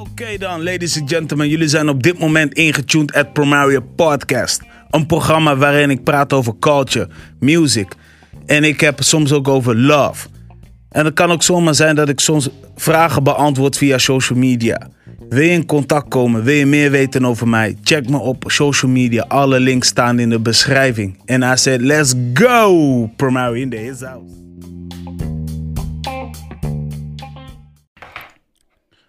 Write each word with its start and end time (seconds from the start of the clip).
Oké 0.00 0.38
dan, 0.38 0.62
ladies 0.62 1.00
and 1.00 1.10
gentlemen. 1.10 1.48
Jullie 1.48 1.68
zijn 1.68 1.88
op 1.88 2.02
dit 2.02 2.18
moment 2.18 2.52
ingetuned 2.52 3.12
at 3.12 3.32
Promario 3.32 3.80
Podcast. 3.96 4.62
Een 4.90 5.06
programma 5.06 5.56
waarin 5.56 5.90
ik 5.90 6.04
praat 6.04 6.32
over 6.32 6.54
culture, 6.60 7.08
music. 7.40 7.92
En 8.46 8.64
ik 8.64 8.80
heb 8.80 9.02
soms 9.02 9.32
ook 9.32 9.48
over 9.48 9.76
love. 9.76 10.28
En 10.88 11.04
het 11.04 11.14
kan 11.14 11.30
ook 11.30 11.42
zomaar 11.42 11.74
zijn 11.74 11.94
dat 11.94 12.08
ik 12.08 12.20
soms 12.20 12.48
vragen 12.76 13.22
beantwoord 13.22 13.76
via 13.76 13.98
social 13.98 14.38
media. 14.38 14.88
Wil 15.28 15.42
je 15.42 15.50
in 15.50 15.66
contact 15.66 16.08
komen? 16.08 16.42
Wil 16.42 16.54
je 16.54 16.66
meer 16.66 16.90
weten 16.90 17.24
over 17.24 17.48
mij? 17.48 17.76
Check 17.82 18.08
me 18.08 18.18
op 18.18 18.44
social 18.46 18.90
media. 18.90 19.24
Alle 19.28 19.60
links 19.60 19.88
staan 19.88 20.18
in 20.18 20.30
de 20.30 20.40
beschrijving. 20.40 21.18
En 21.24 21.42
I 21.42 21.56
said, 21.56 21.80
let's 21.80 22.14
go! 22.34 23.10
Promario 23.16 23.52
in 23.52 23.70
the 23.70 23.96
house. 24.00 24.45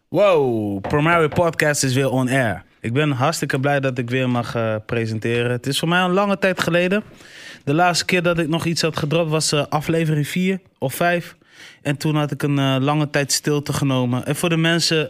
Wow, 0.09 0.81
Promario 0.81 1.27
Podcast 1.27 1.83
is 1.83 1.93
weer 1.93 2.09
on 2.09 2.29
air. 2.29 2.63
Ik 2.81 2.93
ben 2.93 3.11
hartstikke 3.11 3.59
blij 3.59 3.79
dat 3.79 3.97
ik 3.97 4.09
weer 4.09 4.29
mag 4.29 4.55
eh, 4.55 4.75
presenteren. 4.85 5.51
Het 5.51 5.67
is 5.67 5.79
voor 5.79 5.87
mij 5.87 6.01
een 6.01 6.11
lange 6.11 6.37
tijd 6.37 6.61
geleden. 6.61 7.03
De 7.63 7.73
laatste 7.73 8.05
keer 8.05 8.23
dat 8.23 8.39
ik 8.39 8.47
nog 8.47 8.65
iets 8.65 8.81
had 8.81 8.97
gedropt 8.97 9.29
was 9.29 9.51
eh, 9.51 9.65
aflevering 9.69 10.27
4 10.27 10.59
of 10.77 10.93
5. 10.93 11.35
En 11.81 11.97
toen 11.97 12.15
had 12.15 12.31
ik 12.31 12.43
een 12.43 12.59
eh, 12.59 12.75
lange 12.79 13.09
tijd 13.09 13.31
stilte 13.31 13.73
genomen. 13.73 14.25
En 14.25 14.35
voor 14.35 14.49
de 14.49 14.57
mensen 14.57 15.09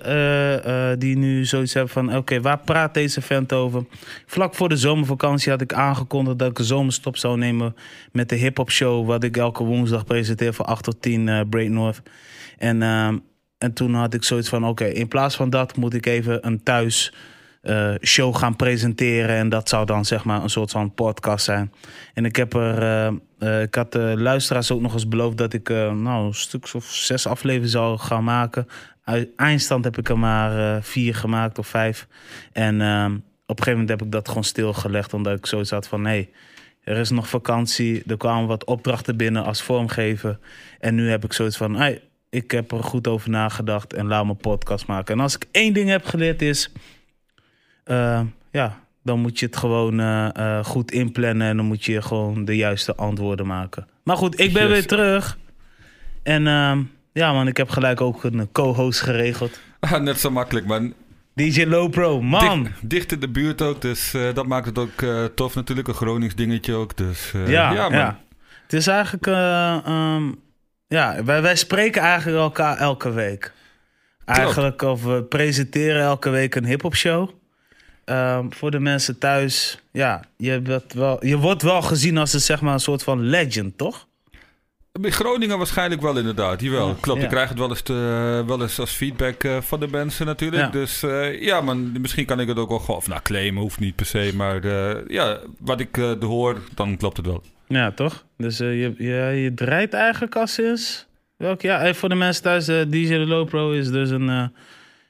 die 0.99 1.17
nu 1.17 1.45
zoiets 1.45 1.73
hebben 1.73 1.93
van... 1.93 2.15
oké, 2.15 2.41
waar 2.41 2.59
praat 2.59 2.93
deze 2.93 3.21
vent 3.21 3.53
over? 3.53 3.85
Vlak 4.25 4.55
voor 4.55 4.69
de 4.69 4.77
zomervakantie 4.77 5.51
had 5.51 5.61
ik 5.61 5.73
aangekondigd... 5.73 6.39
dat 6.39 6.49
ik 6.49 6.59
een 6.59 6.65
zomerstop 6.65 7.17
zou 7.17 7.37
nemen 7.37 7.75
met 8.11 8.29
de 8.29 8.35
hip-hop 8.35 8.71
show... 8.71 9.07
wat 9.07 9.23
ik 9.23 9.37
elke 9.37 9.63
woensdag 9.63 10.05
presenteer 10.05 10.53
van 10.53 10.65
8 10.65 10.83
tot 10.83 11.01
10 11.01 11.27
uh, 11.27 11.41
Break 11.49 11.69
North. 11.69 12.01
En, 12.57 12.81
ehm, 12.81 13.17
en 13.57 13.73
toen 13.73 13.93
had 13.93 14.13
ik 14.13 14.23
zoiets 14.23 14.49
van... 14.49 14.65
oké, 14.65 14.85
in 14.85 15.07
plaats 15.07 15.35
van 15.35 15.49
dat 15.49 15.75
moet 15.75 15.93
ik 15.93 16.05
even 16.05 16.47
een 16.47 16.63
thuis... 16.63 17.13
eh, 17.61 17.93
show 18.01 18.35
gaan 18.35 18.55
presenteren. 18.55 19.35
En 19.35 19.49
dat 19.49 19.69
zou 19.69 19.85
dan 19.85 20.05
zeg 20.05 20.23
maar 20.23 20.43
een 20.43 20.49
soort 20.49 20.71
van 20.71 20.93
podcast 20.93 21.45
zijn. 21.45 21.73
En 22.13 22.25
ik 22.25 22.35
heb 22.35 22.53
er. 22.53 22.81
eh, 22.81 23.07
eh, 23.39 23.61
ik 23.61 23.75
had 23.75 23.91
de 23.91 24.13
luisteraars 24.17 24.71
ook 24.71 24.81
nog 24.81 24.93
eens 24.93 25.07
beloofd 25.07 25.37
dat 25.37 25.53
ik 25.53 25.69
nou, 25.69 26.27
een 26.27 26.33
stuk 26.33 26.69
of 26.73 26.85
zes 26.85 27.27
afleveringen 27.27 27.69
zou 27.69 27.97
gaan 27.97 28.23
maken. 28.23 28.67
Uit 29.03 29.29
eindstand 29.35 29.83
heb 29.83 29.97
ik 29.97 30.09
er 30.09 30.19
maar 30.19 30.83
vier 30.83 31.15
gemaakt 31.15 31.59
of 31.59 31.67
vijf. 31.67 32.07
En 32.51 32.75
op 32.75 32.81
een 32.81 33.23
gegeven 33.45 33.71
moment 33.71 33.89
heb 33.89 34.01
ik 34.01 34.11
dat 34.11 34.27
gewoon 34.27 34.43
stilgelegd. 34.43 35.13
Omdat 35.13 35.37
ik 35.37 35.45
zoiets 35.45 35.69
had 35.69 35.87
van 35.87 36.01
nee. 36.01 36.29
Er 36.83 36.97
is 36.97 37.09
nog 37.09 37.29
vakantie. 37.29 38.03
Er 38.07 38.17
kwamen 38.17 38.47
wat 38.47 38.63
opdrachten 38.65 39.17
binnen 39.17 39.43
als 39.43 39.61
vormgever. 39.61 40.39
En 40.79 40.95
nu 40.95 41.09
heb 41.09 41.23
ik 41.23 41.33
zoiets 41.33 41.57
van. 41.57 41.75
Hey, 41.75 42.01
ik 42.29 42.51
heb 42.51 42.71
er 42.71 42.83
goed 42.83 43.07
over 43.07 43.29
nagedacht 43.29 43.93
en 43.93 44.07
laat 44.07 44.25
mijn 44.25 44.37
podcast 44.37 44.87
maken. 44.87 45.15
En 45.15 45.19
als 45.21 45.35
ik 45.35 45.45
één 45.51 45.73
ding 45.73 45.89
heb 45.89 46.05
geleerd 46.05 46.41
is. 46.41 46.71
eh, 47.83 48.21
ja, 48.51 48.79
dan 49.03 49.19
moet 49.19 49.39
je 49.39 49.45
het 49.45 49.57
gewoon 49.57 49.99
eh, 49.99 50.35
eh, 50.35 50.65
goed 50.65 50.91
inplannen. 50.91 51.47
En 51.47 51.57
dan 51.57 51.65
moet 51.65 51.85
je 51.85 52.01
gewoon 52.01 52.45
de 52.45 52.55
juiste 52.55 52.95
antwoorden 52.95 53.47
maken. 53.47 53.87
Maar 54.03 54.17
goed, 54.17 54.39
ik 54.39 54.53
ben 54.53 54.63
Yes. 54.63 54.71
weer 54.71 54.85
terug. 54.87 55.37
En 56.23 56.47
ehm, 56.47 56.81
ja, 57.13 57.33
man, 57.33 57.47
ik 57.47 57.57
heb 57.57 57.69
gelijk 57.69 58.01
ook 58.01 58.23
een 58.23 58.51
co-host 58.51 59.01
geregeld. 59.01 59.59
Ah, 59.79 60.01
net 60.01 60.19
zo 60.19 60.31
makkelijk, 60.31 60.65
man. 60.65 60.93
DJ 61.33 61.63
Low 61.65 61.91
Pro, 61.91 62.21
man. 62.21 62.63
Dicht, 62.63 62.89
dicht 62.89 63.11
in 63.11 63.19
de 63.19 63.29
buurt 63.29 63.61
ook, 63.61 63.81
dus 63.81 64.15
dat 64.33 64.47
maakt 64.47 64.65
het 64.65 64.77
ook 64.77 65.05
tof 65.35 65.55
natuurlijk. 65.55 65.87
Een 65.87 65.93
Gronings 65.93 66.35
dingetje 66.35 66.73
ook, 66.73 66.97
dus 66.97 67.31
ja, 67.31 67.45
ja, 67.47 67.71
ja, 67.73 67.89
man. 67.89 68.15
Het 68.63 68.73
is 68.73 68.87
eigenlijk... 68.87 69.27
eh, 69.27 69.77
ehm, 69.85 70.31
ja, 70.87 71.23
wij, 71.23 71.41
wij 71.41 71.55
spreken 71.55 72.01
eigenlijk 72.01 72.37
elkaar 72.37 72.77
elke 72.77 73.11
week. 73.11 73.53
Eigenlijk, 74.25 74.81
of 74.81 75.03
we 75.03 75.23
presenteren 75.23 76.01
elke 76.01 76.29
week 76.29 76.55
een 76.55 76.65
hip-hop 76.65 76.95
show. 76.95 77.29
Ehm, 78.05 78.49
voor 78.49 78.71
de 78.71 78.79
mensen 78.79 79.17
thuis, 79.17 79.79
ja, 79.91 80.23
je, 80.37 80.61
wordt 80.61 80.93
wel, 80.93 81.25
je 81.25 81.37
wordt 81.37 81.61
wel 81.61 81.81
gezien 81.81 82.17
als 82.17 82.33
een, 82.33 82.39
zeg 82.39 82.61
maar, 82.61 82.73
een 82.73 82.79
soort 82.79 83.03
van 83.03 83.21
legend, 83.21 83.77
toch? 83.77 84.07
Groningen 85.01 85.57
waarschijnlijk 85.57 86.01
wel 86.01 86.17
inderdaad, 86.17 86.61
jawel. 86.61 86.87
Ja, 86.87 86.95
Klopt, 86.99 87.19
ja. 87.19 87.25
ik 87.25 87.31
krijg 87.31 87.49
het 87.49 87.57
wel 87.57 87.69
eens, 87.69 87.81
te- 87.81 88.43
wel 88.47 88.61
eens 88.61 88.79
als 88.79 88.91
feedback 88.91 89.43
eh, 89.43 89.61
van 89.61 89.79
de 89.79 89.87
mensen 89.87 90.25
natuurlijk. 90.25 90.63
Ja. 90.63 90.69
Dus 90.69 91.03
eh, 91.03 91.41
ja, 91.41 91.61
man, 91.61 92.01
misschien 92.01 92.25
kan 92.25 92.39
ik 92.39 92.47
het 92.47 92.57
ook 92.57 92.69
wel 92.69 92.79
gewoon... 92.79 92.95
Of 92.97 93.07
nou, 93.07 93.21
claimen 93.21 93.61
hoeft 93.61 93.79
niet 93.79 93.95
per 93.95 94.05
se, 94.05 94.31
maar 94.35 94.67
ja, 95.11 95.39
wat 95.59 95.79
ik 95.79 95.97
eh, 95.97 96.11
hoor, 96.19 96.61
dan 96.73 96.97
klopt 96.97 97.17
het 97.17 97.25
wel. 97.25 97.43
Ja, 97.67 97.91
toch? 97.91 98.25
Dus 98.37 98.57
je, 98.57 98.93
je, 98.97 99.13
je 99.43 99.51
draait 99.55 99.93
eigenlijk 99.93 100.35
al 100.35 100.47
sinds... 100.47 101.05
Welk 101.37 101.61
jaar? 101.61 101.81
Eh, 101.81 101.93
voor 101.93 102.09
de 102.09 102.15
mensen 102.15 102.43
thuis, 102.43 102.65
DJ 102.65 103.07
de 103.07 103.25
Low 103.25 103.47
Pro 103.47 103.71
is 103.71 103.89
dus 103.89 104.09
een 104.09 104.51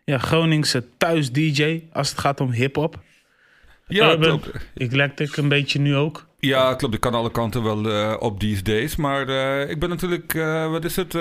ja, 0.05 0.17
Groningse 0.17 0.83
thuis-DJ 0.97 1.81
als 1.91 2.09
het 2.09 2.19
gaat 2.19 2.41
om 2.41 2.51
hip-hop. 2.51 2.99
Ja, 3.87 4.11
Urban, 4.11 4.39
klopt. 4.39 4.57
Eclectic 4.75 5.37
een 5.37 5.47
beetje 5.49 5.79
nu 5.79 5.95
ook. 5.95 6.25
Ja, 6.39 6.73
klopt. 6.75 6.93
Ik 6.93 6.99
kan 6.99 7.13
alle 7.13 7.31
kanten 7.31 7.63
wel 7.63 7.89
eh, 7.91 8.15
op 8.19 8.39
these 8.39 8.61
days. 8.61 8.95
Maar 8.95 9.27
eh, 9.29 9.69
ik 9.69 9.79
ben 9.79 9.89
natuurlijk, 9.89 10.33
eh, 10.33 10.69
wat 10.71 10.85
is 10.85 10.95
het, 10.95 11.13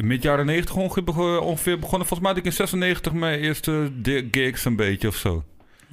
mid 0.00 0.22
jaren 0.22 0.46
90 0.46 0.74
ongeveer, 0.76 1.04
bego- 1.04 1.36
ongeveer 1.38 1.78
begonnen. 1.78 2.06
Volgens 2.08 2.20
mij 2.20 2.28
had 2.28 2.38
ik 2.38 2.44
in 2.44 2.52
96 2.52 3.12
mijn 3.12 3.40
eerste 3.40 3.92
gigs 4.30 4.64
een 4.64 4.76
beetje 4.76 5.08
of 5.08 5.16
zo. 5.16 5.44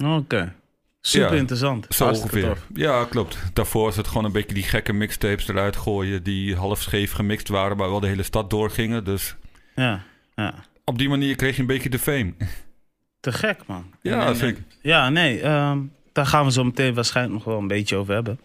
Oké. 0.04 0.54
Super 1.00 1.32
Ja, 1.32 1.38
interessant. 1.38 1.86
Zo 1.88 2.08
ongeveer. 2.08 2.56
Ja, 2.74 3.04
klopt. 3.04 3.38
Daarvoor 3.52 3.88
is 3.88 3.96
het 3.96 4.08
gewoon 4.08 4.24
een 4.24 4.32
beetje 4.32 4.54
die 4.54 4.62
gekke 4.62 4.92
mixtapes 4.92 5.48
eruit 5.48 5.76
gooien. 5.76 6.22
Die 6.22 6.56
half 6.56 6.80
scheef 6.82 7.12
gemixt 7.12 7.48
waren, 7.48 7.76
maar 7.76 7.90
wel 7.90 8.00
de 8.00 8.06
hele 8.06 8.22
stad 8.22 8.50
doorgingen. 8.50 9.04
Dus 9.04 9.36
Ja, 9.74 10.02
ja. 10.34 10.54
op 10.84 10.98
die 10.98 11.08
manier 11.08 11.36
kreeg 11.36 11.54
je 11.54 11.60
een 11.60 11.66
beetje 11.66 11.88
de 11.90 11.98
fame. 11.98 12.32
Te 13.20 13.32
gek, 13.32 13.58
man. 13.66 13.84
Ja, 14.02 14.20
En- 14.20 14.26
en- 14.26 14.36
zeker. 14.36 14.62
Ja, 14.82 15.08
nee. 15.08 15.40
ehm, 15.40 15.78
daar 16.12 16.26
gaan 16.26 16.44
we 16.44 16.52
zo 16.52 16.64
meteen 16.64 16.94
waarschijnlijk 16.94 17.34
nog 17.36 17.44
wel 17.44 17.58
een 17.58 17.66
beetje 17.68 17.96
over 17.96 18.14
hebben. 18.14 18.40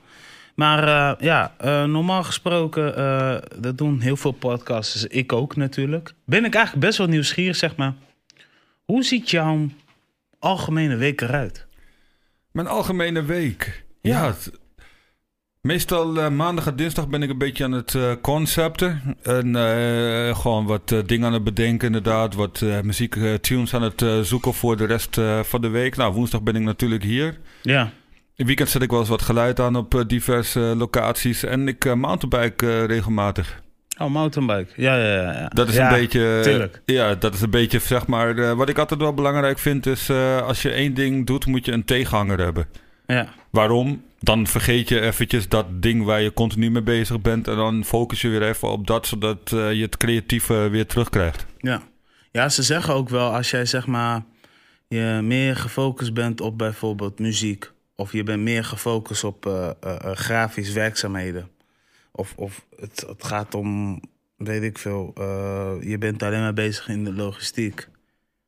Maar 0.55 0.87
eh, 0.87 1.21
ja, 1.25 1.53
eh, 1.57 1.83
normaal 1.83 2.23
gesproken, 2.23 2.95
eh, 2.97 3.35
dat 3.59 3.77
doen 3.77 3.99
heel 3.99 4.17
veel 4.17 4.31
podcasters. 4.31 5.03
Ik 5.05 5.33
ook 5.33 5.55
natuurlijk. 5.55 6.13
Ben 6.25 6.45
ik 6.45 6.55
eigenlijk 6.55 6.85
best 6.85 6.97
wel 6.97 7.07
nieuwsgierig, 7.07 7.55
zeg 7.55 7.75
maar. 7.75 7.93
Hoe 8.85 9.03
ziet 9.03 9.29
jouw 9.29 9.67
algemene 10.39 10.95
week 10.95 11.21
eruit? 11.21 11.67
Mijn 12.51 12.67
algemene 12.67 13.23
week. 13.23 13.85
Ja. 14.01 14.11
Ja. 14.21 14.27
het- 14.27 14.51
meestal 15.65 16.17
eh, 16.19 16.29
maandag 16.29 16.67
en 16.67 16.75
dinsdag 16.75 17.07
ben 17.07 17.23
ik 17.23 17.29
een 17.29 17.37
beetje 17.37 17.63
aan 17.63 17.71
het 17.71 17.95
eh, 17.95 18.11
concepten. 18.21 19.01
En 19.23 19.55
eh, 19.55 20.39
gewoon 20.39 20.65
wat 20.65 20.95
dingen 21.05 21.27
aan 21.27 21.33
het 21.33 21.43
bedenken 21.43 21.87
inderdaad. 21.87 22.33
Wat 22.33 22.61
muziek, 22.83 23.15
tunes 23.41 23.73
aan 23.73 23.81
het 23.81 24.05
zoeken 24.21 24.53
voor 24.53 24.77
de 24.77 24.85
rest 24.85 25.19
van 25.41 25.61
de 25.61 25.67
week. 25.67 25.95
Nou, 25.95 26.13
woensdag 26.13 26.41
ben 26.41 26.55
ik 26.55 26.61
natuurlijk 26.61 27.03
hier. 27.03 27.37
Ja, 27.61 27.81
In 27.81 27.89
het 28.35 28.45
weekend 28.47 28.69
zet 28.69 28.81
ik 28.81 28.89
wel 28.89 28.99
eens 28.99 29.09
wat 29.09 29.21
geluid 29.21 29.59
aan 29.59 29.75
op 29.75 30.03
diverse 30.07 30.59
locaties. 30.59 31.43
En 31.43 31.67
ik 31.67 31.95
mountainbike 31.95 32.85
regelmatig. 32.85 33.61
oh, 33.97 34.09
mountainbike. 34.09 34.81
Ja, 34.81 34.95
ja, 34.97 35.13
ja. 35.13 35.31
ja. 35.31 35.47
Dat 35.47 35.67
is 35.67 35.75
Ja, 35.75 35.93
een 35.93 35.99
beetje. 35.99 36.39
tuurlijk. 36.43 36.81
Ja, 36.85 37.15
dat 37.15 37.33
is 37.33 37.41
een 37.41 37.49
beetje, 37.49 37.79
zeg 37.79 38.07
maar. 38.07 38.55
wat 38.55 38.69
ik 38.69 38.77
altijd 38.77 38.99
wel 38.99 39.13
belangrijk 39.13 39.59
vind, 39.59 39.85
is 39.85 40.09
als 40.43 40.61
je 40.61 40.69
één 40.69 40.93
ding 40.93 41.25
doet, 41.25 41.45
moet 41.45 41.65
je 41.65 41.71
een 41.71 41.85
tegenhanger 41.85 42.39
hebben. 42.39 42.67
Ja, 43.05 43.27
Waarom? 43.49 44.03
Dan 44.25 44.47
vergeet 44.47 44.89
je 44.89 45.01
eventjes 45.01 45.47
dat 45.49 45.81
ding 45.81 46.03
waar 46.03 46.21
je 46.21 46.33
continu 46.33 46.71
mee 46.71 46.81
bezig 46.81 47.21
bent. 47.21 47.47
En 47.47 47.55
dan 47.55 47.83
focus 47.83 48.21
je 48.21 48.29
weer 48.29 48.43
even 48.43 48.71
op 48.71 48.87
dat, 48.87 49.07
zodat 49.07 49.51
eh, 49.51 49.73
je 49.73 49.81
het 49.81 49.97
creatieve 49.97 50.53
weer 50.53 50.85
terugkrijgt. 50.85 51.45
ja. 51.59 51.81
Ja, 52.31 52.49
ze 52.49 52.63
zeggen 52.63 52.93
ook 52.93 53.09
wel 53.09 53.33
als 53.33 53.51
jij 53.51 53.65
zeg 53.65 53.87
maar 53.87 54.23
je 54.87 55.19
meer 55.23 55.55
gefocust 55.55 56.13
bent 56.13 56.41
op 56.41 56.57
bijvoorbeeld 56.57 57.19
muziek. 57.19 57.71
Of 57.95 58.11
je 58.11 58.23
bent 58.23 58.41
meer 58.41 58.63
gefocust 58.63 59.23
op 59.23 59.45
eh, 59.45 59.69
grafisch 60.13 60.71
werkzaamheden. 60.71 61.49
Of, 62.11 62.33
of 62.35 62.65
het, 62.79 63.05
het 63.07 63.23
gaat 63.23 63.53
om, 63.53 64.01
weet 64.37 64.63
ik 64.63 64.77
veel, 64.77 65.13
je 65.81 65.95
bent 65.99 66.23
alleen 66.23 66.39
maar 66.39 66.53
bezig 66.53 66.87
in 66.87 67.03
de 67.03 67.13
logistiek. 67.13 67.87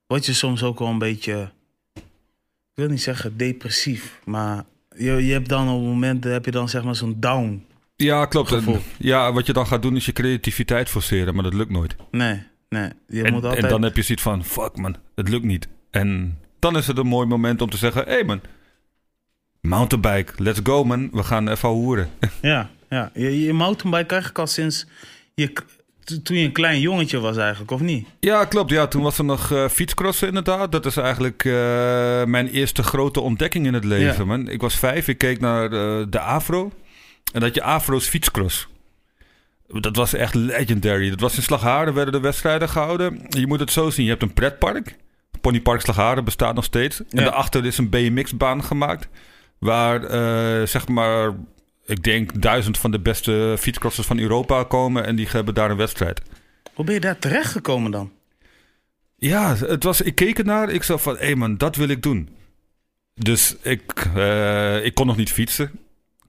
Word 0.07 0.25
je 0.25 0.33
soms 0.33 0.63
ook 0.63 0.80
wel 0.80 0.88
een 0.88 0.97
beetje, 0.97 1.51
ik 1.94 2.73
wil 2.73 2.88
niet 2.88 3.01
zeggen 3.01 3.38
depressief, 3.38 4.19
maar 4.25 4.65
je, 4.97 5.25
je 5.25 5.33
hebt 5.33 5.49
dan 5.49 5.69
op 5.69 5.81
momenten 5.81 6.31
heb 6.31 6.45
je 6.45 6.51
dan 6.51 6.69
zeg 6.69 6.83
maar 6.83 6.95
zo'n 6.95 7.15
down. 7.19 7.65
Ja, 7.95 8.25
klopt. 8.25 8.51
En, 8.51 8.81
ja, 8.97 9.33
wat 9.33 9.45
je 9.45 9.53
dan 9.53 9.67
gaat 9.67 9.81
doen 9.81 9.95
is 9.95 10.05
je 10.05 10.13
creativiteit 10.13 10.89
forceren, 10.89 11.33
maar 11.33 11.44
dat 11.44 11.53
lukt 11.53 11.71
nooit. 11.71 11.95
Nee, 12.11 12.44
nee. 12.69 12.89
Je 13.07 13.23
En, 13.23 13.33
moet 13.33 13.44
altijd... 13.44 13.63
en 13.63 13.69
dan 13.69 13.81
heb 13.81 13.95
je 13.95 14.01
zoiets 14.01 14.23
van, 14.23 14.45
fuck 14.45 14.77
man, 14.77 14.95
het 15.15 15.29
lukt 15.29 15.45
niet. 15.45 15.67
En 15.91 16.38
dan 16.59 16.77
is 16.77 16.88
het 16.88 16.97
een 16.97 17.07
mooi 17.07 17.27
moment 17.27 17.61
om 17.61 17.69
te 17.69 17.77
zeggen, 17.77 18.03
hé 18.03 18.11
hey 18.11 18.23
man, 18.23 18.41
mountainbike, 19.61 20.33
let's 20.44 20.59
go 20.63 20.83
man, 20.83 21.09
we 21.11 21.23
gaan 21.23 21.49
even 21.49 21.69
hoeren. 21.69 22.09
Ja, 22.41 22.69
ja. 22.89 23.11
Je, 23.13 23.44
je 23.44 23.53
mountainbike 23.53 24.09
eigenlijk 24.09 24.39
al 24.39 24.47
sinds 24.47 24.88
je, 25.35 25.53
toen 26.24 26.38
je 26.38 26.45
een 26.45 26.51
klein 26.51 26.80
jongetje 26.80 27.19
was 27.19 27.38
eigenlijk, 27.38 27.71
of 27.71 27.80
niet? 27.80 28.07
Ja, 28.19 28.45
klopt. 28.45 28.71
Ja, 28.71 28.88
toen 28.88 29.01
was 29.01 29.18
er 29.18 29.25
nog 29.25 29.51
eh, 29.51 29.68
fietscrossen 29.68 30.27
inderdaad. 30.27 30.71
Dat 30.71 30.86
is 30.86 30.98
eigenlijk 30.98 31.45
eh, 31.45 31.54
mijn 32.24 32.48
eerste 32.48 32.83
grote 32.83 33.19
ontdekking 33.21 33.65
in 33.65 33.74
het 33.74 33.83
leven. 33.83 34.18
Ja. 34.18 34.25
Man. 34.25 34.48
Ik 34.48 34.62
was 34.62 34.75
vijf, 34.75 35.07
ik 35.07 35.18
keek 35.18 35.39
naar 35.39 35.63
eh, 35.63 36.06
de 36.09 36.19
Afro. 36.19 36.71
En 37.33 37.39
dat 37.42 37.56
je 37.56 37.63
Afro's 37.63 38.07
fietscross. 38.07 38.68
Dat 39.68 39.95
was 39.95 40.13
echt 40.13 40.33
legendary. 40.33 41.09
Dat 41.09 41.19
was 41.19 41.36
in 41.36 41.44
Slagharen 41.44 41.94
werden 41.94 42.13
de 42.13 42.19
wedstrijden 42.19 42.69
gehouden. 42.69 43.25
Je 43.30 43.48
moet 43.48 43.59
het 43.59 43.71
zo 43.71 43.89
zien. 43.89 44.06
Je 44.06 44.12
hebt 44.12 44.24
een 44.24 44.33
pretpark. 44.33 44.95
Ponypark 45.42 45.81
Slagharen 45.81 46.24
bestaat 46.24 46.56
nog 46.56 46.63
steeds. 46.63 47.01
En 47.09 47.24
daarachter 47.24 47.65
is 47.65 47.77
een 47.77 47.89
BMX-baan 47.89 48.63
gemaakt. 48.63 49.07
Waar, 49.59 50.01
zeg 50.68 50.88
maar, 50.88 51.33
ik 51.88 52.04
denk 52.04 52.42
duizend 52.42 52.78
van 52.78 52.92
de 52.92 53.00
beste 53.00 53.56
fietscrossers 53.60 54.07
van 54.07 54.19
Europa 54.19 54.63
komen. 54.63 55.06
En 55.06 55.16
die 55.16 55.28
hebben 55.30 55.54
daar 55.54 55.72
een 55.72 55.78
wedstrijd. 55.78 56.22
Hoe 56.74 56.86
ben 56.86 56.94
je 56.94 57.00
daar 57.00 57.19
terechtgekomen 57.19 57.92
dan? 57.92 58.12
Ja, 59.16 59.56
het 59.56 59.84
was, 59.84 60.01
ik 60.01 60.16
keek 60.16 60.38
ernaar. 60.38 60.69
Ik 60.69 60.84
zag 60.84 61.01
van, 61.01 61.18
hé 61.18 61.36
man, 61.36 61.57
dat 61.57 61.75
wil 61.75 61.88
ik 61.88 62.01
doen. 62.01 62.30
Dus 63.13 63.56
ik, 63.62 64.07
eh, 64.16 64.86
ik 64.86 64.94
kon 64.94 65.07
nog 65.07 65.18
niet 65.18 65.31
fietsen. 65.31 65.72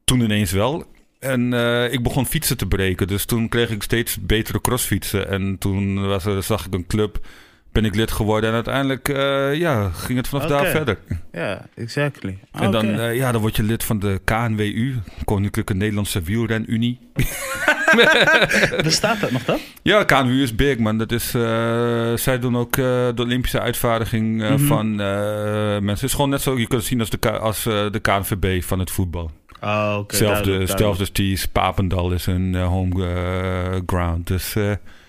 Toen 0.04 0.20
ineens 0.20 0.50
wel. 0.52 0.84
En 1.18 1.52
eh, 1.52 1.92
ik 1.92 2.02
begon 2.02 2.26
fietsen 2.26 2.56
te 2.56 2.66
breken. 2.66 3.06
Dus 3.06 3.24
toen 3.24 3.48
kreeg 3.48 3.70
ik 3.70 3.82
steeds 3.82 4.20
betere 4.20 4.60
crossfietsen. 4.60 5.28
En 5.28 5.58
toen 5.58 6.06
was 6.06 6.24
er, 6.24 6.42
zag 6.42 6.66
ik 6.66 6.74
een 6.74 6.86
club. 6.86 7.26
Ben 7.72 7.84
ik 7.84 7.94
lid 7.94 8.10
geworden. 8.10 8.48
En 8.48 8.54
uiteindelijk 8.54 9.08
eh, 9.08 9.54
ja, 9.54 9.90
ging 9.90 10.18
het 10.18 10.28
vanaf 10.28 10.46
daar 10.46 10.66
verder. 10.66 10.98
Ja, 11.32 11.66
exactly. 11.74 12.38
En 12.52 12.70
dan, 12.70 12.86
eh, 13.00 13.16
ja, 13.16 13.32
dan 13.32 13.40
word 13.40 13.56
je 13.56 13.62
lid 13.62 13.84
van 13.84 13.98
de 13.98 14.20
KNWU. 14.24 14.94
Koninklijke 15.24 15.74
Nederlandse 15.74 16.22
Wielrenunie. 16.22 16.98
Bestaat 18.82 19.20
dat 19.20 19.30
nog 19.30 19.44
dan? 19.44 19.58
Ja, 19.82 20.04
KNWU 20.04 20.42
is 20.42 20.54
big, 20.54 20.78
man. 20.78 20.98
Dat 20.98 21.12
is, 21.12 21.34
eh, 21.34 22.12
zij 22.14 22.38
doen 22.38 22.56
ook 22.56 22.72
de 22.76 23.14
Olympische 23.18 23.60
uitvaardiging 23.60 24.38
Mhm. 24.40 24.58
van 24.58 24.94
mensen. 24.96 25.88
Het 25.88 26.02
is 26.02 26.12
gewoon 26.12 26.30
net 26.30 26.42
zo, 26.42 26.50
je 26.58 26.66
kunt 26.66 26.72
het 26.80 26.84
zien 26.90 27.00
als 27.00 27.10
de, 27.10 27.16
K- 27.18 27.26
als, 27.26 27.62
de 27.62 27.98
KNVB 28.02 28.62
van 28.62 28.78
het 28.78 28.90
voetbal. 28.90 29.30
Oh, 29.62 29.96
oké. 29.98 30.16
Zelfde, 30.16 30.42
duidelijk, 30.44 30.78
zelfde 30.78 31.04
Sties, 31.04 31.46
Papendal 31.46 32.12
is 32.12 32.26
een 32.26 32.54
eh, 32.54 32.66
home 32.66 33.82
ground. 33.86 34.26
Dus. 34.26 34.54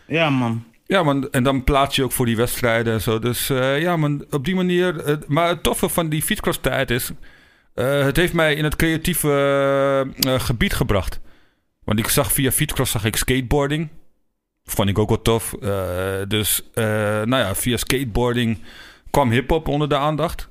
Ja, 0.07 0.29
man. 0.29 0.63
Ja, 0.89 1.03
man. 1.03 1.31
En 1.31 1.43
dan 1.43 1.63
plaats 1.63 1.95
je 1.95 2.03
ook 2.03 2.11
voor 2.11 2.25
die 2.25 2.35
wedstrijden 2.35 2.93
en 2.93 3.01
zo. 3.01 3.19
Dus 3.19 3.49
eh, 3.49 3.81
ja, 3.81 3.97
man, 3.97 4.25
op 4.29 4.45
die 4.45 4.55
manier. 4.55 5.03
eh, 5.03 5.15
maar 5.27 5.47
het 5.47 5.63
toffe 5.63 5.89
van 5.89 6.09
die 6.09 6.21
fietscross-tijd 6.21 6.91
is... 6.91 7.11
eh, 7.73 8.03
het 8.03 8.15
heeft 8.15 8.33
mij 8.33 8.55
in 8.55 8.63
het 8.63 8.75
creatieve 8.75 10.07
gebied 10.37 10.73
gebracht. 10.73 11.19
Want 11.83 11.99
ik 11.99 12.07
zag 12.07 12.31
via 12.31 12.51
fietscross 12.51 12.91
zag 12.91 13.05
ik 13.05 13.15
skateboarding. 13.15 13.89
Vond 14.63 14.89
ik 14.89 14.99
ook 14.99 15.09
wel 15.09 15.21
tof. 15.21 15.55
Dus 16.27 16.69
nou 16.73 17.35
ja, 17.37 17.55
via 17.55 17.77
skateboarding 17.77 18.63
kwam 19.09 19.31
hip-hop 19.31 19.67
onder 19.67 19.89
de 19.89 19.97
aandacht. 19.97 20.48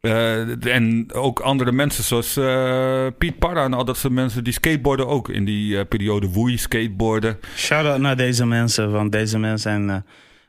Eh, 0.00 0.74
en 0.74 1.12
ook 1.12 1.40
andere 1.40 1.72
mensen 1.72 2.04
zoals 2.04 2.36
eh, 2.36 3.06
Piet 3.18 3.38
Parra 3.38 3.64
en 3.64 3.72
al 3.72 3.84
dat 3.84 3.96
soort 3.96 4.12
mensen 4.12 4.44
die 4.44 4.52
skateboarden 4.52 5.06
ook 5.06 5.28
in 5.28 5.44
die 5.44 5.78
eh, 5.78 5.88
periode. 5.88 6.28
Woei 6.28 6.58
skateboarden. 6.58 7.38
Shout-out 7.56 8.00
naar 8.00 8.16
deze 8.16 8.46
mensen, 8.46 8.90
want 8.90 9.12
deze 9.12 9.38
mensen 9.38 9.86
zijn 9.86 10.04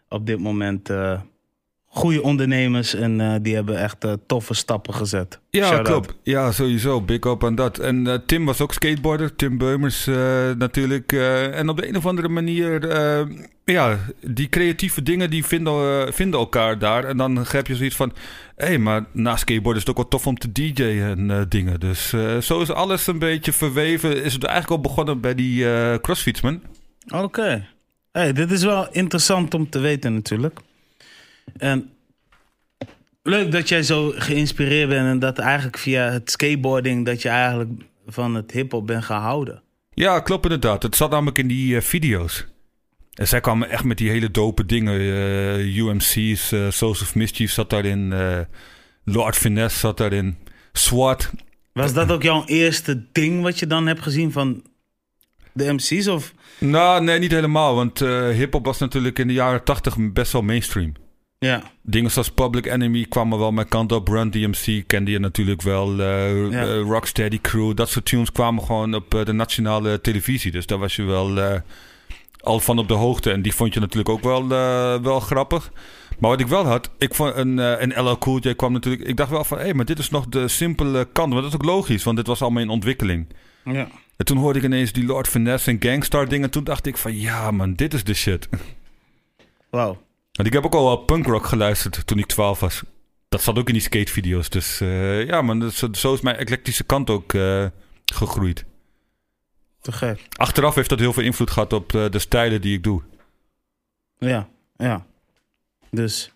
op 0.10 0.26
dit 0.26 0.40
moment 0.40 0.90
goede 1.98 2.22
ondernemers 2.22 2.94
en 2.94 3.22
eh, 3.22 3.34
die 3.42 3.56
hebben 3.56 3.80
echt 3.80 4.04
eh, 4.04 4.14
toffe 4.28 4.54
stappen 4.54 4.94
gezet. 4.94 5.40
Ja, 5.50 5.82
klopt. 5.82 6.14
Ja, 6.24 6.52
sowieso. 6.52 7.02
Big 7.02 7.20
up 7.20 7.44
aan 7.44 7.56
dat. 7.56 7.80
En 7.80 8.08
eh, 8.08 8.14
Tim 8.26 8.46
was 8.46 8.62
ook 8.62 8.74
skateboarder. 8.74 9.36
Tim 9.36 9.58
Beumers 9.58 10.06
natuurlijk. 10.58 11.12
en 11.54 11.70
op 11.70 11.78
de 11.78 11.88
een 11.88 11.98
of 11.98 12.06
andere 12.06 12.28
manier... 12.28 12.88
ja, 13.66 14.00
die 14.22 14.50
creatieve 14.50 15.04
dingen 15.04 15.30
die 15.30 15.46
vinden, 15.46 16.14
vinden 16.14 16.40
elkaar 16.40 16.80
daar. 16.80 17.04
En 17.04 17.18
dan 17.18 17.46
heb 17.50 17.68
je 17.68 17.76
zoiets 17.76 17.96
van... 17.96 18.14
Hé, 18.56 18.68
hey, 18.68 18.78
maar 18.78 19.06
na 19.12 19.36
skateboarden 19.36 19.82
is 19.82 19.88
het 19.88 19.90
ook 19.90 20.04
wel 20.04 20.08
tof 20.08 20.28
om 20.28 20.38
te 20.38 20.52
DJ'en 20.52 21.30
en 21.30 21.46
dingen. 21.50 21.80
Dus 21.80 22.14
zo 22.42 22.62
is 22.62 22.72
alles 22.72 23.08
een 23.08 23.20
beetje 23.20 23.54
verweven. 23.54 24.24
Is 24.24 24.34
het 24.34 24.44
eigenlijk 24.44 24.84
al 24.84 24.90
begonnen 24.90 25.22
bij 25.22 25.36
die 25.36 25.70
eh 25.70 25.96
crossfiets, 26.02 26.42
man. 26.42 26.62
Oké. 27.08 27.68
Hey, 28.12 28.34
dit 28.34 28.52
is 28.52 28.64
wel 28.64 28.88
interessant 28.92 29.54
om 29.54 29.70
te 29.70 29.80
weten 29.80 30.14
natuurlijk. 30.14 30.60
En 31.58 31.90
leuk 33.24 33.52
dat 33.52 33.70
jij 33.70 33.84
zo 33.84 34.14
geïnspireerd 34.16 34.90
bent 34.90 35.08
en 35.08 35.20
dat 35.20 35.38
eigenlijk 35.40 35.78
via 35.78 36.10
het 36.12 36.32
skateboarding 36.32 37.06
dat 37.06 37.22
je 37.22 37.30
eigenlijk 37.30 37.70
van 38.08 38.36
het 38.36 38.52
hip-hop 38.52 38.88
bent 38.88 39.04
gehouden. 39.04 39.62
Ja, 39.94 40.20
klopt 40.20 40.44
inderdaad. 40.44 40.84
Het 40.84 40.96
zat 40.96 41.12
namelijk 41.12 41.38
in 41.38 41.48
die 41.48 41.76
eh, 41.76 41.82
video's. 41.82 42.46
En 43.14 43.28
zij 43.28 43.42
kwamen 43.42 43.70
echt 43.70 43.84
met 43.84 43.98
die 43.98 44.10
hele 44.10 44.32
dope 44.32 44.66
dingen. 44.66 45.00
eh, 45.00 45.78
UMC's, 45.78 46.52
eh 46.52 46.70
Souls 46.70 47.02
of 47.02 47.16
Mischief 47.16 47.52
zat 47.52 47.70
daarin. 47.70 48.14
Lord 49.04 49.36
Finesse 49.36 49.80
zat 49.80 49.98
daarin. 49.98 50.38
SWAT. 50.74 51.32
Was 51.74 51.94
dat 51.94 52.12
ook 52.12 52.24
jouw 52.24 52.46
eerste 52.46 53.06
ding 53.12 53.42
wat 53.42 53.60
je 53.60 53.68
dan 53.68 53.88
hebt 53.88 54.02
gezien 54.02 54.32
van 54.32 54.64
de 55.54 55.74
MC's? 55.74 56.08
Of? 56.08 56.34
Nou, 56.60 57.04
nee, 57.04 57.20
niet 57.20 57.32
helemaal. 57.32 57.76
Want 57.76 58.00
hip-hop 58.34 58.66
was 58.66 58.78
natuurlijk 58.78 59.20
in 59.20 59.28
de 59.28 59.34
jaren 59.34 59.64
tachtig 59.64 59.96
best 60.14 60.32
wel 60.32 60.42
mainstream. 60.42 60.94
Ja, 61.40 61.64
Dingen 61.82 62.12
zoals 62.12 62.32
Public 62.32 62.66
Enemy 62.66 63.06
kwamen 63.10 63.40
wel 63.40 63.52
mijn 63.52 63.68
kant 63.68 63.92
op. 63.92 64.08
Run 64.08 64.32
DMC 64.32 64.84
kende 64.88 65.12
je 65.12 65.20
natuurlijk 65.20 65.62
wel. 65.62 65.96
Ja. 65.96 66.48
eh, 66.50 66.82
Rocksteady 66.82 67.40
Crew. 67.42 67.76
Dat 67.76 67.90
soort 67.90 68.06
tunes 68.06 68.32
kwamen 68.32 68.64
gewoon 68.64 68.94
op 68.94 69.14
eh, 69.14 69.26
de 69.26 69.34
nationale 69.34 70.02
televisie. 70.02 70.52
Dus 70.52 70.66
daar 70.66 70.78
was 70.78 70.96
je 70.96 71.04
wel 71.04 71.62
al 72.40 72.60
van 72.60 72.78
op 72.80 72.88
de 72.88 72.94
hoogte. 72.94 73.32
En 73.32 73.42
die 73.42 73.54
vond 73.54 73.74
je 73.74 73.80
natuurlijk 73.80 74.10
ook 74.10 74.24
wel, 74.24 74.48
wel 75.02 75.20
grappig. 75.20 75.72
Maar 76.20 76.30
wat 76.30 76.40
ik 76.40 76.48
wel 76.48 76.66
had, 76.66 76.90
ik 76.98 77.14
vond 77.16 77.36
een, 77.36 77.58
een 77.58 78.04
LL 78.04 78.18
Cool 78.18 78.40
J 78.40 78.54
kwam 78.56 78.72
natuurlijk... 78.72 79.08
Ik 79.08 79.18
dacht 79.18 79.30
wel 79.30 79.44
van, 79.44 79.60
hé, 79.60 79.74
maar 79.74 79.86
dit 79.86 80.00
is 80.00 80.10
nog 80.10 80.28
de 80.28 80.48
simpele 80.48 81.08
kant. 81.12 81.34
Maar 81.34 81.42
dat 81.42 81.50
is 81.52 81.56
ook 81.56 81.66
logisch, 81.66 82.04
want 82.04 82.18
dit 82.18 82.28
was 82.28 82.42
allemaal 82.42 82.64
in 82.64 82.70
ontwikkeling. 82.70 83.28
ja. 83.64 83.88
En 84.18 84.26
toen 84.26 84.38
hoorde 84.38 84.60
ik 84.60 84.66
ineens 84.66 84.92
die 84.92 85.06
Lord 85.06 85.28
Finesse 85.28 85.72
en 85.72 85.78
Gangstar 85.80 86.28
dingen. 86.28 86.50
Toen 86.50 86.64
dacht 86.64 86.86
ik 86.86 86.98
van, 86.98 87.20
ja 87.20 87.52
man, 87.52 87.74
dit 87.74 87.94
is 87.94 88.04
de 88.04 88.14
shit. 88.14 88.50
Wauw. 89.70 90.06
Want 90.38 90.50
ik 90.50 90.54
heb 90.54 90.66
ook 90.66 90.76
al 90.76 90.86
wel 90.86 90.98
punkrock 90.98 91.46
geluisterd 91.46 92.08
toen 92.08 92.18
ik 92.18 92.26
12 92.26 92.60
was. 92.60 92.84
Dat 93.30 93.42
zat 93.42 93.58
ook 93.58 93.68
in 93.68 93.74
die 93.74 93.84
skatevideo's. 93.84 94.50
Dus 94.50 94.82
eh, 94.82 95.26
ja, 95.26 95.42
man, 95.42 95.60
dus, 95.60 95.78
zo 95.78 96.14
is 96.14 96.22
mijn 96.22 96.36
eclectische 96.36 96.84
kant 96.84 97.10
ook 97.10 97.34
eh, 97.34 97.66
gegroeid. 98.06 98.66
Te 99.82 99.92
gek. 99.92 100.28
Achteraf 100.36 100.76
heeft 100.76 100.90
dat 100.90 101.00
heel 101.00 101.14
veel 101.14 101.24
invloed 101.24 101.52
gehad 101.52 101.74
op 101.74 101.94
eh, 101.94 102.10
de 102.10 102.20
stijlen 102.20 102.62
die 102.62 102.78
ik 102.78 102.84
doe. 102.84 103.02
Ja, 104.18 104.50
ja. 104.76 105.06
Dus, 105.92 106.32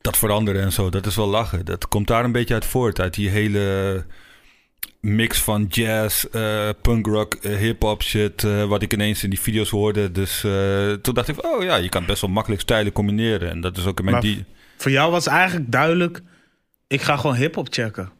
Dat 0.00 0.16
veranderen 0.16 0.62
en 0.62 0.72
zo, 0.72 0.90
dat 0.90 1.06
is 1.06 1.16
wel 1.16 1.28
lachen. 1.28 1.64
Dat 1.64 1.88
komt 1.88 2.06
daar 2.06 2.24
een 2.24 2.32
beetje 2.32 2.54
uit 2.54 2.64
voort. 2.64 3.00
Uit 3.00 3.14
die 3.14 3.28
hele 3.28 4.06
mix 5.00 5.38
van 5.42 5.66
jazz, 5.68 6.24
eh 6.24 6.68
punkrock, 6.82 7.34
eh, 7.34 7.56
hip-hop 7.56 8.02
shit. 8.02 8.44
eh, 8.44 8.64
wat 8.64 8.82
ik 8.82 8.92
ineens 8.92 9.24
in 9.24 9.30
die 9.30 9.40
video's 9.40 9.70
hoorde. 9.70 10.12
Dus 10.12 10.40
toen 11.02 11.14
dacht 11.14 11.28
ik, 11.28 11.44
oh 11.44 11.62
ja, 11.62 11.76
je 11.76 11.88
kan 11.88 12.06
best 12.06 12.20
wel 12.20 12.30
makkelijk 12.30 12.60
stijlen 12.62 12.92
combineren. 12.92 13.50
En 13.50 13.60
dat 13.60 13.76
is 13.76 13.86
ook 13.86 14.02
met 14.02 14.12
Maar- 14.12 14.20
die. 14.20 14.44
voor 14.76 14.90
jou 14.90 15.10
was 15.10 15.26
eigenlijk 15.26 15.70
duidelijk, 15.70 16.20
ik 16.86 17.00
ga 17.02 17.16
gewoon 17.16 17.36
hip-hop 17.36 17.66
checken. 17.70 18.10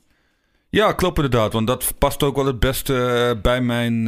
Ja, 0.70 0.92
klopt 0.92 1.16
inderdaad. 1.16 1.52
Want 1.52 1.66
dat 1.66 1.94
past 1.99 2.23
ook 2.23 2.37
wel 2.37 2.47
het 2.47 2.61
beste 2.61 3.38
bij 3.42 3.61
mijn, 3.61 4.04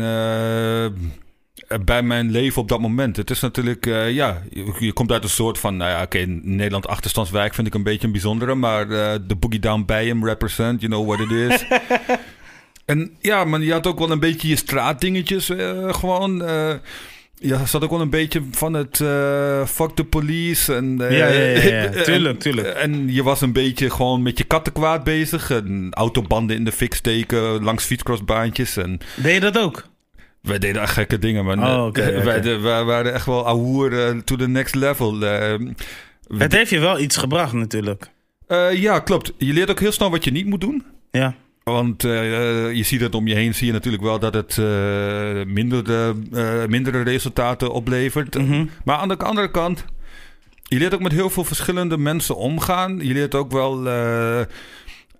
bij 1.84 2.02
mijn 2.02 2.30
leven 2.30 2.62
op 2.62 2.68
dat 2.68 2.80
moment. 2.80 3.16
Het 3.16 3.30
is 3.30 3.40
natuurlijk, 3.40 3.84
ja, 3.84 4.42
je, 4.50 4.74
je 4.78 4.92
komt 4.92 5.12
uit 5.12 5.22
een 5.22 5.28
soort 5.30 5.58
van, 5.58 5.76
nou 5.76 5.90
ja, 5.90 6.02
oké, 6.02 6.18
Nederland 6.42 6.86
achterstandswijk 6.86 7.54
vind 7.54 7.66
ik 7.66 7.74
een 7.74 7.82
beetje 7.82 8.06
een 8.06 8.12
bijzondere. 8.12 8.54
Maar 8.54 8.88
de 9.26 9.36
Boogie 9.38 9.60
Down 9.60 9.82
bij 9.86 10.06
hem 10.06 10.24
represent, 10.26 10.80
you 10.80 10.92
know 10.92 11.06
what 11.06 11.30
it 11.30 11.30
is. 11.50 11.64
en 12.90 13.10
ja, 13.20 13.44
maar 13.44 13.60
je 13.62 13.72
had 13.72 13.86
ook 13.86 13.98
wel 13.98 14.10
een 14.10 14.20
beetje 14.20 14.48
je 14.48 14.56
straatdingetjes 14.56 15.48
eh, 15.50 15.94
gewoon. 15.94 16.42
eh 16.44 16.74
ja, 17.42 17.66
zat 17.66 17.84
ook 17.84 17.90
wel 17.90 18.00
een 18.00 18.10
beetje 18.10 18.42
van 18.50 18.72
het 18.72 19.00
eh, 19.00 19.66
fuck 19.66 19.90
the 19.90 20.04
police. 20.04 20.74
En, 20.74 20.96
Ja, 20.98 21.08
ja, 21.08 21.26
ja, 21.28 21.62
ja. 21.62 21.84
en- 21.92 22.04
Tuurlijk, 22.04 22.40
tuurlijk. 22.40 22.68
En 22.68 23.12
je 23.12 23.22
was 23.22 23.40
een 23.40 23.52
beetje 23.52 23.90
gewoon 23.90 24.22
met 24.22 24.38
je 24.38 24.44
kattenkwaad 24.44 25.04
bezig. 25.04 25.50
En 25.50 25.88
autobanden 25.90 26.56
in 26.56 26.64
de 26.64 26.72
fik 26.72 26.94
steken 26.94 27.62
langs 27.62 27.84
fietscrossbaantjes. 27.84 28.76
En 28.76 28.98
Deed 29.16 29.34
je 29.34 29.40
dat 29.40 29.58
ook? 29.58 29.88
wij 30.42 30.58
deden 30.58 30.82
echt 30.82 30.92
gekke 30.92 31.18
dingen. 31.18 31.44
Maar 31.44 31.58
Oh, 31.78 31.86
oké. 31.86 32.22
wij, 32.22 32.40
de- 32.40 32.58
wij 32.58 32.84
waren 32.84 33.12
echt 33.14 33.26
wel 33.26 33.46
ahoer 33.48 34.22
to 34.24 34.36
the 34.36 34.48
next 34.48 34.74
level. 34.74 35.20
Het 36.38 36.52
heeft 36.52 36.70
je 36.70 36.78
wel 36.78 36.98
iets 36.98 37.16
gebracht 37.16 37.52
natuurlijk. 37.52 38.10
ja, 38.74 38.98
klopt. 38.98 39.32
Je 39.38 39.52
leert 39.52 39.70
ook 39.70 39.80
heel 39.80 39.92
snel 39.92 40.10
wat 40.10 40.24
je 40.24 40.30
niet 40.30 40.46
moet 40.46 40.60
doen. 40.60 40.84
Ja, 41.10 41.34
Want 41.72 42.04
eh, 42.04 42.72
je 42.72 42.82
ziet 42.82 43.00
het 43.00 43.14
om 43.14 43.26
je 43.26 43.34
heen, 43.34 43.54
zie 43.54 43.66
je 43.66 43.72
natuurlijk 43.72 44.02
wel 44.02 44.18
dat 44.18 44.34
het 44.34 44.58
eh, 44.58 45.44
mindere, 45.46 46.14
eh, 46.32 46.66
mindere 46.66 47.02
resultaten 47.02 47.72
oplevert. 47.72 48.34
Mhm. 48.34 48.66
Maar 48.84 48.96
aan 48.96 49.08
de 49.08 49.16
andere 49.16 49.50
kant, 49.50 49.84
je 50.62 50.78
leert 50.78 50.94
ook 50.94 51.00
met 51.02 51.12
heel 51.12 51.30
veel 51.30 51.44
verschillende 51.44 51.98
mensen 51.98 52.36
omgaan. 52.36 52.98
Je 53.06 53.12
leert 53.12 53.34
ook 53.34 53.52
wel 53.52 53.88
eh, 53.88 54.40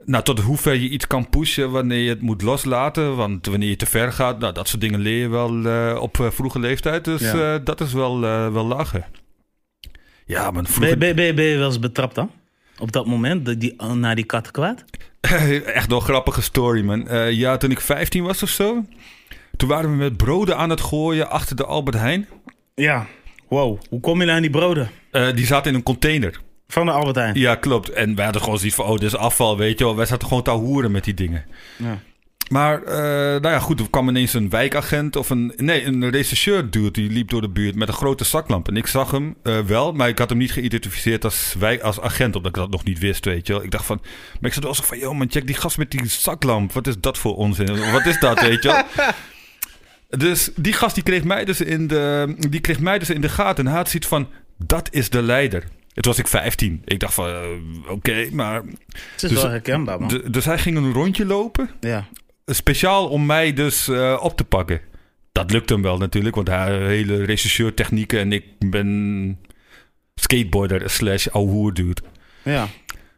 nou, 0.05 0.25
tot 0.25 0.41
hoever 0.41 0.75
je 0.75 0.89
iets 0.89 1.07
kan 1.07 1.29
pushen 1.29 1.71
wanneer 1.71 1.99
je 1.99 2.09
het 2.09 2.21
moet 2.21 2.43
loslaten. 2.43 3.17
Want 3.17 3.47
wanneer 3.47 3.69
je 3.69 3.77
te 3.77 3.87
ver 3.87 4.13
gaat, 4.13 4.39
nou, 4.39 4.53
dat 4.53 4.69
soort 4.69 4.81
dingen 4.81 5.01
leer 5.01 5.19
je 5.21 5.29
wel 5.29 5.65
eh, 5.65 5.99
op 6.01 6.21
eh, 6.21 6.31
vroege 6.31 6.59
leeftijd. 6.59 7.05
Dus 7.05 7.21
Ja. 7.21 7.55
eh, 7.55 7.61
dat 7.65 7.81
is 7.81 7.93
wel, 7.93 8.25
eh, 8.25 8.53
wel 8.53 8.67
lachen. 8.67 9.05
Ja, 10.27 10.43
maar 10.43 10.53
ben, 10.53 10.67
vroeger... 10.67 10.89
je- 10.91 10.97
ben, 10.97 11.09
je- 11.09 11.15
ben, 11.15 11.25
je- 11.25 11.35
ben 11.35 11.45
je 11.45 11.57
wel 11.57 11.67
eens 11.67 11.79
betrapt 11.79 12.15
dan? 12.15 12.31
Op 12.79 12.93
dat 12.93 13.07
moment, 13.07 13.47
die, 13.47 13.57
die, 13.57 13.83
naar 13.95 14.15
die 14.15 14.25
kat 14.25 14.51
kwaad? 14.51 14.85
Echt 15.65 15.89
wel 15.89 15.99
een 15.99 16.05
grappige 16.05 16.43
story, 16.43 16.83
man. 16.83 17.09
Eh, 17.09 17.31
ja, 17.31 17.57
toen 17.57 17.71
ik 17.71 17.81
15 17.81 18.23
was 18.23 18.43
of 18.43 18.49
zo. 18.49 18.85
Toen 19.57 19.69
waren 19.69 19.91
we 19.91 19.97
met 19.97 20.17
broden 20.17 20.57
aan 20.57 20.71
het 20.71 20.81
gooien 20.81 21.31
achter 21.31 21.57
de 21.57 21.65
Albert 21.65 21.97
Heijn. 21.97 22.29
Ja. 22.75 23.07
Wow. 23.49 23.79
Hoe 23.89 24.01
kom 24.01 24.19
je 24.19 24.25
nou 24.25 24.37
aan 24.37 24.43
die 24.43 24.51
broden? 24.51 24.91
Eh, 25.11 25.35
die 25.35 25.47
zaten 25.47 25.71
in 25.71 25.77
een 25.77 25.83
container. 25.83 26.41
Van 26.69 26.87
de 26.87 26.93
Albert 26.93 27.17
Heijn. 27.17 27.39
Ja, 27.39 27.55
klopt. 27.55 27.91
En 27.91 28.15
wij 28.15 28.25
hadden 28.25 28.43
gewoon 28.43 28.59
zoiets 28.59 28.77
van, 28.77 28.85
oh, 28.85 28.93
dit 28.93 29.03
is 29.03 29.17
afval, 29.17 29.57
weet 29.57 29.79
je 29.79 29.85
wel. 29.85 29.97
Wij 29.97 30.07
zaten 30.07 30.29
gewoon 30.29 30.43
te 30.43 30.51
hoeren 30.51 30.91
met 30.91 31.05
die 31.05 31.15
dingen. 31.15 31.45
Ja. 31.77 31.99
Maar, 32.51 32.83
eh, 32.83 32.95
nou 33.41 33.49
ja, 33.49 33.59
goed, 33.59 33.81
er 33.81 33.91
kwam 33.91 34.09
ineens 34.09 34.35
een 34.35 34.49
wijkagent 34.49 35.17
of 35.17 35.31
een... 35.31 35.53
Nee, 35.57 35.85
een 35.85 36.11
rechercheur 36.11 36.71
dude, 36.71 36.91
die 36.91 37.11
liep 37.11 37.29
door 37.31 37.41
de 37.41 37.49
buurt 37.49 37.75
met 37.75 37.89
een 37.89 37.95
grote 37.95 38.25
zaklamp. 38.25 38.69
En 38.69 38.77
ik 38.77 38.87
zag 38.87 39.11
hem 39.11 39.35
eh, 39.43 39.59
wel, 39.59 39.93
maar 39.93 40.09
ik 40.09 40.19
had 40.19 40.29
hem 40.29 40.39
niet 40.39 40.53
geïdentificeerd 40.53 41.25
als, 41.25 41.55
wijk, 41.59 41.81
als 41.83 42.01
agent, 42.01 42.37
omdat 42.37 42.51
ik 42.57 42.57
dat 42.63 42.71
nog 42.71 42.85
niet 42.85 42.99
wist, 42.99 43.25
weet 43.25 43.47
je 43.47 43.53
wel. 43.53 43.63
Ik 43.63 43.71
dacht 43.71 43.85
van... 43.85 43.99
Maar 44.41 44.49
ik 44.51 44.53
zat 44.53 44.63
wel 44.65 44.75
zo 44.75 44.83
van, 44.83 44.99
joh 44.99 45.19
man, 45.19 45.31
check 45.31 45.47
die 45.47 45.55
gast 45.57 45.79
met 45.79 45.91
die 45.91 46.07
zaklamp. 46.07 46.73
Wat 46.73 46.87
is 46.87 46.95
dat 47.01 47.19
voor 47.19 47.37
onzin? 47.37 47.91
Wat 47.93 48.07
is 48.07 48.21
dat, 48.21 48.41
weet 48.41 48.63
je 48.63 48.69
wel? 48.69 49.07
Dus 50.19 50.51
die 50.57 50.73
gast 50.73 50.95
die 50.95 51.05
kreeg 51.05 51.25
mij 51.25 51.45
dus 51.45 51.61
in 51.61 51.87
de, 51.87 52.35
die 52.49 52.61
kreeg 52.61 52.81
mij 52.81 52.99
dus 52.99 53.11
in 53.11 53.21
de 53.21 53.29
gaten. 53.29 53.65
En 53.65 53.71
hij 53.71 53.81
had 53.81 53.89
zoiets 53.91 54.09
van, 54.09 54.29
dat 54.59 54.89
is 54.93 55.11
de 55.11 55.23
leider. 55.23 55.65
Het 55.95 56.05
was 56.05 56.19
ik 56.19 56.27
15. 56.27 56.83
Ik 56.85 57.01
dacht 57.01 57.15
van, 57.15 57.27
eh, 57.29 57.91
oké, 57.91 58.29
maar... 58.33 58.55
Het 58.55 59.23
is 59.23 59.31
Dus- 59.31 59.43
wel 59.43 59.51
herkenbaar, 59.51 60.01
man. 60.01 60.23
Dus 60.31 60.45
hij 60.45 60.59
ging 60.59 60.77
een 60.77 60.93
rondje 60.93 61.27
lopen. 61.27 61.71
ja. 61.81 62.07
Speciaal 62.55 63.09
om 63.09 63.27
mij 63.27 63.53
dus 63.53 63.89
eh, 63.89 64.19
op 64.23 64.37
te 64.37 64.45
pakken. 64.45 64.81
Dat 65.33 65.51
lukte 65.51 65.73
hem 65.73 65.83
wel 65.83 65.99
natuurlijk, 65.99 66.35
want 66.35 66.49
hij 66.49 66.79
hele 66.79 67.25
rechercheurtechnieken 67.25 68.19
en 68.19 68.33
ik 68.33 68.45
ben 68.59 69.39
skateboarder 70.15 70.91
slash 70.91 71.27
ouwe 71.27 71.73
dude. 71.73 72.03
Ja. 72.43 72.69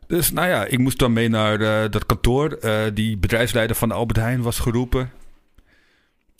Dus 0.07 0.33
nou 0.33 0.49
ja, 0.49 0.65
ik 0.65 0.79
moest 0.79 0.99
dan 0.99 1.13
mee 1.13 1.29
naar 1.29 1.61
eh, 1.61 1.91
dat 1.91 2.07
kantoor. 2.07 2.53
Eh, 2.53 2.81
die 2.95 3.17
bedrijfsleider 3.19 3.77
van 3.77 3.93
Albert 3.93 4.19
Heijn 4.19 4.43
was 4.43 4.59
geroepen. 4.59 5.11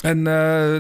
En 0.05 0.23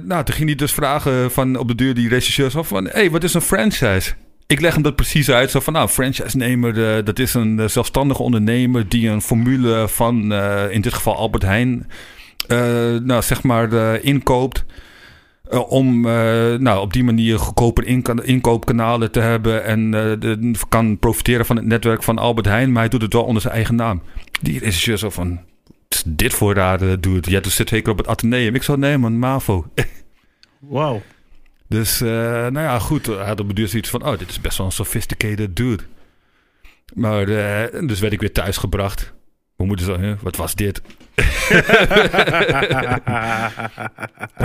nou, 0.07 0.25
toen 0.25 0.35
ging 0.35 0.49
hij 0.49 0.55
dus 0.55 0.73
vragen 0.73 1.31
van 1.31 1.57
op 1.57 1.69
de 1.69 1.75
deur 1.75 1.95
die 1.95 2.09
rechercheurs 2.09 2.57
af 2.57 2.69
van... 2.69 2.85
Hé, 2.85 2.91
hey, 2.91 3.11
wat 3.11 3.25
is 3.25 3.35
een 3.35 3.41
franchise? 3.41 4.15
Ik 4.53 4.61
leg 4.61 4.75
hem 4.75 4.83
dat 4.83 4.97
precies 4.97 5.31
uit. 5.31 5.51
Zo 5.51 5.61
van, 5.61 5.73
nou, 5.73 5.89
franchise-nemer, 5.89 6.97
eh, 6.97 7.05
dat 7.05 7.19
is 7.19 7.35
een 7.35 7.61
eh, 7.61 7.69
zelfstandige 7.69 8.23
ondernemer... 8.23 8.89
die 8.89 9.09
een 9.09 9.23
formule 9.23 9.89
van, 9.89 10.33
eh, 10.33 10.71
in 10.71 10.81
dit 10.81 10.95
geval 10.95 11.17
Albert 11.17 11.43
Heijn... 11.43 11.87
nou, 13.05 13.23
zeg 13.23 13.43
maar, 13.43 14.01
inkoopt... 14.01 14.65
Om 15.69 16.01
nou, 16.61 16.81
op 16.81 16.93
die 16.93 17.05
manier 17.05 17.39
goedkoper 17.39 17.87
inka- 17.87 18.23
inkoopkanalen 18.23 19.11
te 19.11 19.21
hebben. 19.21 19.65
En 19.65 19.91
de- 19.91 20.55
kan 20.69 20.99
profiteren 20.99 21.47
van 21.47 21.57
het 21.57 21.65
netwerk 21.65 22.03
van 22.03 22.19
Albert 22.19 22.47
Heijn. 22.47 22.73
Maar 22.73 22.81
hij 22.81 22.91
doet 22.91 23.03
het 23.03 23.13
wel 23.13 23.25
onder 23.25 23.43
zijn 23.43 23.55
eigen 23.55 23.75
naam. 23.75 24.03
Die 24.43 24.59
regisseur 24.59 24.99
zo 24.99 25.11
van. 25.11 25.41
Is 25.89 26.03
dit 26.07 26.35
voor 26.35 26.55
dude? 27.01 27.31
Ja, 27.31 27.41
dus 27.41 27.55
zit 27.55 27.69
zeker 27.69 27.93
op 27.93 27.99
het 27.99 28.07
Atheneum. 28.07 28.55
Ik 28.55 28.63
zou 28.63 28.79
nemen, 28.79 29.19
MAVO. 29.19 29.67
Wow. 30.59 31.01
Dus, 31.73 32.01
eh, 32.01 32.09
nou 32.09 32.61
ja, 32.61 32.79
goed. 32.79 33.07
Hij 33.07 33.27
had 33.27 33.41
op 33.41 33.49
de 33.49 33.55
duur 33.55 33.69
zoiets 33.69 33.91
van... 33.91 34.07
Oh, 34.07 34.19
dit 34.19 34.31
is 34.31 34.41
best 34.41 34.59
wel 34.59 34.67
een 34.67 34.73
sophisticated 34.73 35.57
dude. 35.57 35.83
Maar, 36.95 37.29
eh, 37.29 37.87
dus 37.87 38.01
werd 38.01 38.13
ik 38.13 38.21
weer 38.21 38.33
thuisgebracht. 38.33 39.13
Mijn 39.57 39.69
moeder 39.69 39.87
zo, 39.87 39.99
"Huh, 39.99 40.19
wat 40.21 40.37
was 40.37 40.55
dit? 40.55 40.83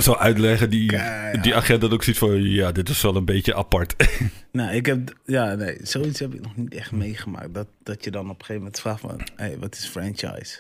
Zo 0.02 0.14
uitleggen, 0.14 0.70
die, 0.70 0.88
Keihard. 0.88 1.44
die 1.44 1.56
agent 1.56 1.82
had 1.82 1.92
ook 1.92 2.04
zoiets 2.04 2.22
van... 2.22 2.42
Ja, 2.42 2.72
dit 2.72 2.90
is 2.90 3.02
wel 3.02 3.16
een 3.16 3.26
beetje 3.26 3.56
apart. 3.56 3.96
nou, 4.52 4.76
ik 4.76 4.86
heb... 4.86 5.14
Ja, 5.26 5.56
nee. 5.56 5.78
Zoiets 5.82 6.20
heb 6.20 6.34
ik 6.34 6.42
nog 6.42 6.56
niet 6.56 6.74
echt 6.74 6.92
meegemaakt. 6.92 7.54
Dat, 7.54 7.68
dat 7.84 8.04
je 8.04 8.12
dan 8.12 8.24
op 8.24 8.30
een 8.40 8.46
gegeven 8.46 8.62
moment 8.62 8.80
vraagt 8.80 9.00
van... 9.00 9.18
Hé, 9.36 9.36
hey, 9.36 9.58
wat 9.60 9.76
is 9.76 9.86
franchise? 9.86 10.60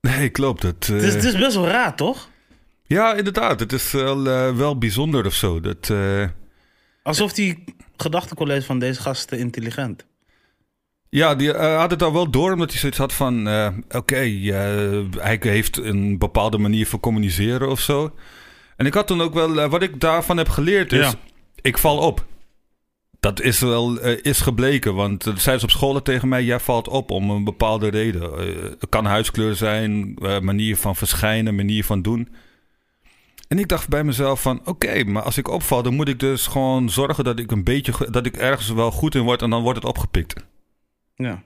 nee, 0.00 0.28
klopt. 0.28 0.62
Het, 0.62 0.86
Het, 0.86 1.02
is, 1.02 1.08
eh, 1.08 1.14
het 1.14 1.24
is 1.24 1.38
best 1.38 1.54
wel 1.54 1.68
raar, 1.68 1.96
toch? 1.96 2.28
Ja, 2.86 3.14
inderdaad. 3.14 3.60
Het 3.60 3.72
is 3.72 3.92
wel, 3.92 4.26
eh, 4.26 4.56
wel 4.56 4.78
bijzonder 4.78 5.26
of 5.26 5.34
zo. 5.34 5.60
Dat, 5.60 5.90
eh, 5.90 6.24
Alsof 7.02 7.32
die 7.32 7.64
gedachtecollege 7.96 8.66
van 8.66 8.78
deze 8.78 9.00
gast 9.00 9.28
te 9.28 9.38
intelligent. 9.38 10.06
ja, 11.08 11.34
die 11.34 11.52
eh, 11.52 11.78
had 11.78 11.90
het 11.90 12.02
al 12.02 12.12
wel 12.12 12.30
door, 12.30 12.52
omdat 12.52 12.70
hij 12.70 12.78
zoiets 12.78 12.98
had 12.98 13.12
van... 13.12 13.48
Oké, 13.88 14.16
eh, 14.16 14.50
hij 15.18 15.38
heeft 15.40 15.76
een 15.76 16.18
bepaalde 16.18 16.58
manier 16.58 16.86
van 16.86 17.00
communiceren 17.00 17.68
of 17.68 17.80
zo. 17.80 18.14
En 18.76 18.86
ik 18.86 18.94
had 18.94 19.06
toen 19.06 19.20
ook 19.20 19.34
wel... 19.34 19.68
wat 19.68 19.82
ik 19.82 20.00
daarvan 20.00 20.36
heb 20.36 20.48
geleerd 20.48 20.92
is... 20.92 20.98
Ja. 20.98 21.14
Ik 21.60 21.78
val 21.78 21.98
op. 21.98 22.26
Dat 23.20 23.40
is 23.40 23.60
wel 23.60 24.00
is 24.00 24.40
gebleken, 24.40 24.94
want 24.94 25.26
uh, 25.26 25.36
zeiden 25.36 25.60
ze 25.60 25.74
op 25.74 25.80
school 25.80 26.02
tegen 26.02 26.28
mij... 26.28 26.44
Jij 26.44 26.60
valt 26.60 26.88
op 26.88 27.10
om 27.10 27.30
een 27.30 27.44
bepaalde 27.44 27.88
reden. 27.88 28.32
Het 28.78 28.88
kan 28.88 29.04
huidskleur 29.04 29.54
zijn, 29.54 30.14
manier 30.42 30.76
van 30.76 30.96
verschijnen, 30.96 31.54
manier 31.54 31.84
van 31.84 32.02
doen... 32.02 32.28
En 33.48 33.58
ik 33.58 33.68
dacht 33.68 33.88
bij 33.88 34.04
mezelf 34.04 34.42
van, 34.42 34.60
oké, 34.64 35.04
maar 35.04 35.22
als 35.22 35.38
ik 35.38 35.48
opval, 35.48 35.82
dan 35.82 35.94
moet 35.94 36.08
ik 36.08 36.20
dus 36.20 36.46
gewoon 36.46 36.90
zorgen 36.90 37.24
dat 37.24 37.38
ik 37.38 37.50
een 37.50 37.64
beetje, 37.64 37.92
dat 38.10 38.26
ik 38.26 38.36
ergens 38.36 38.70
wel 38.70 38.90
goed 38.90 39.14
in 39.14 39.22
word 39.22 39.42
en 39.42 39.50
dan 39.50 39.62
wordt 39.62 39.78
het 39.78 39.88
opgepikt. 39.88 40.34
Ja. 41.14 41.42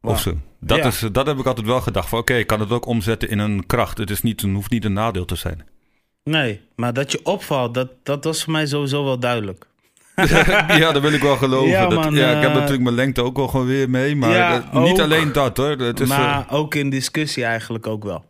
Of 0.00 0.20
zo. 0.20 0.36
Dat, 0.60 0.78
Ja. 0.78 0.84
is, 0.84 1.04
dat 1.12 1.26
heb 1.26 1.38
ik 1.38 1.46
altijd 1.46 1.66
wel 1.66 1.80
gedacht 1.80 2.08
van, 2.08 2.18
oké, 2.18 2.34
ik 2.34 2.46
kan 2.46 2.60
het 2.60 2.70
ook 2.70 2.86
omzetten 2.86 3.28
in 3.30 3.38
een 3.38 3.66
kracht. 3.66 3.98
Het 3.98 4.10
is 4.10 4.22
niet, 4.22 4.40
hoeft 4.42 4.70
niet 4.70 4.84
een 4.84 4.92
nadeel 4.92 5.24
te 5.24 5.34
zijn. 5.36 5.66
Nee, 6.24 6.60
maar 6.76 6.92
dat 6.92 7.12
je 7.12 7.20
opvalt, 7.24 7.74
dat, 7.74 7.88
dat 8.02 8.24
was 8.24 8.44
voor 8.44 8.52
mij 8.52 8.66
sowieso 8.66 9.04
wel 9.04 9.18
duidelijk. 9.18 9.66
ja, 10.82 10.92
dat 10.92 11.02
wil 11.02 11.12
ik 11.12 11.22
wel 11.22 11.36
geloven. 11.36 11.68
Ja, 11.68 11.86
dat, 11.86 12.12
ja, 12.12 12.30
ik 12.30 12.40
heb 12.42 12.50
eh, 12.50 12.54
natuurlijk 12.54 12.82
mijn 12.82 12.94
lengte 12.94 13.22
ook 13.22 13.36
wel 13.36 13.48
gewoon 13.48 13.66
weer 13.66 13.90
mee, 13.90 14.16
maar 14.16 14.30
Ja, 14.30 14.56
niet 14.72 14.92
ook. 14.92 14.98
alleen 15.00 15.32
dat 15.32 15.56
hoor. 15.56 15.70
Het 15.78 16.00
is, 16.00 16.08
maar 16.08 16.46
eh, 16.48 16.54
ook 16.54 16.74
in 16.74 16.90
discussie 16.90 17.44
eigenlijk 17.44 17.86
ook 17.86 18.04
wel. 18.04 18.24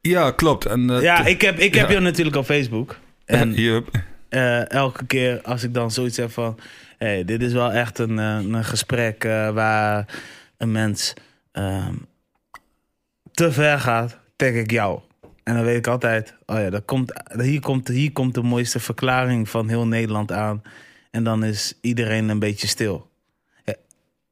Ja, 0.00 0.30
klopt. 0.30 0.66
En, 0.66 0.90
eh, 0.90 1.02
ja, 1.02 1.26
ik 1.26 1.40
heb, 1.40 1.58
ik 1.58 1.74
heb 1.74 1.88
ja. 1.88 1.94
je 1.94 2.00
natuurlijk 2.00 2.36
op 2.36 2.44
Facebook. 2.44 2.98
En 3.24 3.52
hier, 3.52 3.84
eh, 4.28 4.70
elke 4.70 5.06
keer 5.06 5.40
als 5.42 5.62
ik 5.62 5.74
dan 5.74 5.90
zoiets 5.90 6.16
heb 6.16 6.30
van... 6.30 6.58
Hey, 6.98 7.24
dit 7.24 7.42
is 7.42 7.52
wel 7.52 7.72
echt 7.72 7.98
een, 7.98 8.18
eh, 8.18 8.38
een 8.38 8.64
gesprek 8.64 9.22
waar 9.52 10.06
een 10.56 10.72
mens 10.72 11.14
ehm, 11.52 11.94
te 13.32 13.52
ver 13.52 13.80
gaat, 13.80 14.18
tag 14.36 14.48
ik 14.48 14.70
jou. 14.70 15.00
En 15.44 15.54
dan 15.54 15.64
weet 15.64 15.76
ik 15.76 15.86
altijd, 15.86 16.34
oh 16.46 16.56
ja, 16.56 16.70
dat 16.70 16.84
komt, 16.84 17.12
hier, 17.36 17.60
komt, 17.60 17.88
hier 17.88 18.12
komt 18.12 18.34
de 18.34 18.42
mooiste 18.42 18.80
verklaring 18.80 19.48
van 19.48 19.68
heel 19.68 19.86
Nederland 19.86 20.32
aan. 20.32 20.62
En 21.10 21.24
dan 21.24 21.44
is 21.44 21.78
iedereen 21.80 22.28
een 22.28 22.38
beetje 22.38 22.66
stil. 22.66 23.08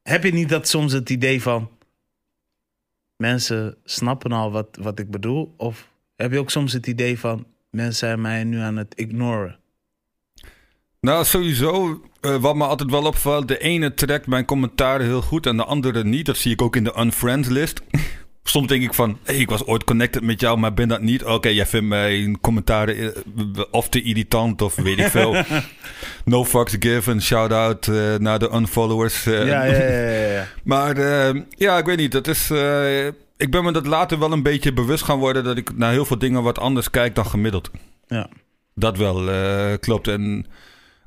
Heb 0.07 0.23
je 0.23 0.33
niet 0.33 0.49
dat 0.49 0.67
soms 0.67 0.93
het 0.93 1.09
idee 1.09 1.41
van... 1.41 1.69
Mensen 3.17 3.77
snappen 3.83 4.31
al 4.31 4.51
wat, 4.51 4.77
wat 4.81 4.99
ik 4.99 5.11
bedoel? 5.11 5.53
Of 5.57 5.89
heb 6.15 6.31
je 6.31 6.39
ook 6.39 6.49
soms 6.49 6.73
het 6.73 6.87
idee 6.87 7.19
van... 7.19 7.45
Mensen 7.69 7.95
zijn 7.95 8.21
mij 8.21 8.43
nu 8.43 8.59
aan 8.59 8.77
het 8.77 8.93
ignoren? 8.95 9.59
Nou, 10.99 11.25
sowieso, 11.25 12.01
eh, 12.21 12.35
wat 12.35 12.55
me 12.55 12.65
altijd 12.65 12.91
wel 12.91 13.05
opvalt, 13.05 13.47
de 13.47 13.57
ene 13.57 13.93
trekt 13.93 14.27
mijn 14.27 14.45
commentaren 14.45 15.05
heel 15.05 15.21
goed 15.21 15.45
en 15.45 15.57
de 15.57 15.63
andere 15.63 16.03
niet. 16.03 16.25
Dat 16.25 16.37
zie 16.37 16.51
ik 16.51 16.61
ook 16.61 16.75
in 16.75 16.83
de 16.83 16.99
unfriends 16.99 17.47
list. 17.49 17.81
Soms 18.49 18.67
denk 18.67 18.83
ik 18.83 18.93
van, 18.93 19.17
hey, 19.23 19.35
ik 19.35 19.49
was 19.49 19.65
ooit 19.65 19.83
connected 19.83 20.21
met 20.23 20.39
jou, 20.39 20.57
maar 20.57 20.73
ben 20.73 20.87
dat 20.87 21.01
niet. 21.01 21.23
Oké, 21.23 21.47
jij 21.49 21.65
vindt 21.65 21.87
mijn 21.87 22.39
commentaren 22.41 23.15
eh, 23.15 23.21
of 23.71 23.89
te 23.89 24.01
irritant 24.01 24.61
of 24.61 24.75
weet 24.75 24.99
ik 24.99 25.07
veel. 25.07 25.35
no 26.25 26.45
fucks 26.45 26.75
given, 26.79 27.21
shout-out 27.21 27.87
eh, 27.87 28.15
naar 28.15 28.39
de 28.39 28.49
unfollowers. 28.53 29.25
eh. 29.25 29.45
Ja, 29.47 29.63
ja, 29.63 29.83
ja, 29.83 30.31
ja. 30.31 30.47
Maar 30.63 30.97
eh, 30.97 31.41
ja, 31.49 31.77
ik 31.77 31.85
weet 31.85 31.97
niet. 31.97 32.11
Dat 32.11 32.27
is, 32.27 32.49
ik 33.37 33.51
ben 33.51 33.63
me 33.63 33.71
dat 33.71 33.85
later 33.85 34.19
wel 34.19 34.31
een 34.31 34.43
beetje 34.43 34.73
bewust 34.73 35.03
gaan 35.03 35.19
worden 35.19 35.43
dat 35.43 35.57
ik 35.57 35.77
naar 35.77 35.91
heel 35.91 36.05
veel 36.05 36.17
dingen 36.19 36.43
wat 36.43 36.59
anders 36.59 36.89
kijk 36.89 37.15
dan 37.15 37.25
gemiddeld. 37.25 37.71
Ja. 38.07 38.29
Dat 38.75 38.97
wel, 38.97 39.29
klopt. 39.79 40.07
En 40.07 40.45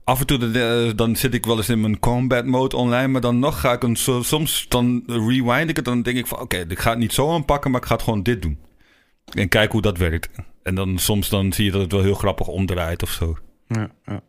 af 0.04 0.20
en 0.20 0.26
toe 0.26 0.50
eh, 0.60 0.96
dan 0.96 1.16
zit 1.16 1.34
ik 1.34 1.46
wel 1.46 1.56
eens 1.56 1.68
in 1.68 1.80
mijn 1.80 1.98
combat 1.98 2.46
mode 2.46 2.76
online, 2.76 3.08
maar 3.08 3.20
dan 3.20 3.38
nog 3.38 3.60
ga 3.60 3.72
ik 3.72 3.82
een, 3.82 3.96
soms 4.24 4.66
dan 4.68 5.02
rewind 5.06 5.70
ik 5.70 5.76
het. 5.76 5.84
Dan 5.84 6.02
denk 6.02 6.16
ik 6.16 6.26
van 6.26 6.40
oké, 6.40 6.64
ik 6.68 6.78
ga 6.78 6.90
het 6.90 6.98
niet 6.98 7.12
zo 7.12 7.32
aanpakken, 7.32 7.70
maar 7.70 7.80
ik 7.80 7.86
ga 7.86 7.94
het 7.94 8.02
gewoon 8.02 8.22
dit 8.22 8.42
doen. 8.42 8.58
En 9.34 9.48
kijk 9.48 9.72
hoe 9.72 9.82
dat 9.82 9.98
werkt. 9.98 10.30
En 10.62 10.74
dan 10.74 10.98
soms 10.98 11.28
dan 11.28 11.52
zie 11.52 11.64
je 11.64 11.70
dat 11.70 11.80
het 11.80 11.92
wel 11.92 12.02
heel 12.02 12.14
grappig 12.14 12.46
omdraait 12.46 13.02
of 13.02 13.10
zo. 13.10 13.36
Ja, 13.66 13.90
ja. 14.04 14.22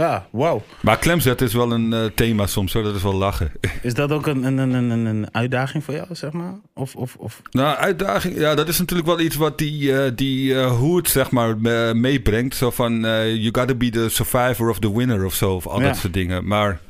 Ja 0.00 0.26
wow. 0.30 0.60
Maar 0.80 0.98
klemzet 0.98 1.40
is 1.40 1.54
wel 1.54 1.72
een 1.72 1.92
eh, 1.92 2.04
thema 2.14 2.46
soms, 2.46 2.72
hoor. 2.72 2.82
dat 2.82 2.94
is 2.94 3.02
wel 3.02 3.14
lachen. 3.14 3.52
Is 3.82 3.94
dat 3.94 4.12
ook 4.12 4.26
een, 4.26 4.44
een, 4.44 4.58
een, 4.58 4.74
een, 4.90 5.04
een 5.06 5.34
uitdaging 5.34 5.84
voor 5.84 5.94
jou, 5.94 6.06
zeg 6.10 6.32
maar? 6.32 6.54
Of, 6.74 6.96
of, 6.96 7.16
of... 7.18 7.42
Nou, 7.50 7.76
uitdaging, 7.76 8.36
ja, 8.38 8.54
dat 8.54 8.68
is 8.68 8.78
natuurlijk 8.78 9.08
wel 9.08 9.20
iets 9.20 9.36
wat 9.36 9.58
die, 9.58 9.96
eh 9.96 10.10
die 10.14 10.60
eh, 10.60 10.76
hoed, 10.76 11.08
zeg 11.08 11.30
maar, 11.30 11.58
meebrengt. 11.96 12.56
Zo 12.56 12.70
van, 12.70 13.00
you 13.00 13.48
gotta 13.52 13.74
be 13.74 13.90
the 13.90 14.08
survivor 14.08 14.68
of 14.70 14.78
the 14.78 14.96
winner 14.96 15.24
of 15.24 15.34
zo, 15.34 15.54
of 15.54 15.66
al 15.66 15.80
Ja. 15.80 15.86
dat 15.86 15.96
soort 15.96 16.12
dingen. 16.14 16.46
Maar 16.46 16.80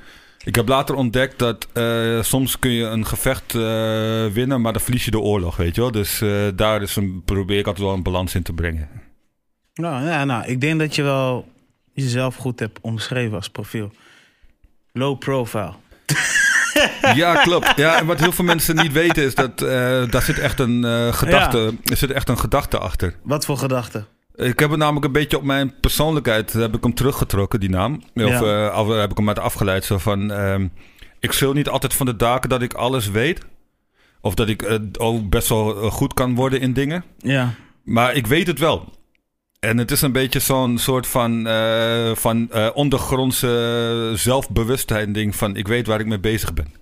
ik 0.44 0.54
heb 0.54 0.68
later 0.68 0.94
ontdekt 0.94 1.38
dat 1.38 1.68
eh, 1.72 2.22
soms 2.22 2.58
kun 2.58 2.70
je 2.70 2.84
een 2.84 3.06
gevecht 3.06 3.54
eh, 3.54 4.26
winnen, 4.26 4.60
maar 4.60 4.72
dan 4.72 4.82
verlies 4.82 5.04
je 5.04 5.10
de 5.10 5.18
oorlog, 5.18 5.56
weet 5.56 5.74
je 5.74 5.80
wel. 5.80 5.90
Dus 5.90 6.20
eh, 6.20 6.30
daar 6.54 6.82
is 6.82 6.96
een, 6.96 7.22
probeer 7.24 7.58
ik 7.58 7.66
altijd 7.66 7.86
wel 7.86 7.94
een 7.94 8.02
balans 8.02 8.34
in 8.34 8.42
te 8.42 8.52
brengen. 8.52 8.88
Nou, 9.74 10.06
ja, 10.06 10.24
nou, 10.24 10.44
ik 10.46 10.60
denk 10.60 10.78
dat 10.78 10.94
je 10.94 11.02
wel 11.02 11.48
jezelf 12.02 12.36
goed 12.36 12.60
hebt 12.60 12.78
omschreven 12.80 13.36
als 13.36 13.48
profiel. 13.48 13.92
Low 14.92 15.18
profile. 15.18 15.72
Ja, 17.14 17.34
klopt. 17.42 17.72
Ja, 17.76 17.98
en 17.98 18.06
wat 18.06 18.20
heel 18.20 18.32
veel 18.32 18.44
mensen 18.44 18.76
niet 18.76 18.92
weten 18.92 19.24
is 19.24 19.34
dat 19.34 19.62
uh, 19.62 19.68
daar 20.10 20.22
zit 20.22 20.38
echt 20.38 20.58
een 20.58 20.84
uh, 20.84 21.12
gedachte, 21.12 21.74
er 21.84 21.96
zit 21.96 22.10
echt 22.10 22.28
een 22.28 22.38
gedachte 22.38 22.78
achter. 22.78 23.14
Wat 23.22 23.44
voor 23.44 23.56
gedachte? 23.56 24.04
Ik 24.34 24.58
heb 24.58 24.70
het 24.70 24.78
namelijk 24.78 25.06
een 25.06 25.12
beetje 25.12 25.36
op 25.36 25.42
mijn 25.42 25.74
persoonlijkheid 25.80 26.52
heb 26.52 26.74
ik 26.74 26.82
hem 26.82 26.94
teruggetrokken, 26.94 27.60
die 27.60 27.70
naam. 27.70 27.94
Of 28.14 28.40
ja. 28.40 28.70
uh, 28.70 29.00
heb 29.00 29.10
ik 29.10 29.16
hem 29.16 29.28
uit 29.28 29.38
afgeleid. 29.38 29.84
Zo 29.84 29.98
van, 29.98 30.30
uh, 30.30 30.54
ik 31.18 31.32
schil 31.32 31.52
niet 31.52 31.68
altijd 31.68 31.94
van 31.94 32.06
de 32.06 32.16
daken 32.16 32.48
dat 32.48 32.62
ik 32.62 32.74
alles 32.74 33.10
weet. 33.10 33.40
Of 34.20 34.34
dat 34.34 34.48
ik 34.48 34.78
ook 34.98 35.28
best 35.28 35.48
wel 35.48 35.90
goed 35.90 36.14
kan 36.14 36.34
worden 36.34 36.60
in 36.60 36.72
dingen. 36.72 37.04
Ja. 37.18 37.54
Maar 37.84 38.14
ik 38.14 38.26
weet 38.26 38.46
het 38.46 38.58
wel. 38.58 38.92
En 39.60 39.78
het 39.78 39.90
is 39.90 40.02
een 40.02 40.12
beetje 40.12 40.40
zo'n 40.40 40.78
soort 40.78 41.06
van, 41.06 41.46
uh, 41.46 42.14
van 42.14 42.48
uh, 42.54 42.68
ondergrondse 42.74 44.12
zelfbewustzijn 44.14 45.12
ding 45.12 45.36
van 45.36 45.56
ik 45.56 45.68
weet 45.68 45.86
waar 45.86 46.00
ik 46.00 46.06
mee 46.06 46.20
bezig 46.20 46.54
ben. 46.54 46.74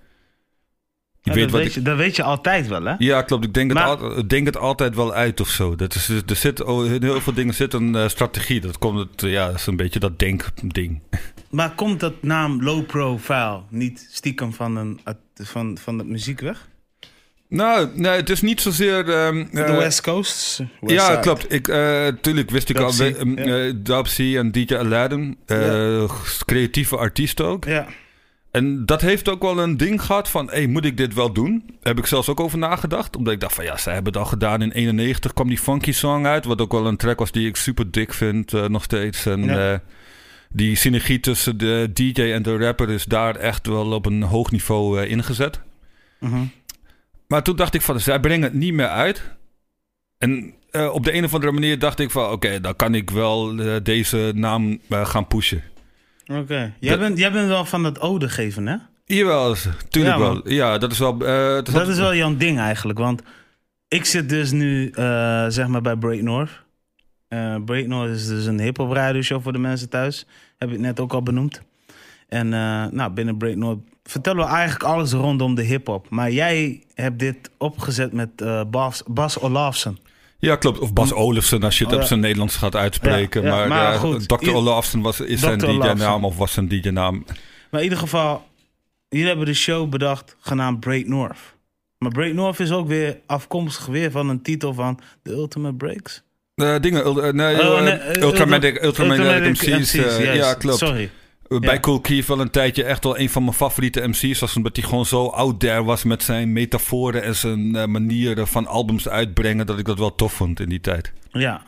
Ik 1.22 1.32
weet 1.32 1.42
dat, 1.42 1.52
wat 1.52 1.60
weet 1.60 1.74
je, 1.74 1.82
dat 1.82 1.96
weet 1.96 2.16
je 2.16 2.22
altijd 2.22 2.68
wel, 2.68 2.82
hè? 2.84 2.94
Ja, 2.98 3.22
klopt. 3.22 3.44
Ik 3.44 3.54
denk, 3.54 3.72
het, 3.72 3.82
al, 3.82 4.26
denk 4.26 4.46
het 4.46 4.56
altijd 4.56 4.94
wel 4.94 5.12
uit 5.12 5.40
of 5.40 5.48
zo. 5.48 5.76
Dat 5.76 5.94
is, 5.94 6.08
er 6.08 6.36
zit, 6.36 6.62
oh, 6.62 6.86
in 6.86 7.02
heel 7.02 7.20
veel 7.20 7.32
dingen 7.32 7.54
zit 7.54 7.74
een 7.74 7.94
uh, 7.94 8.08
strategie. 8.08 8.60
Dat 8.60 8.78
komt 8.78 8.98
het, 8.98 9.30
ja, 9.30 9.46
dat 9.46 9.54
is 9.54 9.66
een 9.66 9.76
beetje 9.76 9.98
dat 9.98 10.18
denkding. 10.18 11.00
Maar 11.50 11.74
komt 11.74 12.00
dat 12.00 12.22
naam 12.22 12.62
low 12.62 12.86
profile 12.86 13.62
niet 13.68 14.08
stiekem 14.10 14.52
van, 14.52 14.76
een, 14.76 15.00
van, 15.34 15.78
van 15.78 15.98
de 15.98 16.04
muziek 16.04 16.40
weg? 16.40 16.68
Nou, 17.48 17.88
nee, 17.94 18.12
het 18.12 18.30
is 18.30 18.40
niet 18.40 18.60
zozeer... 18.60 19.26
Um, 19.26 19.48
de 19.52 19.72
West 19.72 20.00
Coast? 20.00 20.58
West 20.80 20.94
ja, 20.94 21.06
side. 21.06 21.20
klopt. 21.20 21.52
Ik, 21.52 21.68
uh, 21.68 22.06
tuurlijk 22.20 22.50
wist 22.50 22.68
ik 22.68 22.78
al... 22.78 22.92
Dubsy 23.76 24.34
en 24.36 24.52
DJ 24.52 24.74
Aladdin. 24.74 25.38
Uh. 25.46 26.10
Creatieve 26.44 26.96
artiest 26.96 27.40
ook. 27.40 27.64
Ja. 27.64 27.86
En 28.50 28.86
dat 28.86 29.00
heeft 29.00 29.28
ook 29.28 29.42
wel 29.42 29.58
een 29.58 29.76
ding 29.76 30.02
gehad 30.02 30.28
van... 30.28 30.50
Hey, 30.50 30.66
moet 30.66 30.84
ik 30.84 30.96
dit 30.96 31.14
wel 31.14 31.32
doen? 31.32 31.62
Daar 31.66 31.76
heb 31.82 31.98
ik 31.98 32.06
zelfs 32.06 32.28
ook 32.28 32.40
over 32.40 32.58
nagedacht. 32.58 33.16
Omdat 33.16 33.32
ik 33.32 33.40
dacht 33.40 33.54
van... 33.54 33.64
Ja, 33.64 33.76
zij 33.76 33.94
hebben 33.94 34.12
het 34.12 34.22
al 34.22 34.28
gedaan. 34.28 34.62
In 34.62 34.72
91 34.72 35.32
kwam 35.32 35.48
die 35.48 35.58
funky 35.58 35.92
song 35.92 36.26
uit. 36.26 36.44
Wat 36.44 36.60
ook 36.60 36.72
wel 36.72 36.86
een 36.86 36.96
track 36.96 37.18
was 37.18 37.32
die 37.32 37.48
ik 37.48 37.56
super 37.56 37.90
dik 37.90 38.12
vind. 38.12 38.52
nog 38.52 38.82
steeds. 38.82 39.26
En... 39.26 39.44
Ja. 39.44 39.82
die 40.50 40.76
synergie 40.76 41.20
tussen 41.20 41.58
de 41.58 41.90
DJ 41.92 42.22
en 42.22 42.42
de 42.42 42.56
rapper 42.56 42.90
is 42.90 43.04
daar 43.04 43.36
echt 43.36 43.66
wel 43.66 43.92
op 43.92 44.06
een 44.06 44.22
hoog 44.22 44.50
niveau 44.50 45.06
ingezet. 45.06 45.60
-huh. 46.18 46.40
Maar 47.28 47.42
toen 47.42 47.56
dacht 47.56 47.74
ik 47.74 47.82
van, 47.82 48.00
zij 48.00 48.20
brengen 48.20 48.42
het 48.42 48.52
niet 48.52 48.72
meer 48.72 48.88
uit. 48.88 49.22
En 50.18 50.54
uh, 50.70 50.94
op 50.94 51.04
de 51.04 51.14
een 51.14 51.24
of 51.24 51.34
andere 51.34 51.52
manier 51.52 51.78
dacht 51.78 51.98
ik 51.98 52.10
van, 52.10 52.24
oké, 52.24 52.32
okay, 52.32 52.60
dan 52.60 52.76
kan 52.76 52.94
ik 52.94 53.10
wel 53.10 53.54
uh, 53.54 53.76
deze 53.82 54.32
naam 54.34 54.80
uh, 54.88 55.06
gaan 55.06 55.26
pushen. 55.26 55.62
Oké. 56.26 56.40
Okay. 56.40 56.74
Jij, 56.80 56.98
bent, 56.98 57.18
jij 57.18 57.32
bent 57.32 57.48
wel 57.48 57.64
van 57.64 57.84
het 57.84 58.00
ode 58.00 58.28
geven, 58.28 58.66
hè? 58.66 58.76
Jawel, 59.04 59.54
tuurlijk 59.88 60.16
ja, 60.16 60.20
wel. 60.20 60.48
Ja, 60.48 60.78
dat 60.78 60.92
is 60.92 60.98
wel... 60.98 61.18
dat 61.18 61.68
had... 61.68 61.88
is 61.88 61.98
wel 61.98 62.14
jouw 62.14 62.36
ding 62.36 62.58
eigenlijk, 62.58 62.98
want 62.98 63.22
ik 63.88 64.04
zit 64.04 64.28
dus 64.28 64.50
nu, 64.50 64.90
zeg 65.48 65.66
maar, 65.66 65.82
bij 65.82 65.96
Break 65.96 66.20
North. 66.20 66.64
Break 67.64 67.86
North 67.86 68.10
is 68.10 68.26
dus 68.26 68.46
een 68.46 68.60
hip-hop 68.60 68.92
radioshow 68.92 69.42
voor 69.42 69.52
de 69.52 69.58
mensen 69.58 69.88
thuis. 69.88 70.26
Heb 70.58 70.70
ik 70.70 70.78
net 70.78 71.00
ook 71.00 71.12
al 71.12 71.22
benoemd. 71.22 71.62
En 72.28 72.48
nou, 72.92 73.10
binnen 73.10 73.36
Break 73.36 73.56
North 73.56 73.78
vertellen 74.08 74.44
we 74.44 74.50
eigenlijk 74.50 74.82
alles 74.82 75.12
rondom 75.12 75.54
de 75.54 75.62
hip-hop. 75.62 76.06
Maar 76.10 76.30
jij 76.30 76.82
hebt 76.94 77.18
dit 77.18 77.50
opgezet 77.58 78.12
met 78.12 78.28
uh, 78.36 78.60
Bas, 78.70 79.02
Bas 79.06 79.40
Olafsen. 79.40 79.98
Ja, 80.38 80.56
klopt. 80.56 80.78
Of 80.78 80.92
Bas 80.92 81.12
Olafsen, 81.12 81.62
als 81.62 81.78
je 81.78 81.84
het 81.84 81.94
oh, 81.94 82.00
op 82.00 82.06
zijn 82.06 82.20
Nederlands 82.20 82.56
gaat 82.56 82.76
uitspreken. 82.76 83.42
Ja, 83.42 83.48
ja, 83.48 83.54
maar, 83.56 83.68
maar 83.68 83.98
goed, 83.98 84.28
Dr. 84.28 84.50
Olafsen 84.50 85.00
was, 85.00 85.20
is 85.20 85.40
Dr. 85.40 85.46
zijn 85.46 85.58
DJ-naam 85.58 86.24
of 86.24 86.36
was 86.36 86.52
zijn 86.52 86.68
DJ-naam. 86.68 87.24
Maar 87.70 87.80
in 87.80 87.82
ieder 87.82 87.98
geval, 87.98 88.46
jullie 89.08 89.26
hebben 89.26 89.46
de 89.46 89.54
show 89.54 89.88
bedacht 89.88 90.36
genaamd 90.40 90.80
Break 90.80 91.06
North. 91.06 91.38
Maar 91.98 92.10
Break 92.10 92.32
North 92.32 92.60
is 92.60 92.70
ook 92.70 92.88
weer 92.88 93.20
afkomstig 93.26 93.86
weer 93.86 94.10
van 94.10 94.28
een 94.28 94.42
titel 94.42 94.74
van 94.74 95.00
The 95.22 95.30
Ultimate 95.30 95.74
Breaks. 95.74 96.22
Uh, 96.54 96.80
dingen, 96.80 97.06
uh, 97.06 97.32
nee, 97.32 97.60
oh, 97.60 97.82
nee 97.82 98.22
Ultramagnetic 98.22 98.82
MC's. 98.82 99.94
MC's 99.94 100.18
ja, 100.18 100.54
klopt. 100.54 100.78
Sorry. 100.78 101.10
Bij 101.48 101.74
ja. 101.74 101.80
Cool 101.80 102.00
Keith 102.00 102.26
wel 102.26 102.40
een 102.40 102.50
tijdje 102.50 102.84
echt 102.84 103.04
wel 103.04 103.18
een 103.18 103.30
van 103.30 103.42
mijn 103.44 103.56
favoriete 103.56 104.08
MC's 104.08 104.40
was. 104.40 104.56
Omdat 104.56 104.76
hij 104.76 104.84
gewoon 104.84 105.06
zo 105.06 105.26
out 105.26 105.60
there 105.60 105.84
was 105.84 106.04
met 106.04 106.22
zijn 106.22 106.52
metaforen 106.52 107.22
en 107.22 107.34
zijn 107.34 107.76
uh, 107.76 107.84
manieren 107.84 108.46
van 108.46 108.66
albums 108.66 109.08
uitbrengen. 109.08 109.66
Dat 109.66 109.78
ik 109.78 109.84
dat 109.84 109.98
wel 109.98 110.14
tof 110.14 110.32
vond 110.32 110.60
in 110.60 110.68
die 110.68 110.80
tijd. 110.80 111.12
Ja. 111.30 111.62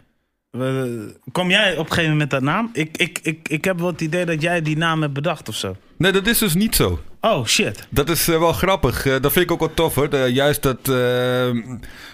Kom 1.32 1.50
jij 1.50 1.72
op 1.72 1.78
een 1.78 1.92
gegeven 1.92 2.10
moment 2.10 2.18
met 2.18 2.30
dat 2.30 2.42
naam? 2.42 2.70
Ik, 2.72 2.96
ik, 2.96 3.18
ik, 3.22 3.48
ik 3.48 3.64
heb 3.64 3.78
wel 3.78 3.86
het 3.86 4.00
idee 4.00 4.24
dat 4.24 4.42
jij 4.42 4.62
die 4.62 4.76
naam 4.76 5.00
hebt 5.00 5.12
bedacht 5.12 5.48
of 5.48 5.54
zo. 5.54 5.76
Nee, 5.96 6.12
dat 6.12 6.26
is 6.26 6.38
dus 6.38 6.54
niet 6.54 6.74
zo. 6.74 7.00
Oh, 7.20 7.46
shit. 7.46 7.86
Dat 7.90 8.08
is 8.08 8.28
uh, 8.28 8.38
wel 8.38 8.52
grappig. 8.52 9.06
Uh, 9.06 9.20
dat 9.20 9.32
vind 9.32 9.44
ik 9.44 9.50
ook 9.50 9.58
wel 9.60 9.74
tof 9.74 9.94
hoor. 9.94 10.16
juist 10.16 10.62
dat... 10.62 10.88
Uh, 10.88 11.64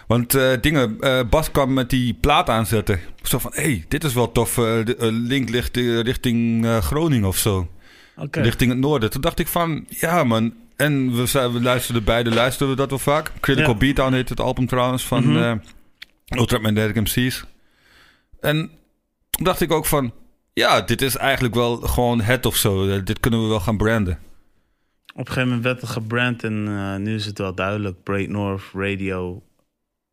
want 0.06 0.38
dingen... 0.60 0.98
Bas 1.30 1.50
kwam 1.50 1.72
met 1.72 1.90
die 1.90 2.14
plaat 2.14 2.48
aanzetten. 2.48 3.00
Zo 3.22 3.38
van, 3.38 3.52
hé, 3.54 3.62
hey, 3.62 3.84
dit 3.88 4.04
is 4.04 4.14
wel 4.14 4.32
tof. 4.32 4.56
link 4.98 5.48
ligt 5.48 5.76
richting 5.76 6.66
Groningen 6.80 7.28
of 7.28 7.36
zo. 7.36 7.68
Okay. 8.16 8.42
Richting 8.42 8.70
het 8.70 8.80
noorden. 8.80 9.10
Toen 9.10 9.20
dacht 9.20 9.38
ik 9.38 9.48
van, 9.48 9.86
ja 9.88 10.24
man... 10.24 10.54
En 10.76 11.16
we, 11.16 11.50
we 11.52 11.60
luisterden 11.62 12.04
beide, 12.04 12.30
luisterden 12.30 12.68
we 12.68 12.80
dat 12.80 12.90
wel 12.90 12.98
vaak. 12.98 13.32
Critical 13.40 13.72
ja. 13.72 13.78
Beatdown 13.78 14.12
heet 14.12 14.28
het 14.28 14.40
album 14.40 14.66
trouwens 14.66 15.02
van 15.02 15.24
mm 15.24 15.36
-hmm. 15.36 15.60
Ultra 16.28 16.58
Magnetic 16.58 16.94
MC's. 16.94 17.44
En 18.40 18.70
toen 19.30 19.44
dacht 19.44 19.60
ik 19.60 19.72
ook 19.72 19.86
van... 19.86 20.12
Ja, 20.52 20.80
dit 20.80 21.02
is 21.02 21.16
eigenlijk 21.16 21.54
wel 21.54 21.76
gewoon 21.76 22.20
het 22.20 22.46
of 22.46 22.56
zo. 22.56 23.02
Dit 23.02 23.20
kunnen 23.20 23.42
we 23.42 23.48
wel 23.48 23.60
gaan 23.60 23.76
branden. 23.76 24.18
Op 25.16 25.26
een 25.26 25.32
gegeven 25.32 25.48
moment 25.48 25.64
werd 25.64 25.80
het 25.80 25.90
gebrand 25.90 26.44
en 26.44 26.66
uh, 26.68 26.96
nu 26.96 27.14
is 27.14 27.26
het 27.26 27.38
wel 27.38 27.54
duidelijk. 27.54 28.02
Break 28.02 28.28
North 28.28 28.62
Radio 28.72 29.42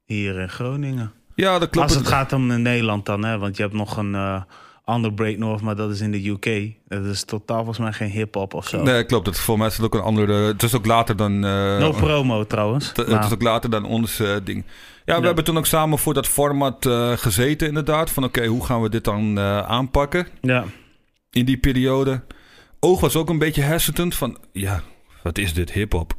hier 0.06 0.40
in 0.40 0.50
Groningen. 0.50 1.12
Ja, 1.36 1.60
dat 1.60 1.70
klopt. 1.70 1.88
Als 1.88 1.98
het 1.98 2.08
gaat 2.08 2.34
om 2.34 2.62
Nederland 2.62 3.06
dan, 3.06 3.26
hè? 3.26 3.38
want 3.38 3.58
je 3.58 3.64
hebt 3.64 3.76
nog 3.76 3.98
een 3.98 4.14
uh, 4.14 4.42
ander 4.84 5.14
Break 5.14 5.38
North, 5.38 5.62
maar 5.62 5.76
dat 5.76 5.92
is 5.92 6.02
in 6.02 6.12
de 6.12 6.30
UK. 6.30 6.72
Dat 6.88 7.06
is 7.06 7.24
totaal 7.24 7.58
volgens 7.58 7.78
mij 7.78 7.94
geen 7.94 8.10
hip-hop 8.10 8.54
of 8.54 8.68
zo. 8.68 8.84
Nee, 8.84 9.04
klopt. 9.04 9.26
Het, 9.26 9.40
voor 9.40 9.58
mij 9.58 9.68
is 9.68 9.76
het 9.76 9.86
ook 9.86 9.94
een 9.94 10.02
andere. 10.02 10.34
Het 10.34 10.64
is 10.64 10.76
ook 10.76 10.86
later 10.86 11.16
dan. 11.16 11.46
Uh, 11.46 11.78
no 11.80 11.92
promo 11.92 12.46
trouwens. 12.46 12.88
Het, 12.88 13.08
het 13.08 13.26
is 13.26 13.34
ook 13.34 13.42
later 13.42 13.70
dan 13.70 13.86
ons 13.86 14.18
ding. 14.44 14.64
Ja, 15.06 15.16
we 15.16 15.20
ja. 15.20 15.26
hebben 15.26 15.44
toen 15.44 15.58
ook 15.58 15.66
samen 15.66 15.98
voor 15.98 16.14
dat 16.14 16.28
format 16.28 16.90
gezeten, 17.16 17.68
inderdaad. 17.68 18.10
Van 18.10 18.24
oké, 18.24 18.38
okay, 18.38 18.50
hoe 18.50 18.66
gaan 18.66 18.82
we 18.82 18.90
dit 18.90 19.04
dan 19.04 19.40
aanpakken? 19.40 20.28
Ja. 20.42 20.66
In 21.32 21.46
die 21.46 21.58
periode. 21.58 22.22
Oog 22.80 23.00
was 23.00 23.16
ook 23.16 23.30
een 23.30 23.38
beetje 23.38 23.62
hesitant 23.62 24.16
van 24.16 24.38
ja, 24.52 24.84
wat 25.24 25.38
is 25.38 25.54
dit, 25.54 25.72
hip-hop? 25.72 26.14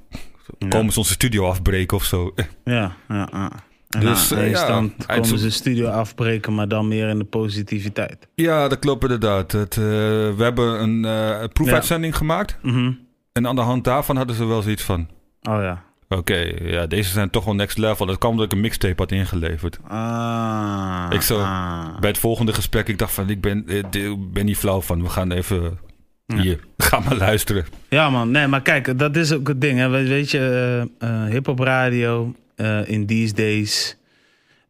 Komen 0.69 0.93
ze 0.93 0.99
onze 0.99 1.13
studio 1.13 1.47
afbreken 1.47 1.97
of 1.97 2.05
zo? 2.05 2.35
Ja, 2.65 2.97
ja, 3.09 3.29
ja. 3.33 3.51
dus 3.89 4.31
nou, 4.31 4.45
ja, 4.45 4.67
dan 4.67 4.93
komen 5.07 5.27
ze 5.27 5.37
de 5.37 5.51
studio 5.51 5.89
afbreken, 5.89 6.55
maar 6.55 6.69
dan 6.69 6.89
meer 6.89 7.09
in 7.09 7.19
de 7.19 7.25
positiviteit. 7.25 8.29
Ja, 8.35 8.69
dat 8.69 8.79
klopt 8.79 9.03
inderdaad. 9.03 9.53
Het, 9.53 9.77
uh, 9.77 9.85
we 9.85 10.35
hebben 10.39 10.83
een 10.83 11.05
uh, 11.05 11.45
proefuitzending 11.53 12.13
ja. 12.13 12.19
gemaakt. 12.19 12.59
Mm 12.63 12.73
-hmm. 12.73 12.99
En 13.33 13.47
aan 13.47 13.57
de 13.57 13.63
hand 13.63 13.85
daarvan 13.85 14.17
hadden 14.17 14.37
ze 14.37 14.45
wel 14.45 14.63
zoiets 14.63 14.83
van... 14.83 15.09
Oh 15.43 15.61
ja. 15.63 15.85
Oké, 16.09 16.17
okay, 16.17 16.71
ja, 16.71 16.87
deze 16.87 17.11
zijn 17.11 17.31
toch 17.31 17.45
wel 17.45 17.55
next 17.55 17.79
level. 17.79 18.07
Dat 18.07 18.19
kwam 18.19 18.31
omdat 18.31 18.47
ik 18.47 18.53
een 18.53 18.61
mixtape 18.61 19.03
had 19.03 19.13
ingeleverd. 19.13 19.79
Ah, 19.87 21.07
ik 21.11 21.21
zo, 21.21 21.41
ah. 21.41 21.99
Bij 22.01 22.11
het 22.11 22.19
volgende 22.19 22.53
gesprek, 22.53 22.89
ik 22.89 22.99
dacht 22.99 23.13
van, 23.13 23.31
ik 23.31 23.41
ben, 23.41 23.69
ik 23.69 24.33
ben 24.33 24.45
niet 24.45 24.57
flauw 24.57 24.81
van. 24.81 25.03
We 25.03 25.09
gaan 25.09 25.33
even 25.33 25.79
hier, 26.27 26.61
ga 26.79 27.01
maar 27.01 27.17
luisteren. 27.17 27.65
Ja 27.89 28.11
man, 28.11 28.31
nee, 28.31 28.47
maar 28.47 28.63
kijk, 28.63 28.99
dat 28.99 29.17
is 29.17 29.33
ook 29.33 29.49
het 29.49 29.61
ding. 29.61 29.79
Hè. 29.79 29.89
Weet 29.89 30.31
je, 30.31 30.87
uh, 31.01 31.11
uh, 31.11 31.25
hip-hop 31.25 31.59
radio 31.59 32.35
uh, 32.57 32.89
in 32.89 33.07
these 33.07 33.35
days 33.35 33.97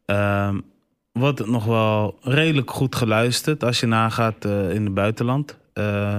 ehm, 0.05 0.59
wordt 1.11 1.39
het 1.39 1.47
nog 1.47 1.65
wel 1.65 2.17
redelijk 2.21 2.71
goed 2.71 2.95
geluisterd 2.95 3.63
als 3.63 3.79
je 3.79 3.85
nagaat 3.85 4.45
in 4.45 4.83
het 4.83 4.93
buitenland. 4.93 5.57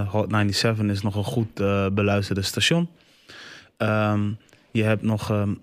Hot 0.07 0.29
97 0.29 0.85
is 0.85 1.01
nog 1.01 1.15
een 1.15 1.23
goed 1.23 1.53
beluisterde 1.93 2.41
station. 2.41 2.89
Um, 3.77 4.37
je 4.71 4.83
hebt 4.83 5.01
nog, 5.01 5.29
um, 5.31 5.61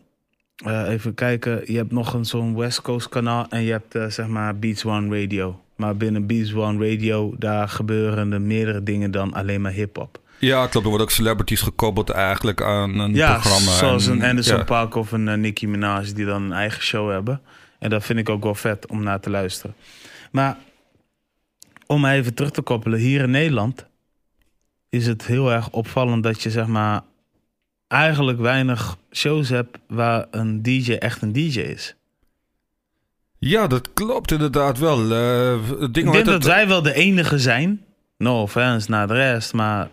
even 0.66 1.14
kijken, 1.14 1.72
je 1.72 1.76
hebt 1.76 1.92
nog 1.92 2.14
een 2.14 2.24
zo'n 2.24 2.56
West 2.56 2.82
Coast 2.82 3.08
kanaal 3.08 3.46
en 3.48 3.62
je 3.62 3.70
hebt 3.70 4.12
zeg 4.14 4.26
maar 4.26 4.58
Beats 4.58 4.84
One 4.84 5.20
Radio. 5.20 5.63
Maar 5.76 5.96
binnen 5.96 6.26
Beats 6.26 6.54
One 6.54 6.90
Radio, 6.90 7.34
daar 7.38 7.68
gebeuren 7.68 8.32
er 8.32 8.40
meerdere 8.40 8.82
dingen 8.82 9.10
dan 9.10 9.32
alleen 9.32 9.60
maar 9.60 9.72
hip-hop. 9.72 10.22
Ja, 10.38 10.66
klopt. 10.66 10.74
Er 10.74 10.90
worden 10.90 11.06
ook 11.06 11.12
celebrities 11.12 11.60
gekoppeld 11.60 12.10
eigenlijk 12.10 12.62
aan 12.62 12.98
een 12.98 13.14
ja, 13.14 13.32
programma. 13.32 13.70
Zoals 13.70 14.06
een 14.06 14.22
Anderson 14.22 14.56
ja. 14.56 14.64
Park 14.64 14.94
of 14.94 15.12
een 15.12 15.26
uh, 15.26 15.34
Nicki 15.34 15.68
Minaj 15.68 16.12
die 16.14 16.24
dan 16.24 16.42
een 16.42 16.52
eigen 16.52 16.82
show 16.82 17.10
hebben. 17.10 17.40
En 17.78 17.90
dat 17.90 18.04
vind 18.04 18.18
ik 18.18 18.28
ook 18.28 18.42
wel 18.42 18.54
vet 18.54 18.87
om 18.87 19.02
naar 19.02 19.20
te 19.20 19.30
luisteren. 19.30 19.74
Maar 20.30 20.56
om 21.87 22.04
even 22.04 22.34
terug 22.34 22.50
te 22.50 22.62
koppelen, 22.62 22.98
hier 22.98 23.20
in 23.20 23.30
Nederland 23.30 23.87
is 24.88 25.06
het 25.06 25.26
heel 25.26 25.52
erg 25.52 25.70
opvallend 25.70 26.22
dat 26.22 26.42
je 26.42 26.50
zeg 26.50 26.66
maar 26.66 27.02
eigenlijk 27.88 28.38
weinig 28.38 28.96
shows 29.12 29.48
hebt 29.48 29.78
waar 29.88 30.26
een 30.30 30.62
DJ 30.62 30.92
echt 30.92 31.22
een 31.22 31.32
DJ 31.32 31.60
is. 31.60 31.94
Ja, 33.46 33.66
dat 33.66 33.88
klopt 33.94 34.33
inderdaad 34.33 34.78
wel. 34.78 35.11
Uh, 35.11 35.54
ik 35.80 35.94
denk 35.94 36.12
dat, 36.12 36.24
dat 36.24 36.44
wij 36.44 36.68
wel 36.68 36.83
de 36.83 36.94
enige 36.94 37.38
zijn. 37.38 37.80
No 38.18 38.42
offense 38.42 38.90
naar 38.90 39.07
de 39.07 39.14
rest, 39.14 39.52
maar 39.52 39.88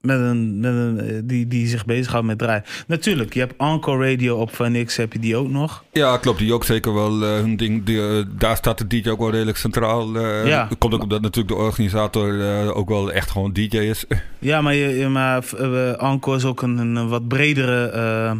met 0.00 0.18
een, 0.18 0.60
met 0.60 0.72
een, 0.72 1.00
eh, 1.00 1.20
die, 1.24 1.46
die 1.46 1.66
zich 1.66 1.84
bezighoudt 1.84 2.26
met 2.26 2.38
draaien. 2.38 2.64
Natuurlijk, 2.86 3.34
je 3.34 3.40
hebt 3.40 3.54
Encore 3.56 4.10
Radio 4.10 4.36
op 4.36 4.54
Van 4.54 4.84
X, 4.84 4.96
heb 4.96 5.12
je 5.12 5.18
die 5.18 5.36
ook 5.36 5.48
nog. 5.48 5.84
Ja, 5.92 6.16
klopt. 6.16 6.38
Die 6.38 6.52
ook 6.52 6.64
zeker 6.64 6.94
wel 6.94 7.22
uh, 7.22 7.28
hun 7.28 7.56
ding. 7.56 7.84
Die, 7.84 7.96
uh, 7.96 8.24
daar 8.38 8.56
staat 8.56 8.78
de 8.78 8.86
DJ 8.86 9.08
ook 9.08 9.18
wel 9.18 9.30
redelijk 9.30 9.56
centraal. 9.56 10.16
Uh, 10.16 10.46
Ja. 10.46 10.68
Komt 10.78 10.94
ook 10.94 11.02
omdat 11.02 11.22
natuurlijk 11.22 11.56
de 11.56 11.62
organisator 11.62 12.74
ook 12.74 12.88
wel 12.88 13.12
echt 13.12 13.30
gewoon 13.30 13.52
DJ 13.52 13.76
is. 13.76 14.04
Ja, 14.38 14.60
maar, 14.60 14.74
je, 14.74 15.08
maar 15.08 15.44
Encore 15.98 16.36
is 16.36 16.44
ook 16.44 16.62
een, 16.62 16.78
een 16.78 17.08
wat 17.08 17.28
bredere 17.28 18.36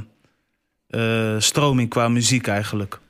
stroming 1.39 1.89
qua 1.89 2.09
muziek 2.09 2.47
eigenlijk. 2.47 3.01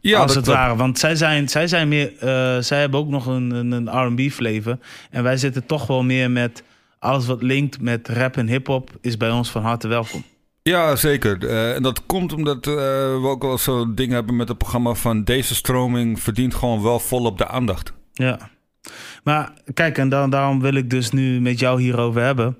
Ja, 0.00 0.20
als 0.20 0.34
dat, 0.34 0.46
het 0.46 0.54
ware. 0.54 0.76
Want 0.76 0.98
zij 0.98 1.14
zijn, 1.14 1.48
zij 1.48 1.66
zijn 1.66 1.88
meer. 1.88 2.12
eh, 2.18 2.62
zij 2.62 2.80
hebben 2.80 3.00
ook 3.00 3.08
nog 3.08 3.26
een, 3.26 3.50
een, 3.50 3.72
een 3.72 4.06
RB 4.06 4.30
flavor. 4.30 4.78
En 5.10 5.22
wij 5.22 5.36
zitten 5.36 5.66
toch 5.66 5.86
wel 5.86 6.02
meer 6.02 6.30
met. 6.30 6.62
Alles 6.98 7.26
wat 7.26 7.42
linkt 7.42 7.80
met 7.80 8.08
rap 8.08 8.36
en 8.36 8.48
hip-hop 8.48 8.90
is 9.00 9.16
bij 9.16 9.30
ons 9.30 9.50
van 9.50 9.62
harte 9.62 9.88
welkom. 9.88 10.24
Ja, 10.62 10.96
zeker. 10.96 11.48
Eh, 11.48 11.74
en 11.74 11.82
dat 11.82 12.06
komt 12.06 12.32
omdat 12.32 12.66
eh, 12.66 12.74
we 12.74 13.26
ook 13.26 13.42
wel 13.42 13.58
zo'n 13.58 13.94
ding 13.94 14.12
hebben 14.12 14.36
met 14.36 14.48
het 14.48 14.58
programma 14.58 14.94
van 14.94 15.24
deze 15.24 15.54
stroming 15.54 16.20
verdient 16.20 16.54
gewoon 16.54 16.82
wel 16.82 16.98
volop 16.98 17.38
de 17.38 17.46
aandacht. 17.48 17.92
Ja. 18.12 18.38
Maar 19.24 19.52
kijk, 19.74 19.98
en 19.98 20.08
dan, 20.08 20.30
daarom 20.30 20.60
wil 20.60 20.74
ik 20.74 20.90
dus 20.90 21.10
nu 21.10 21.40
met 21.40 21.58
jou 21.58 21.80
hierover 21.82 22.22
hebben. 22.22 22.56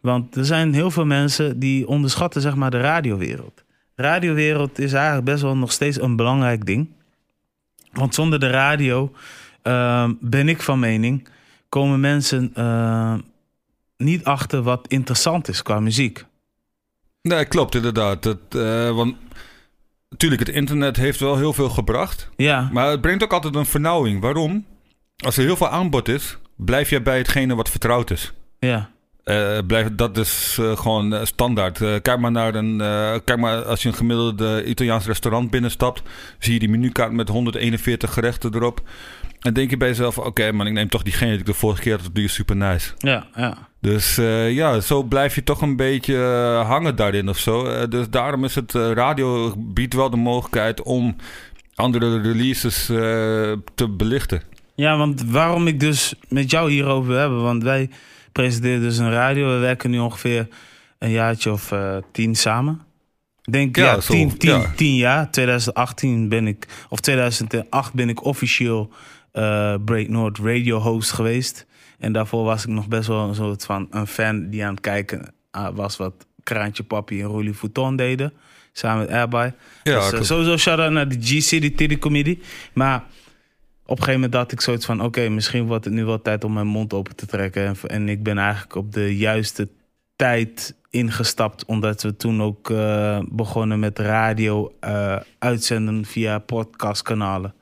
Want 0.00 0.36
er 0.36 0.44
zijn 0.44 0.74
heel 0.74 0.90
veel 0.90 1.06
mensen 1.06 1.58
die 1.58 1.86
onderschatten 1.88 2.40
zeg 2.40 2.54
maar 2.54 2.70
de 2.70 2.80
radiowereld. 2.80 3.64
Radiowereld 4.00 4.78
is 4.78 4.92
eigenlijk 4.92 5.24
best 5.24 5.42
wel 5.42 5.56
nog 5.56 5.72
steeds 5.72 6.00
een 6.00 6.16
belangrijk 6.16 6.66
ding. 6.66 6.88
Want 7.92 8.14
zonder 8.14 8.40
de 8.40 8.50
radio 8.50 9.12
uh, 9.62 10.10
ben 10.20 10.48
ik 10.48 10.62
van 10.62 10.78
mening 10.78 11.28
komen 11.68 12.00
mensen 12.00 12.52
uh, 12.56 13.14
niet 13.96 14.24
achter 14.24 14.62
wat 14.62 14.88
interessant 14.88 15.48
is 15.48 15.62
qua 15.62 15.80
muziek. 15.80 16.24
Nee, 17.22 17.44
klopt 17.44 17.74
inderdaad. 17.74 18.22
Dat, 18.22 18.38
uh, 18.56 18.90
want 18.90 19.16
natuurlijk, 20.08 20.46
het 20.46 20.54
internet 20.54 20.96
heeft 20.96 21.20
wel 21.20 21.36
heel 21.36 21.52
veel 21.52 21.68
gebracht. 21.68 22.28
Ja. 22.36 22.68
Maar 22.72 22.90
het 22.90 23.00
brengt 23.00 23.22
ook 23.22 23.32
altijd 23.32 23.54
een 23.54 23.66
vernauwing. 23.66 24.20
Waarom? 24.20 24.64
Als 25.16 25.36
er 25.36 25.44
heel 25.44 25.56
veel 25.56 25.68
aanbod 25.68 26.08
is, 26.08 26.38
blijf 26.56 26.90
je 26.90 27.02
bij 27.02 27.18
hetgene 27.18 27.54
wat 27.54 27.70
vertrouwd 27.70 28.10
is. 28.10 28.32
Ja. 28.58 28.90
Uh, 29.24 29.58
blijf, 29.66 29.88
dat 29.92 30.16
is 30.16 30.56
uh, 30.60 30.76
gewoon 30.76 31.14
uh, 31.14 31.24
standaard. 31.24 31.78
kijk 31.78 32.18
maar 32.18 32.30
naar 32.30 32.54
een. 32.54 32.76
kijk 33.24 33.38
maar 33.38 33.64
als 33.64 33.82
je 33.82 33.88
een 33.88 33.94
gemiddelde 33.94 34.64
Italiaans 34.64 35.06
restaurant 35.06 35.50
binnenstapt, 35.50 36.02
zie 36.38 36.52
je 36.52 36.58
die 36.58 36.68
menukaart 36.68 37.12
met 37.12 37.28
141 37.28 38.12
gerechten 38.12 38.54
erop. 38.54 38.80
En 39.40 39.54
denk 39.54 39.70
je 39.70 39.76
bij 39.76 39.88
jezelf: 39.88 40.18
oké, 40.18 40.26
okay, 40.26 40.50
man, 40.50 40.66
ik 40.66 40.72
neem 40.72 40.88
toch 40.88 41.02
diegene 41.02 41.30
die 41.30 41.40
ik 41.40 41.46
de 41.46 41.54
vorige 41.54 41.82
keer 41.82 42.00
had, 42.00 42.10
die 42.12 42.24
is 42.24 42.34
super 42.34 42.56
nice. 42.56 42.92
Ja, 42.98 43.26
ja. 43.34 43.68
Dus 43.80 44.16
ja, 44.48 44.80
zo 44.80 45.02
blijf 45.02 45.34
je 45.34 45.44
toch 45.44 45.62
een 45.62 45.76
beetje 45.76 46.16
hangen 46.66 46.96
daarin 46.96 47.28
of 47.28 47.38
zo. 47.38 47.88
dus 47.88 48.10
daarom 48.10 48.44
is 48.44 48.54
het 48.54 48.72
radio 48.72 49.54
biedt 49.56 49.94
wel 49.94 50.10
de 50.10 50.16
mogelijkheid 50.16 50.82
om 50.82 51.16
andere 51.74 52.20
releases 52.20 52.84
te 53.74 53.88
belichten. 53.88 54.42
Ja, 54.74 54.96
want 54.96 55.22
waarom 55.30 55.66
ik 55.66 55.80
dus 55.80 56.14
met 56.28 56.50
jou 56.50 56.70
hierover 56.70 57.18
hebben, 57.18 57.42
want 57.42 57.62
wij 57.62 57.90
presenteren 58.32 58.80
dus 58.80 58.98
een 58.98 59.10
radio. 59.10 59.52
We 59.52 59.58
werken 59.58 59.90
nu 59.90 59.98
ongeveer 59.98 60.48
een 60.98 61.10
jaartje 61.10 61.52
of 61.52 61.72
uh, 61.72 61.96
tien 62.12 62.34
samen. 62.34 62.80
Ik 63.44 63.52
denk 63.52 63.76
ja, 63.76 63.84
ja, 63.84 63.98
tien, 63.98 64.36
tien, 64.36 64.50
ja. 64.50 64.72
tien 64.76 64.94
jaar. 64.94 65.30
2018 65.30 66.28
ben 66.28 66.46
ik, 66.46 66.66
of 66.88 67.00
2008 67.00 67.92
ben 67.92 68.08
ik 68.08 68.24
officieel 68.24 68.90
uh, 69.32 69.74
Break 69.84 70.08
North 70.08 70.38
radio 70.38 70.78
host 70.78 71.12
geweest. 71.12 71.66
En 71.98 72.12
daarvoor 72.12 72.44
was 72.44 72.62
ik 72.62 72.68
nog 72.68 72.88
best 72.88 73.08
wel 73.08 73.28
een 73.28 73.34
soort 73.34 73.64
van 73.64 73.86
een 73.90 74.06
fan 74.06 74.50
die 74.50 74.64
aan 74.64 74.70
het 74.70 74.80
kijken 74.80 75.34
uh, 75.56 75.68
was 75.74 75.96
wat 75.96 76.26
Kraantje 76.42 76.82
Papi 76.82 77.20
en 77.20 77.26
Rolly 77.26 77.54
Fouton 77.54 77.96
deden. 77.96 78.32
Samen 78.72 78.98
met 78.98 79.10
Airby. 79.10 79.50
Ja, 79.82 80.10
dus, 80.10 80.12
uh, 80.12 80.22
sowieso 80.22 80.56
shout-out 80.56 80.92
naar 80.92 81.08
de 81.08 81.16
G-City 81.20 81.74
Tiddy 81.74 81.98
Comedy. 81.98 82.38
Maar 82.72 83.04
op 83.90 83.98
een 83.98 84.04
gegeven 84.04 84.20
moment 84.20 84.34
had 84.34 84.52
ik 84.52 84.60
zoiets 84.60 84.86
van... 84.86 84.96
oké, 84.96 85.06
okay, 85.06 85.28
misschien 85.28 85.66
wordt 85.66 85.84
het 85.84 85.94
nu 85.94 86.04
wel 86.04 86.22
tijd 86.22 86.44
om 86.44 86.52
mijn 86.52 86.66
mond 86.66 86.92
open 86.92 87.16
te 87.16 87.26
trekken. 87.26 87.66
En, 87.66 87.76
en 87.86 88.08
ik 88.08 88.22
ben 88.22 88.38
eigenlijk 88.38 88.74
op 88.74 88.92
de 88.92 89.16
juiste 89.16 89.68
tijd 90.16 90.74
ingestapt... 90.90 91.64
omdat 91.64 92.02
we 92.02 92.16
toen 92.16 92.42
ook 92.42 92.70
uh, 92.70 93.18
begonnen 93.28 93.78
met 93.78 93.98
radio 93.98 94.72
uh, 94.84 95.16
uitzenden 95.38 96.04
via 96.04 96.38
podcastkanalen. 96.38 97.54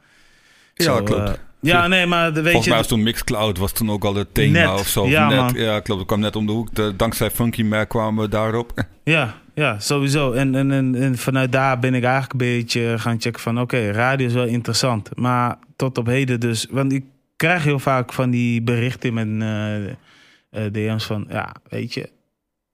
Ja, 0.74 0.84
Zo, 0.84 1.02
klopt. 1.02 1.28
Uh, 1.28 1.34
ja, 1.60 1.86
nee, 1.86 2.06
maar 2.06 2.32
weet 2.32 2.42
Volgens 2.42 2.64
je... 2.64 2.70
mij 2.70 2.78
was 2.78 2.88
toen 2.88 3.02
Mixcloud 3.02 3.58
was 3.58 3.72
toen 3.72 3.90
ook 3.90 4.04
al 4.04 4.14
het 4.14 4.34
thema 4.34 4.70
Net, 4.70 4.80
of 4.80 4.88
zo. 4.88 5.06
ja, 5.06 5.28
net, 5.28 5.38
man. 5.38 5.54
ja, 5.54 5.80
klopt. 5.80 5.98
Dat 5.98 6.08
kwam 6.08 6.20
net 6.20 6.36
om 6.36 6.46
de 6.46 6.52
hoek. 6.52 6.74
De, 6.74 6.96
dankzij 6.96 7.30
Funky 7.30 7.62
Mac 7.62 7.88
kwamen 7.88 8.24
we 8.24 8.30
daarop. 8.30 8.72
Ja, 9.02 9.34
ja, 9.54 9.78
sowieso. 9.78 10.32
En, 10.32 10.54
en, 10.54 10.72
en, 10.72 10.94
en, 10.94 11.18
vanuit 11.18 11.52
daar 11.52 11.78
ben 11.78 11.94
ik 11.94 12.02
eigenlijk 12.02 12.32
een 12.32 12.38
beetje 12.38 12.98
gaan 12.98 13.20
checken 13.20 13.40
van... 13.40 13.60
oké, 13.60 13.76
okay, 13.76 13.90
radio 13.90 14.26
is 14.26 14.32
wel 14.32 14.46
interessant. 14.46 15.10
Maar 15.14 15.58
tot 15.78 15.98
op 15.98 16.06
heden 16.06 16.40
dus... 16.40 16.66
Want 16.70 16.92
ik 16.92 17.04
krijg 17.36 17.64
heel 17.64 17.78
vaak 17.78 18.12
van 18.12 18.30
die 18.30 18.62
berichten 18.62 19.08
in 19.08 19.14
mijn 19.14 19.40
uh, 19.40 19.86
uh, 19.86 20.72
DM's 20.72 21.04
van... 21.04 21.26
ja, 21.28 21.54
weet 21.68 21.94
je, 21.94 22.10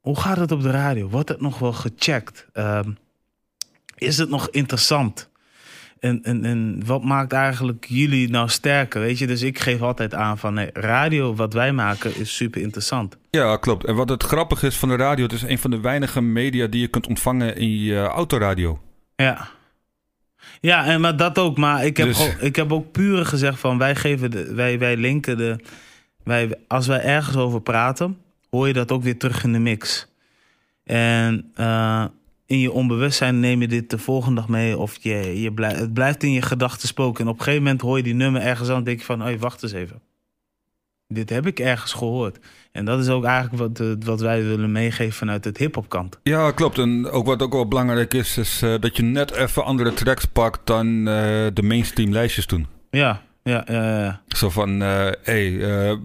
hoe 0.01 0.21
gaat 0.21 0.37
het 0.37 0.53
op 0.53 0.63
de 0.63 0.71
radio? 0.71 1.09
Wordt 1.09 1.29
het 1.29 1.41
nog 1.41 1.59
wel 1.59 1.73
gecheckt? 1.73 2.47
Um, 2.53 2.97
is 3.97 4.19
het 4.19 4.29
nog 4.29 4.49
interessant? 4.51 5.31
En, 6.01 6.23
en, 6.23 6.45
en 6.45 6.83
wat 6.87 7.05
maakt 7.05 7.33
eigenlijk 7.33 7.87
jullie 7.89 8.31
nou 8.31 8.49
sterker? 8.49 9.01
Weet 9.01 9.19
je, 9.19 9.27
dus 9.27 9.43
ik 9.43 9.59
geef 9.59 9.83
altijd 9.83 10.15
aan 10.15 10.39
van 10.39 10.55
nee, 10.55 10.71
radio, 10.73 11.35
wat 11.35 11.53
wij 11.53 11.73
maken, 11.73 12.17
is 12.17 12.37
super 12.37 12.61
interessant. 12.61 13.17
Ja, 13.31 13.57
klopt. 13.57 13.85
En 13.85 13.95
wat 13.95 14.09
het 14.09 14.23
grappig 14.23 14.63
is 14.63 14.77
van 14.77 14.89
de 14.89 14.97
radio, 14.97 15.25
het 15.25 15.33
is 15.33 15.43
een 15.43 15.59
van 15.59 15.71
de 15.71 15.81
weinige 15.81 16.21
media 16.21 16.67
die 16.67 16.81
je 16.81 16.89
kunt 16.89 17.07
ontvangen 17.07 17.57
in 17.57 17.77
je 17.79 18.01
autoradio. 18.01 18.81
Ja. 19.17 19.49
Ja, 20.65 20.87
en 20.87 21.01
maar 21.01 21.17
dat 21.17 21.39
ook. 21.39 21.57
Maar 21.57 21.87
ik 21.87 21.97
heb, 21.97 22.07
dus... 22.07 22.21
ook, 22.21 22.33
ik 22.33 22.57
heb 22.57 22.73
ook 22.73 22.93
puur 22.93 23.27
gezegd 23.27 23.61
van 23.61 23.79
wij 23.79 23.95
geven 23.95 24.31
de, 24.31 24.55
wij, 24.55 24.79
wij 24.79 24.97
linken 24.97 25.37
de. 25.37 25.57
Wij, 26.23 26.55
als 26.69 26.87
wij 26.87 27.01
ergens 27.01 27.37
over 27.37 27.61
praten, 27.61 28.19
hoor 28.51 28.67
je 28.67 28.73
dat 28.73 28.93
ook 28.93 29.03
weer 29.03 29.19
terug 29.19 29.45
in 29.45 29.53
de 29.53 29.59
mix. 29.59 30.07
En 30.85 31.53
uh, 31.57 32.05
in 32.47 32.59
je 32.59 32.73
onbewustzijn 32.73 33.41
neem 33.41 33.61
je 33.61 33.69
dit 33.69 33.91
de 33.91 33.99
volgende 33.99 34.41
dag 34.41 34.49
mee. 34.49 34.79
Of 34.79 34.99
je, 35.01 35.41
je 35.41 35.53
blijft, 35.53 35.79
het 35.79 35.93
blijft 35.93 36.23
in 36.23 36.33
je 36.33 36.43
gedachten 36.43 36.89
spoken. 36.89 37.25
En 37.25 37.31
op 37.31 37.39
een 37.39 37.45
gegeven 37.45 37.63
moment 37.63 37.81
hoor 37.81 37.97
je 37.97 38.03
die 38.03 38.15
nummer 38.15 38.43
ergens 38.43 38.69
aan. 38.69 38.77
En 38.77 38.85
denk 38.85 38.99
je 38.99 39.05
van, 39.05 39.21
hey, 39.21 39.39
wacht 39.39 39.63
eens 39.63 39.73
even. 39.73 40.01
Dit 41.09 41.31
heb 41.31 41.47
ik 41.47 41.61
ergens 41.61 41.93
gehoord. 41.93 42.39
En 42.75 42.85
dat 42.85 43.01
is 43.01 43.09
ook 43.09 43.25
eigenlijk 43.25 43.77
wat, 43.77 43.97
wat 44.05 44.21
wij 44.21 44.45
willen 44.45 44.73
meegeven 44.73 45.13
vanuit 45.13 45.45
het 45.45 45.59
hip-hop 45.59 45.89
kant. 45.89 46.19
Ja, 46.23 46.51
klopt. 46.51 46.79
En 46.79 47.11
ook 47.11 47.27
wat 47.27 47.43
ook 47.43 47.53
wel 47.53 47.69
belangrijk 47.69 48.15
is, 48.15 48.39
is 48.39 48.63
uh, 48.63 48.75
dat 48.81 48.97
je 48.97 49.03
net 49.03 49.33
even 49.33 49.65
andere 49.65 49.95
tracks 49.95 50.25
pakt 50.25 50.61
dan 50.65 50.87
uh, 50.87 51.05
de 51.53 51.63
mainstream 51.63 52.13
lijstjes 52.13 52.47
doen. 52.47 52.67
Ja, 52.91 53.21
ja, 53.43 53.65
ja. 53.67 54.01
ja. 54.01 54.21
Zo 54.29 54.51
van, 54.51 54.81
hé, 54.81 55.11
uh, 55.11 55.13
hey, 55.23 55.99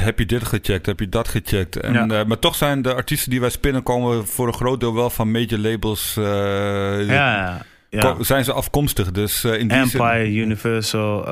heb 0.00 0.18
je 0.18 0.26
dit 0.26 0.44
gecheckt? 0.44 0.86
Heb 0.86 1.00
je 1.00 1.08
dat 1.08 1.28
gecheckt? 1.28 1.80
En, 1.80 1.92
Ja. 1.92 2.24
maar 2.24 2.38
toch 2.38 2.54
zijn 2.54 2.82
de 2.82 2.94
artiesten 2.94 3.30
die 3.30 3.40
wij 3.40 3.50
spinnen 3.50 3.82
komen 3.82 4.26
voor 4.26 4.46
een 4.46 4.54
groot 4.54 4.80
deel 4.80 4.94
wel 4.94 5.10
van 5.10 5.30
major 5.30 5.58
labels. 5.58 6.14
ja, 6.14 7.64
ja, 7.90 8.16
Zijn 8.20 8.44
ze 8.44 8.52
afkomstig? 8.52 9.10
Dus 9.10 9.44
eh, 9.44 9.58
in 9.58 9.68
die 9.68 9.78
Empire, 9.78 10.24
zin... 10.24 10.34
Universal, 10.34 11.26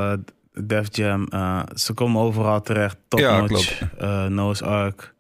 Def 0.63 0.87
Jam. 0.97 1.27
uh, 1.31 1.61
ze 1.75 1.93
komen 1.93 2.23
overal 2.23 2.61
terecht. 2.63 2.97
Top 3.09 3.21
Ja, 3.21 3.41
Notch, 3.41 3.81
uh, 4.03 4.25
Noah's 4.27 4.63
Ark, 4.63 5.15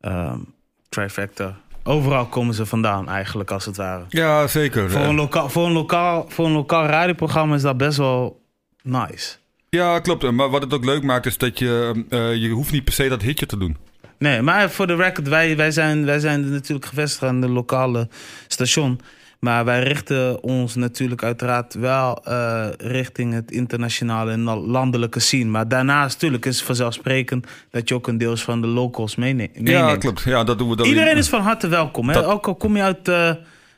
um, 0.00 0.54
Trifecta. 0.88 1.56
Overal 1.82 2.26
komen 2.26 2.54
ze 2.54 2.66
vandaan 2.66 3.08
eigenlijk, 3.08 3.50
als 3.50 3.64
het 3.64 3.76
ware. 3.76 4.04
Ja, 4.08 4.46
zeker. 4.46 4.90
Voor 4.90 5.00
Eh, 5.00 5.06
een, 5.08 5.14
lokaal, 5.14 5.48
voor, 5.48 5.66
een 5.66 5.72
lokaal, 5.72 6.24
voor 6.28 6.46
een 6.46 6.52
lokaal 6.52 6.86
radioprogramma 6.86 7.54
is 7.54 7.62
dat 7.62 7.76
best 7.76 7.98
wel 7.98 8.40
nice. 8.82 9.36
Ja, 9.70 9.98
klopt. 10.00 10.30
Maar 10.30 10.50
wat 10.50 10.62
het 10.62 10.74
ook 10.74 10.84
leuk 10.84 11.02
maakt 11.02 11.26
is 11.26 11.38
dat 11.38 11.58
je... 11.58 12.04
eh, 12.08 12.34
je 12.34 12.48
hoeft 12.48 12.72
niet 12.72 12.84
per 12.84 12.92
se 12.92 13.08
dat 13.08 13.22
hitje 13.22 13.46
te 13.46 13.58
doen. 13.58 13.76
Nee, 14.18 14.42
maar 14.42 14.70
voor 14.70 14.86
de 14.86 14.94
record, 14.96 15.28
wij, 15.28 15.56
wij, 15.56 15.70
zijn, 15.70 16.04
wij 16.04 16.18
zijn 16.18 16.50
natuurlijk 16.50 16.86
gevestigd 16.86 17.22
aan 17.22 17.40
de 17.40 17.48
lokale 17.48 18.08
station. 18.48 19.00
Maar 19.38 19.64
wij 19.64 19.82
richten 19.82 20.42
ons 20.42 20.74
natuurlijk 20.74 21.22
uiteraard 21.22 21.74
wel 21.74 22.24
eh, 22.24 22.66
richting 22.78 23.32
het 23.32 23.50
internationale 23.50 24.30
en 24.32 24.42
landelijke 24.42 25.20
scene. 25.20 25.50
Maar 25.50 25.68
daarnaast 25.68 26.14
natuurlijk 26.14 26.46
is 26.46 26.56
het 26.56 26.66
vanzelfsprekend 26.66 27.46
dat 27.70 27.88
je 27.88 27.94
ook 27.94 28.06
een 28.06 28.18
deels 28.18 28.42
van 28.42 28.60
de 28.60 28.66
locals 28.66 29.16
meene- 29.16 29.48
meeneemt. 29.54 29.68
Ja, 29.68 29.96
klopt. 29.96 30.22
Ja, 30.22 30.44
dat 30.44 30.58
doen 30.58 30.68
we 30.70 30.76
dan 30.76 30.86
Iedereen 30.86 31.16
is 31.16 31.28
van 31.28 31.40
harte 31.40 31.68
welkom. 31.68 32.08
Hè? 32.08 32.14
Dat- 32.14 32.24
Ook 32.24 32.46
al 32.46 32.54
kom 32.54 32.76
je 32.76 32.82
uit, 32.82 33.08
eh, 33.08 33.30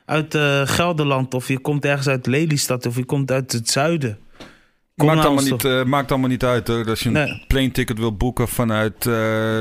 uit 0.04 0.34
eh, 0.34 0.60
Gelderland 0.64 1.34
of 1.34 1.48
je 1.48 1.58
komt 1.58 1.84
ergens 1.84 2.08
uit 2.08 2.26
Lelystad 2.26 2.86
of 2.86 2.96
je 2.96 3.04
komt 3.04 3.30
uit 3.30 3.52
het 3.52 3.70
zuiden. 3.70 4.18
Kom 4.96 5.08
Maakt 5.08 5.24
allemaal, 5.24 5.44
niet, 5.44 5.86
maakt 5.86 6.10
allemaal 6.10 6.28
niet 6.28 6.44
uit. 6.44 6.68
Hoor. 6.68 6.88
Als 6.88 7.00
je 7.00 7.06
een 7.06 7.12
Nee. 7.14 7.44
plane 7.48 7.70
ticket 7.70 7.98
wil 7.98 8.16
boeken 8.16 8.48
vanuit, 8.48 9.04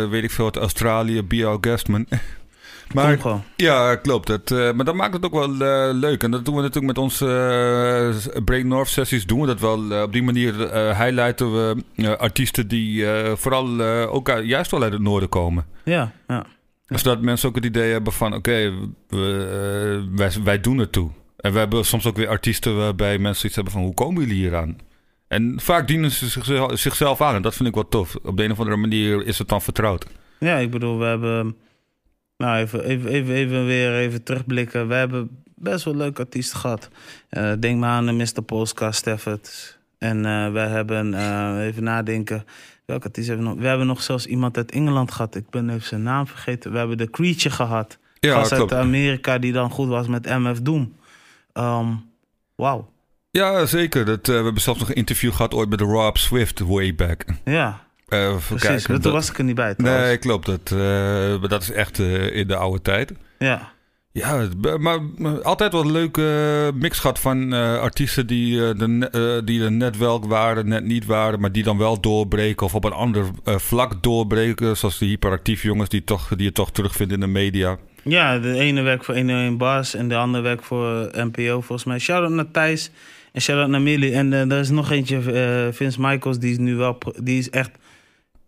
weet 0.10 0.24
ik 0.24 0.32
veel, 0.32 0.52
Australië, 0.52 1.24
Bio 1.24 1.58
Guestman. 1.62 2.06
Kom 2.06 2.18
maar 2.94 3.20
gewoon. 3.20 3.44
ja, 3.56 3.96
klopt. 3.96 4.28
Het, 4.28 4.52
eh, 4.52 4.72
maar 4.72 4.86
dat 4.86 4.96
maakt 4.96 5.14
het 5.14 5.26
ook 5.26 5.34
wel 5.34 5.52
eh, 5.52 5.94
leuk. 5.94 6.24
En 6.24 6.32
dat 6.32 6.46
doen 6.46 6.56
we 6.56 6.62
natuurlijk 6.62 6.96
met 6.96 7.04
onze 7.04 7.26
eh 8.36 8.44
Break 8.44 8.64
North 8.64 8.88
sessies. 8.88 9.26
Doen 9.26 9.42
we 9.42 9.48
dat 9.48 9.60
wel. 9.60 10.04
Op 10.04 10.14
die 10.14 10.24
manier 10.24 10.54
highlighten 10.96 11.52
we 11.52 12.18
artiesten 12.18 12.68
die 12.68 13.06
vooral 13.36 13.82
ook 14.08 14.42
juist 14.44 14.72
wel 14.72 14.84
uit 14.84 14.94
het 14.94 15.02
noorden 15.02 15.30
komen. 15.30 15.66
Ja, 15.84 16.12
ja. 16.28 16.46
Zodat 16.86 17.22
mensen 17.22 17.50
ook 17.50 17.56
het 17.56 17.66
idee 17.66 17.92
hebben 17.92 18.14
van... 18.14 18.34
oké, 18.34 18.74
wij, 20.16 20.32
wij 20.44 20.60
doen 20.60 20.78
het 20.78 20.92
toe. 20.92 21.10
En 21.38 21.54
we 21.54 21.60
hebben 21.60 21.86
soms 21.86 22.06
ook 22.06 22.18
weer 22.18 22.28
artiesten 22.28 22.78
waarbij 22.78 23.18
mensen 23.18 23.46
iets 23.46 23.56
hebben 23.56 23.74
van... 23.74 23.82
hoe 23.82 23.94
komen 23.94 24.22
jullie 24.22 24.38
hier 24.38 24.56
aan? 24.56 24.78
En 25.28 25.60
vaak 25.62 25.88
dienen 25.88 26.12
ze 26.12 26.28
zichzelf, 26.28 26.80
zichzelf 26.80 27.22
aan. 27.22 27.36
En 27.36 27.42
dat 27.42 27.56
vind 27.56 27.70
ik 27.70 27.76
wel 27.76 27.88
tof. 27.88 28.16
Op 28.24 28.38
de 28.38 28.44
een 28.44 28.52
of 28.52 28.60
andere 28.60 28.78
manier 28.78 29.26
is 29.26 29.38
het 29.38 29.48
dan 29.48 29.62
vertrouwd. 29.62 30.06
Ja, 30.40 30.58
ik 30.58 30.72
bedoel, 30.72 31.00
we 31.00 31.06
hebben... 31.06 31.56
Nou, 32.40 32.58
even, 32.58 32.84
even, 32.84 33.10
even, 33.10 33.34
even 33.34 33.66
weer 33.66 33.96
even 33.96 34.24
terugblikken. 34.24 34.88
We 34.88 34.94
hebben 34.94 35.44
best 35.56 35.86
wel 35.86 35.96
leuke 35.96 36.22
artiesten 36.22 36.60
gehad. 36.60 36.90
Eh, 37.30 37.52
denk 37.60 37.80
maar 37.80 37.90
aan 37.90 38.06
de 38.06 38.12
Mr. 38.12 38.42
Polska, 38.42 38.92
Steffert. 38.92 39.78
En 39.98 40.26
eh, 40.26 40.52
we 40.52 40.60
hebben, 40.60 41.14
eh, 41.14 41.66
even 41.66 41.84
nadenken... 41.84 42.46
Welke 42.86 43.06
artiest 43.06 43.28
hebben 43.28 43.46
we 43.46 43.52
nog? 43.52 43.62
We 43.62 43.68
hebben 43.68 43.88
nog 43.88 44.02
zelfs 44.02 44.26
iemand 44.26 44.58
uit 44.58 44.72
Engeland 44.72 45.12
gehad. 45.12 45.36
Ik 45.36 45.50
ben 45.50 45.70
even 45.70 45.88
zijn 45.88 46.04
naam 46.04 46.28
vergeten. 46.28 46.72
We 46.72 46.78
hebben 46.78 46.98
de 46.98 47.10
Creature 47.10 47.56
gehad. 47.56 47.98
Ja, 48.20 48.34
Gast 48.34 48.52
uit 48.52 48.74
Amerika 48.74 49.38
die 49.38 49.52
dan 49.52 49.70
goed 49.70 49.88
was 49.88 50.08
met 50.08 50.26
MF 50.26 50.62
Doom. 50.62 50.96
Ehm 51.54 51.94
Wauw. 52.56 52.92
Ja, 53.32 53.66
zeker. 53.66 54.06
Dat, 54.06 54.28
we 54.28 54.34
hebben 54.34 54.62
zelfs 54.62 54.80
nog 54.80 54.90
een 54.90 54.96
interview 54.96 55.32
gehad 55.32 55.54
ooit 55.54 55.70
met 55.70 55.82
Rob 55.82 56.16
Swift 56.16 56.60
way 56.60 56.96
back. 56.96 57.26
Ja, 57.46 57.88
Even 58.10 58.42
precies. 58.48 58.68
kijken, 58.68 58.86
Toen 58.94 59.02
dat- 59.02 59.12
was 59.14 59.30
ik 59.30 59.38
er 59.38 59.44
niet 59.44 59.56
bij 59.56 59.76
trouwens. 59.76 60.06
Nee, 60.08 60.18
klopt. 60.18 60.46
Dat, 60.46 60.72
eh, 60.72 60.78
maar 61.40 61.48
dat 61.50 61.62
is 61.62 61.72
echt 61.72 62.00
eh, 62.00 62.36
in 62.36 62.48
de 62.48 62.56
oude 62.56 62.82
tijd. 62.82 63.12
Ja. 63.40 63.72
Ja, 64.12 64.48
maar, 64.80 65.00
altijd 65.44 65.72
wel 65.72 65.82
een 65.82 65.92
leuke 65.92 66.22
mix 66.76 67.00
gehad 67.00 67.20
van 67.20 67.54
artiesten 67.54 68.28
die, 68.28 68.56
de, 68.74 69.42
die 69.46 69.64
er 69.64 69.72
net 69.72 69.98
wel 69.98 70.28
waren, 70.28 70.68
net 70.68 70.84
niet 70.84 71.06
waren, 71.06 71.40
maar 71.40 71.52
die 71.52 71.64
dan 71.64 71.78
wel 71.78 72.00
doorbreken 72.02 72.66
of 72.66 72.76
op 72.76 72.84
een 72.84 72.92
ander 72.92 73.26
vlak 73.44 74.04
doorbreken. 74.04 74.78
Zoals 74.78 74.98
de 74.98 75.06
hyperactieve 75.06 75.68
jongens 75.68 75.90
die, 75.90 76.04
toch, 76.04 76.28
die 76.28 76.44
je 76.46 76.52
toch 76.52 76.72
terugvindt 76.72 77.14
in 77.14 77.20
de 77.20 77.28
media. 77.28 77.78
Ja, 78.04 78.40
de 78.40 78.54
ene 78.54 78.82
werkt 78.82 79.06
voor 79.06 79.16
101 79.16 79.58
Bars 79.58 79.96
en 79.96 80.08
de 80.08 80.16
andere 80.16 80.44
werkt 80.44 80.66
voor 80.66 81.10
NPO 81.14 81.62
volgens 81.62 81.84
mij. 81.84 82.00
Shout-out 82.00 82.32
naar 82.32 82.52
Thijs 82.52 82.92
en 83.32 83.42
shout-out 83.42 83.70
naar 83.70 83.82
Millie. 83.82 84.14
En 84.14 84.34
er 84.34 84.60
is 84.60 84.70
nog 84.70 84.92
eentje, 84.92 85.22
Vince 85.74 86.02
Michaels, 86.02 86.40
die 86.40 86.52
is 86.52 86.58
nu 86.58 86.76
wel, 86.76 86.98
die 87.24 87.38
is 87.38 87.50
echt 87.50 87.72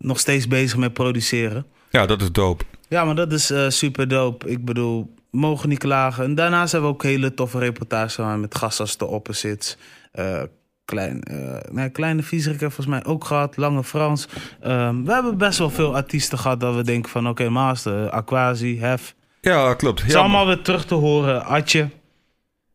nog 0.02 0.18
steeds 0.18 0.48
bezig 0.48 0.78
met 0.78 0.92
produceren. 0.92 1.66
Ja, 1.90 2.06
dat 2.06 2.22
is 2.22 2.32
dope. 2.32 2.64
Ja, 2.88 3.04
maar 3.04 3.14
dat 3.14 3.32
is 3.32 3.50
eh, 3.50 3.68
super 3.68 4.08
dope. 4.08 4.48
Ik 4.48 4.64
bedoel, 4.64 5.14
mogen 5.30 5.68
niet 5.68 5.78
klagen. 5.78 6.24
En 6.24 6.34
daarnaast 6.34 6.72
hebben 6.72 6.90
we 6.90 6.96
ook 6.96 7.02
hele 7.02 7.34
toffe 7.34 7.58
reportages 7.58 8.16
met 8.36 8.54
gasten 8.54 8.84
als 8.84 8.96
de 8.96 9.06
Opposites. 9.06 9.76
Eh, 10.12 10.42
klein, 10.84 11.22
eh, 11.22 11.70
nee, 11.70 11.88
kleine 11.88 12.22
Vieserik 12.22 12.60
heeft 12.60 12.74
volgens 12.74 12.96
mij 12.96 13.12
ook 13.12 13.24
gehad. 13.24 13.56
Lange 13.56 13.84
Frans. 13.84 14.28
Ehm, 14.60 15.02
we 15.02 15.12
hebben 15.12 15.38
best 15.38 15.58
wel 15.58 15.70
veel 15.70 15.94
artiesten 15.94 16.38
gehad 16.38 16.60
dat 16.60 16.74
we 16.74 16.82
denken 16.82 17.10
van... 17.10 17.28
Oké, 17.28 17.48
Master, 17.48 18.10
Aquasi, 18.10 18.80
Hef. 18.80 19.14
Ja, 19.40 19.74
klopt. 19.74 20.00
Het 20.00 20.08
is 20.08 20.14
allemaal 20.14 20.46
weer 20.46 20.62
terug 20.62 20.84
te 20.84 20.94
horen. 20.94 21.44
Atje. 21.44 21.88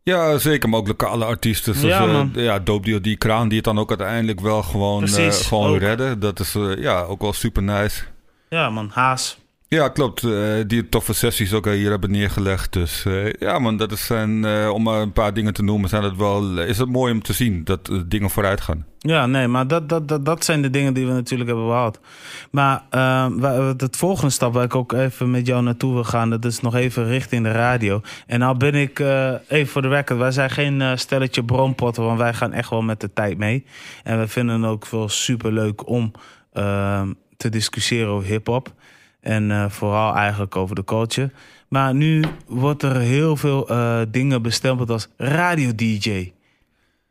Ja, 0.08 0.38
zeker. 0.38 0.70
Maar 0.70 0.80
ook 0.80 0.88
lokale 0.88 1.26
artiesten. 1.26 1.76
Zoals, 1.76 1.96
Ja, 1.98 2.04
ja, 2.06 2.12
man. 2.12 2.32
ja, 2.34 2.60
Dope 2.60 2.86
Deal, 2.88 3.02
die 3.02 3.16
kraan 3.18 3.48
die 3.48 3.56
het 3.58 3.66
dan 3.66 3.80
ook 3.80 3.90
uiteindelijk 3.90 4.40
wel 4.40 4.64
gewoon, 4.64 5.04
eh, 5.08 5.32
gewoon 5.32 5.70
ook. 5.74 5.80
redden. 5.80 6.20
Dat 6.20 6.40
is 6.40 6.56
eh, 6.56 6.78
ja, 6.78 7.02
ook 7.02 7.22
wel 7.22 7.34
super 7.34 7.64
nice. 7.64 8.04
Ja 8.50 8.70
man, 8.70 8.90
Haas. 8.94 9.38
Ja, 9.70 9.90
klopt. 9.90 10.24
Eh, 10.24 10.32
die 10.68 10.90
toffe 10.90 11.14
sessies 11.14 11.54
ook 11.54 11.66
hier 11.66 11.90
hebben 11.90 12.12
neergelegd. 12.12 12.74
Dus 12.74 13.06
eh, 13.06 13.34
ja, 13.34 13.60
man, 13.60 13.78
dat 13.78 13.92
is 13.92 14.06
zijn, 14.06 14.46
eh, 14.46 14.70
om 14.74 14.84
maar 14.84 15.02
een 15.02 15.12
paar 15.12 15.34
dingen 15.34 15.54
te 15.54 15.64
noemen, 15.64 15.90
zijn 15.90 16.04
het 16.04 16.16
wel, 16.18 16.58
is 16.60 16.78
het 16.78 16.90
mooi 16.90 17.14
om 17.14 17.22
te 17.22 17.34
zien 17.34 17.64
dat 17.64 17.92
dingen 18.06 18.30
vooruit 18.30 18.62
gaan. 18.62 18.86
Ja, 19.00 19.26
nee, 19.26 19.48
maar 19.48 19.68
dat, 19.68 19.90
dat, 19.90 20.08
dat, 20.08 20.26
dat 20.26 20.46
zijn 20.46 20.62
de 20.62 20.70
dingen 20.70 20.94
die 20.94 21.06
we 21.06 21.12
natuurlijk 21.12 21.50
hebben 21.50 21.68
behaald. 21.68 22.00
Maar 22.52 22.84
eh, 22.90 23.28
wa- 23.32 23.74
het 23.78 23.98
volgende 23.98 24.32
stap 24.32 24.54
waar 24.54 24.64
ik 24.64 24.76
ook 24.76 24.92
even 24.92 25.32
met 25.32 25.48
jou 25.48 25.64
naartoe 25.64 25.94
wil 25.94 26.04
gaan... 26.04 26.30
dat 26.30 26.46
is 26.46 26.60
nog 26.62 26.76
even 26.76 27.08
richting 27.08 27.44
de 27.44 27.52
radio. 27.52 28.02
En 28.28 28.40
nou 28.40 28.58
ben 28.58 28.74
ik, 28.76 29.00
even 29.48 29.68
voor 29.68 29.82
de 29.82 29.88
record... 29.88 30.20
wij 30.20 30.32
zijn 30.32 30.50
geen 30.50 31.00
stelletje 31.00 31.44
bronpotten... 31.44 32.04
want 32.04 32.20
wij 32.20 32.34
gaan 32.34 32.54
echt 32.54 32.70
wel 32.70 32.82
met 32.82 33.00
de 33.00 33.14
tijd 33.14 33.38
mee. 33.38 33.66
En 34.04 34.20
we 34.20 34.28
vinden 34.28 34.62
het 34.62 34.72
ook 34.72 34.88
wel 34.88 35.10
superleuk 35.10 35.88
om 35.90 36.12
eh, 36.54 37.02
te 37.38 37.50
discussiëren 37.50 38.10
over 38.10 38.28
hip-hop. 38.30 38.74
En 39.20 39.52
eh, 39.52 39.70
vooral 39.70 40.16
eigenlijk 40.16 40.56
over 40.56 40.76
de 40.76 40.84
culture. 40.84 41.32
Maar 41.68 41.96
nu 41.96 42.24
wordt 42.48 42.84
er 42.84 42.96
heel 42.96 43.36
veel 43.36 43.70
eh, 43.70 44.02
dingen 44.12 44.42
bestempeld 44.42 44.90
als 44.90 45.08
radio-dj. 45.18 46.32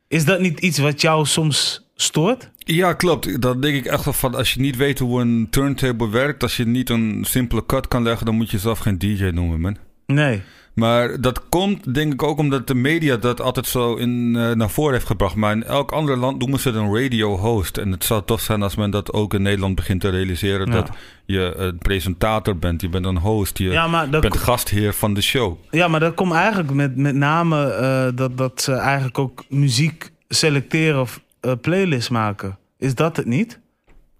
Is 0.09 0.25
dat 0.25 0.41
niet 0.41 0.61
iets 0.61 0.79
wat 0.79 1.01
jou 1.01 1.27
soms 1.27 1.89
stoort? 1.95 2.51
Ja, 2.59 2.93
klopt. 2.93 3.43
Dan 3.43 3.61
denk 3.61 3.77
ik 3.77 3.87
echt 3.87 4.05
wel 4.05 4.15
van, 4.15 4.35
als 4.35 4.55
je 4.55 4.61
niet 4.61 4.77
weet 4.77 4.99
hoe 4.99 5.21
een 5.21 5.47
turntable 5.51 6.09
werkt, 6.09 6.43
als 6.43 6.57
je 6.57 6.67
niet 6.67 6.91
een 6.91 7.25
simpele 7.27 7.67
cut 7.67 7.89
kan 7.89 8.03
leggen, 8.03 8.27
dan 8.27 8.35
moet 8.35 8.51
je 8.51 8.59
zelf 8.59 8.79
geen 8.79 8.99
DJ 8.99 9.25
noemen, 9.25 9.61
man. 9.61 9.77
Nee. 10.07 10.43
Maar 10.75 11.21
dat 11.21 11.49
komt 11.49 11.95
denk 11.95 12.13
ik 12.13 12.23
ook 12.23 12.39
omdat 12.39 12.67
de 12.67 12.75
media 12.75 13.17
dat 13.17 13.41
altijd 13.41 13.67
zo 13.67 13.95
in, 13.95 14.37
eh, 14.37 14.51
naar 14.53 14.71
voren 14.71 14.93
heeft 14.93 15.07
gebracht. 15.07 15.35
Maar 15.35 15.53
in 15.53 15.65
elk 15.65 15.93
ander 15.93 16.17
land 16.17 16.39
noemen 16.39 16.61
ze 16.61 16.69
het 16.69 16.77
een 16.77 16.95
radio 17.03 17.37
host. 17.37 17.79
En 17.79 17.91
het 17.91 18.05
zou 18.05 18.23
tof 18.25 18.41
zijn 18.41 18.63
als 18.63 18.75
men 18.77 18.91
dat 18.91 19.13
ook 19.13 19.35
in 19.35 19.43
Nederland 19.43 19.75
begint 19.75 20.01
te 20.01 20.09
realiseren. 20.09 20.67
Ja. 20.67 20.73
Dat 20.73 20.91
je 21.25 21.55
een 21.57 21.79
presentator 21.79 22.57
bent, 22.59 22.81
je 22.81 22.89
bent 22.89 23.05
een 23.05 23.19
host, 23.19 23.59
je 23.59 23.71
Ja, 23.71 24.07
bent 24.09 24.37
gastheer 24.37 24.93
van 24.95 25.15
de 25.15 25.23
show. 25.23 25.57
ja, 25.71 25.89
maar 25.89 26.01
dat 26.01 26.15
komt 26.15 26.33
eigenlijk 26.33 26.71
met, 26.73 26.97
met 26.97 27.15
name 27.15 27.71
eh, 27.71 28.07
dat, 28.15 28.39
dat 28.39 28.61
ze 28.63 28.73
eigenlijk 28.73 29.19
ook 29.19 29.45
muziek 29.49 30.11
selecteren 30.29 31.01
of 31.01 31.21
eh, 31.41 31.53
playlists 31.61 32.11
maken. 32.11 32.59
Is 32.79 32.95
dat 32.95 33.17
het 33.17 33.27
niet? 33.27 33.61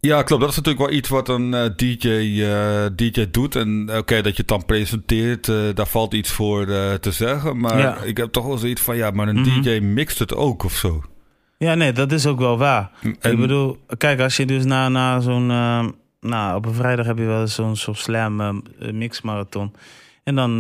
Ja, 0.07 0.23
klopt. 0.23 0.41
Dat 0.43 0.51
is 0.51 0.57
natuurlijk 0.57 0.87
wel 0.89 0.97
iets 0.97 1.09
wat 1.09 1.29
een 1.29 1.55
eh, 1.55 1.65
DJ, 1.77 2.09
eh, 2.43 2.87
DJ 2.97 3.27
doet. 3.31 3.57
En 3.57 3.89
eh, 3.89 3.97
oké, 3.99 4.15
dat 4.23 4.33
je 4.33 4.39
het 4.39 4.49
dan 4.49 4.65
presenteert, 4.65 5.47
daar 5.75 5.87
valt 5.87 6.15
iets 6.15 6.31
voor 6.31 6.67
te 7.01 7.11
zeggen. 7.11 7.59
Maar 7.61 7.79
Ja. 7.79 7.97
ik 7.99 8.17
heb 8.17 8.33
toch 8.33 8.47
wel 8.47 8.59
zoiets 8.59 8.81
van, 8.81 8.97
ja, 8.97 9.11
maar 9.11 9.29
een 9.29 9.41
Mhm. 9.41 9.61
DJ 9.63 9.79
mixt 9.81 10.19
het 10.19 10.35
ook 10.35 10.65
of 10.65 10.73
zo. 10.75 11.03
Ja, 11.59 11.75
nee, 11.75 11.93
dat 11.93 12.13
is 12.13 12.27
ook 12.27 12.39
wel 12.39 12.59
waar. 12.59 12.91
En- 13.21 13.33
Ik 13.33 13.39
bedoel, 13.39 13.79
kijk, 13.99 14.21
als 14.21 14.37
je 14.37 14.47
dus 14.47 14.65
na, 14.65 14.89
na 14.89 15.21
zo'n... 15.21 15.47
nou, 16.21 16.57
op 16.57 16.67
een 16.67 16.75
vrijdag 16.75 17.07
heb 17.07 17.19
je 17.19 17.25
wel 17.25 17.47
zo'n 17.47 17.77
zo'n 17.77 17.95
slam 17.95 18.63
mixmarathon. 18.93 19.73
En 20.25 20.35
dan 20.35 20.57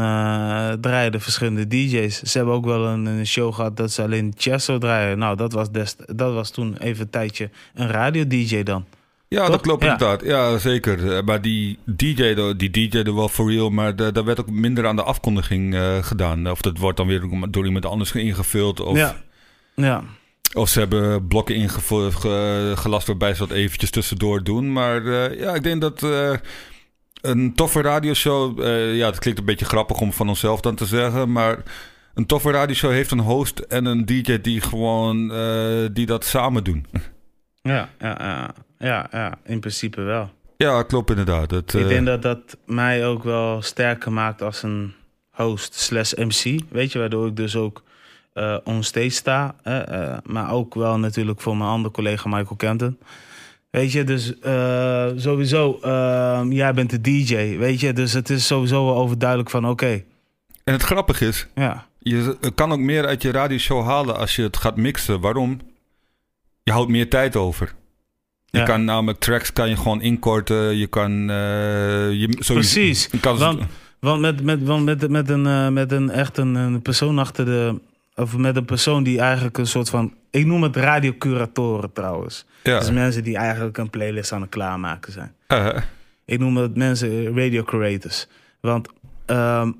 draaien 0.80 1.12
de 1.12 1.20
verschillende 1.20 1.66
DJ's. 1.66 2.22
Ze 2.22 2.36
hebben 2.38 2.54
ook 2.56 2.64
wel 2.64 2.86
een, 2.86 3.06
een 3.06 3.26
show 3.26 3.54
gehad 3.54 3.76
dat 3.76 3.92
ze 3.92 4.02
alleen 4.02 4.32
Chesto 4.36 4.78
draaien. 4.78 5.18
Nou, 5.18 5.36
dat 5.36 5.52
was, 5.52 5.70
dest, 5.70 6.16
dat 6.18 6.34
was 6.34 6.50
toen 6.50 6.76
even 6.76 7.02
een 7.04 7.10
tijdje 7.10 7.50
een 7.74 7.88
radio-DJ 7.88 8.62
dan. 8.62 8.84
Ja, 9.28 9.40
Toch? 9.40 9.50
dat 9.50 9.60
klopt 9.60 9.82
Ja. 9.84 9.92
inderdaad. 9.92 10.24
Ja, 10.24 10.58
zeker. 10.58 11.16
Eh, 11.16 11.22
Maar 11.24 11.42
die 11.42 11.78
DJ, 11.84 12.34
die 12.56 12.70
DJ 12.70 12.98
er 12.98 13.14
wel 13.14 13.28
for 13.28 13.50
real, 13.52 13.70
maar 13.70 13.96
daar 13.96 14.24
werd 14.24 14.40
ook 14.40 14.50
minder 14.50 14.86
aan 14.86 14.96
de 14.96 15.02
afkondiging 15.02 15.74
eh, 15.74 16.02
gedaan. 16.02 16.50
Of 16.50 16.60
dat 16.60 16.78
wordt 16.78 16.96
dan 16.96 17.06
weer 17.06 17.22
door 17.50 17.64
iemand 17.64 17.86
anders 17.86 18.12
ingevuld. 18.12 18.80
Of, 18.80 18.96
Ja. 18.96 19.16
Ja. 19.74 20.02
of 20.54 20.68
ze 20.68 20.78
hebben 20.78 21.26
blokken 21.26 21.54
ingevuld, 21.54 22.14
ge- 22.14 22.72
gelast 22.76 23.06
waarbij 23.06 23.34
ze 23.34 23.38
dat 23.46 23.56
eventjes 23.56 23.90
tussendoor 23.90 24.42
doen. 24.42 24.72
Maar 24.72 25.06
eh, 25.06 25.38
ja, 25.40 25.54
ik 25.54 25.62
denk 25.62 25.80
dat 25.80 26.06
een 27.20 27.54
toffe 27.54 27.80
radioshow... 27.80 28.58
ja, 28.94 29.06
het 29.06 29.18
klinkt 29.18 29.38
een 29.40 29.46
beetje 29.46 29.64
grappig 29.64 30.00
om 30.00 30.12
van 30.12 30.28
onszelf 30.28 30.60
dan 30.60 30.74
te 30.74 30.86
zeggen, 30.86 31.32
maar... 31.32 31.58
Een 32.14 32.26
toffe 32.26 32.50
radioshow 32.50 32.90
heeft 32.90 33.10
een 33.10 33.18
host 33.20 33.58
en 33.58 33.84
een 33.84 34.04
DJ 34.06 34.40
die 34.40 34.60
gewoon 34.60 35.28
die 35.92 36.06
dat 36.06 36.24
samen 36.24 36.64
doen. 36.64 36.86
Ja, 37.62 37.88
ja, 37.98 38.16
ja, 38.18 38.54
ja, 38.78 39.08
ja, 39.10 39.38
in 39.44 39.60
principe 39.60 40.00
wel. 40.00 40.30
Ja, 40.56 40.82
klopt 40.82 41.10
inderdaad. 41.10 41.50
Het, 41.50 41.74
Ik 41.74 41.82
eh, 41.82 41.88
denk 41.88 42.06
dat 42.06 42.22
dat 42.22 42.56
mij 42.66 43.06
ook 43.06 43.24
wel 43.24 43.62
sterker 43.62 44.12
maakt 44.12 44.42
als 44.42 44.62
een 44.62 44.94
host 45.30 45.74
slash 45.74 46.12
MC. 46.12 46.60
Weet 46.70 46.92
je, 46.92 46.98
waardoor 46.98 47.26
ik 47.26 47.36
dus 47.36 47.56
ook 47.56 47.82
eh 48.32 48.56
onstage 48.64 49.10
sta. 49.10 49.54
eh, 49.62 50.16
maar 50.24 50.52
ook 50.52 50.74
wel 50.74 50.98
natuurlijk 50.98 51.40
voor 51.40 51.56
mijn 51.56 51.70
andere 51.70 51.94
collega 51.94 52.28
Michael 52.28 52.56
Kenton. 52.56 52.98
Weet 53.70 53.92
je, 53.92 54.04
dus 54.04 54.38
eh, 54.38 55.06
sowieso, 55.16 55.78
eh, 55.82 56.42
jij 56.48 56.74
bent 56.74 56.90
de 56.90 57.00
DJ, 57.00 57.56
weet 57.58 57.80
je. 57.80 57.92
Dus 57.92 58.12
het 58.12 58.30
is 58.30 58.46
sowieso 58.46 58.84
wel 58.84 58.96
overduidelijk 58.96 59.50
van, 59.50 59.68
oké, 59.68 60.02
En 60.64 60.72
het 60.72 60.82
grappige 60.82 61.26
is, 61.26 61.46
ja. 61.54 61.86
Je 61.98 62.36
kan 62.54 62.72
ook 62.72 62.78
meer 62.78 63.06
uit 63.06 63.22
je 63.22 63.30
radioshow 63.30 63.84
halen 63.84 64.16
als 64.16 64.36
je 64.36 64.42
het 64.42 64.56
gaat 64.56 64.76
mixen. 64.76 65.20
Waarom? 65.20 65.60
Je 66.62 66.72
houdt 66.72 66.90
meer 66.90 67.10
tijd 67.10 67.36
over. 67.36 67.74
Je 68.46 68.58
Ja. 68.58 68.64
kan 68.64 68.84
namelijk 68.84 69.18
tracks 69.18 69.52
kan 69.52 69.68
je 69.68 69.76
gewoon 69.76 70.00
inkorten. 70.00 70.76
Je 70.76 70.86
kan... 70.86 71.30
eh, 71.30 71.36
je, 72.12 72.26
sowieso- 72.30 72.52
Precies, 72.54 73.08
kan, 73.20 73.38
want- 73.38 73.62
Want 74.00 74.20
met, 74.20 74.42
met, 74.42 74.62
want 74.62 74.84
met, 74.84 75.08
met, 75.10 75.28
een, 75.30 75.46
eh, 75.46 75.68
met 75.68 75.92
een 75.92 76.10
echt 76.10 76.36
een, 76.36 76.54
een 76.54 76.82
persoon 76.82 77.18
achter 77.18 77.44
de... 77.44 77.80
Of 78.14 78.36
met 78.36 78.56
een 78.56 78.64
persoon 78.64 79.02
die 79.02 79.20
eigenlijk 79.20 79.58
een 79.58 79.66
soort 79.66 79.88
van... 79.90 80.14
Ik 80.30 80.46
noem 80.46 80.62
het 80.62 80.76
radiocuratoren 80.76 81.92
trouwens. 81.92 82.44
ja. 82.62 82.78
Dus 82.78 82.90
mensen 82.90 83.24
die 83.24 83.36
eigenlijk 83.36 83.78
een 83.78 83.90
playlist 83.90 84.32
aan 84.32 84.40
het 84.40 84.50
klaarmaken 84.50 85.12
zijn. 85.12 85.32
Eh, 85.46 85.76
Ik 86.24 86.38
noem 86.38 86.56
het 86.56 86.76
mensen 86.76 87.34
radio 87.34 87.62
curators. 87.62 88.26
Want 88.60 88.88
ehm, 89.26 89.72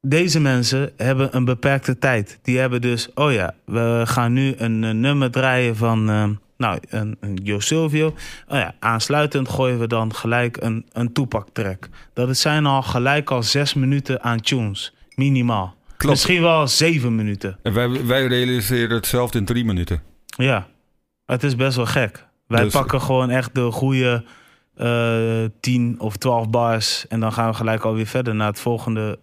deze 0.00 0.40
mensen 0.40 0.92
hebben 0.96 1.36
een 1.36 1.44
beperkte 1.44 1.98
tijd. 1.98 2.38
Die 2.42 2.58
hebben 2.58 2.80
dus, 2.80 3.08
oh 3.14 3.32
ja, 3.32 3.54
we 3.64 4.02
gaan 4.04 4.32
nu 4.32 4.54
een, 4.56 4.84
eh, 4.84 4.90
nummer 4.90 5.30
draaien 5.30 5.76
van, 5.76 6.08
ehm, 6.10 6.32
Nou, 6.56 6.78
een, 6.88 7.16
een 7.20 7.38
Yo 7.42 7.60
Silvio. 7.60 8.06
Oh 8.48 8.58
ja, 8.58 8.74
aansluitend 8.80 9.48
gooien 9.48 9.78
we 9.78 9.86
dan 9.86 10.14
gelijk 10.14 10.56
een, 10.62 10.86
een 10.92 11.12
Tupac 11.12 11.48
track. 11.52 11.88
Dat 12.14 12.28
het 12.28 12.38
zijn 12.38 12.66
al 12.66 12.82
gelijk 12.82 13.30
al 13.30 13.42
zes 13.42 13.74
minuten 13.74 14.22
aan 14.22 14.40
tunes. 14.40 14.94
Minimaal. 15.14 15.74
Klopt. 15.96 16.14
Misschien 16.14 16.42
wel 16.42 16.68
zeven 16.68 17.14
minuten. 17.14 17.58
En 17.62 17.72
wij, 17.72 18.06
wij 18.06 18.26
realiseren 18.26 18.96
hetzelfde 18.96 19.38
in 19.38 19.44
drie 19.44 19.64
minuten. 19.64 20.02
Ja, 20.26 20.66
het 21.26 21.42
is 21.42 21.56
best 21.56 21.76
wel 21.76 21.86
gek. 21.86 22.26
Wij 22.46 22.62
Dus- 22.62 22.72
pakken 22.72 23.00
gewoon 23.00 23.30
echt 23.30 23.54
de 23.54 23.70
goede 23.70 24.24
eh 24.76 25.44
10 25.60 25.94
of 26.00 26.16
12 26.16 26.50
bars. 26.50 27.06
En 27.08 27.20
dan 27.20 27.32
gaan 27.32 27.48
we 27.50 27.54
gelijk 27.56 27.82
alweer 27.84 28.06
verder 28.06 28.34
naar 28.34 28.46
het 28.46 28.60
volgende. 28.60 29.18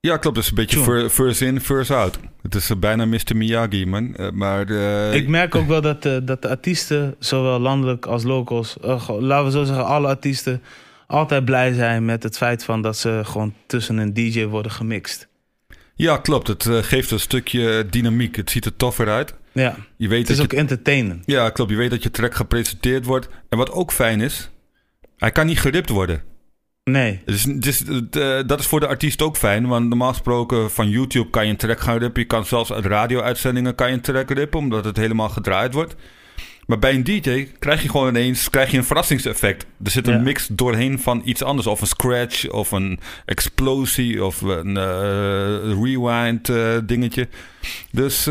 Ja, 0.00 0.16
klopt. 0.16 0.36
Het 0.36 0.44
is 0.44 0.50
een 0.50 0.56
beetje 0.56 1.10
first 1.10 1.40
in, 1.40 1.60
first 1.60 1.90
out. 1.90 2.18
Het 2.42 2.54
is 2.54 2.70
eh, 2.70 2.76
bijna 2.76 3.04
Mr. 3.04 3.36
Miyagi, 3.36 3.86
man. 3.86 4.14
Eh, 4.16 4.30
maar 4.30 4.70
eh, 4.70 5.14
Ik 5.14 5.28
merk 5.28 5.54
ook 5.54 5.66
wel 5.66 5.80
dat, 5.80 6.02
de 6.02 6.24
dat 6.24 6.42
de 6.42 6.48
artiesten, 6.48 7.14
zowel 7.18 7.58
landelijk 7.58 8.06
als 8.06 8.22
locals, 8.22 8.76
laten 8.80 9.44
we 9.44 9.50
zo 9.50 9.64
zeggen, 9.64 9.84
alle 9.86 10.08
artiesten 10.08 10.62
altijd 11.06 11.44
blij 11.44 11.72
zijn 11.72 12.04
met 12.04 12.22
het 12.22 12.36
feit 12.36 12.64
van 12.64 12.82
dat 12.82 12.96
ze 12.96 13.20
gewoon 13.24 13.54
tussen 13.66 13.96
een 13.96 14.14
DJ 14.14 14.44
worden 14.44 14.72
gemixt. 14.72 15.28
ja, 15.94 16.16
klopt. 16.16 16.46
Het 16.46 16.68
geeft 16.70 17.10
een 17.10 17.20
stukje 17.20 17.86
dynamiek. 17.90 18.36
Het 18.36 18.50
ziet 18.50 18.64
er 18.64 18.76
toffer 18.76 19.08
uit. 19.08 19.34
Ja, 19.52 19.76
Je 19.96 20.08
weet 20.08 20.20
het 20.20 20.30
is 20.30 20.36
je 20.36 20.42
ook 20.42 20.52
entertainend. 20.52 21.22
Ja, 21.26 21.50
klopt. 21.50 21.70
Je 21.70 21.76
weet 21.76 21.90
dat 21.90 22.02
je 22.02 22.10
track 22.10 22.34
gepresenteerd 22.34 23.04
wordt. 23.04 23.28
En 23.48 23.58
wat 23.58 23.70
ook 23.70 23.92
fijn 23.92 24.20
is, 24.20 24.50
hij 25.16 25.30
kan 25.30 25.46
niet 25.46 25.60
geript 25.60 25.88
worden. 25.88 26.22
Nee, 26.84 27.20
Dus, 27.24 27.42
dus, 27.42 27.82
dat 28.46 28.60
is 28.60 28.66
voor 28.66 28.80
de 28.80 28.86
artiest 28.86 29.22
ook 29.22 29.36
fijn. 29.36 29.66
Want 29.66 29.88
normaal 29.88 30.08
gesproken 30.12 30.70
van 30.70 30.88
YouTube 30.88 31.30
kan 31.30 31.44
je 31.44 31.50
een 31.50 31.56
track 31.56 31.80
gaan 31.80 31.98
rippen. 31.98 32.22
Je 32.22 32.28
kan 32.28 32.44
zelfs 32.44 32.72
uit 32.72 32.84
radio-uitzendingen 32.84 33.74
kan 33.74 33.86
je 33.88 33.92
een 33.94 34.00
track 34.00 34.30
rippen, 34.30 34.58
omdat 34.58 34.84
het 34.84 34.96
helemaal 34.96 35.28
gedraaid 35.28 35.74
wordt. 35.74 35.94
Maar 36.66 36.78
bij 36.78 36.94
een 36.94 37.04
DJ 37.04 37.48
krijg 37.58 37.82
je 37.82 37.88
gewoon 37.88 38.08
ineens 38.08 38.50
krijg 38.50 38.70
je 38.70 38.76
een 38.76 38.84
verrassingseffect. 38.84 39.66
Er 39.84 39.90
zit 39.90 40.06
een 40.06 40.14
Ja. 40.14 40.20
mix 40.20 40.46
doorheen 40.52 40.98
van 41.00 41.22
iets 41.24 41.42
anders. 41.42 41.66
Of 41.66 41.80
een 41.80 41.86
scratch, 41.86 42.48
of 42.50 42.70
een 42.70 43.00
explosie, 43.24 44.24
of 44.24 44.40
een 44.40 44.76
eh, 44.76 45.82
rewind 45.82 46.48
eh, 46.48 46.76
dingetje. 46.84 47.28
Dus 47.92 48.24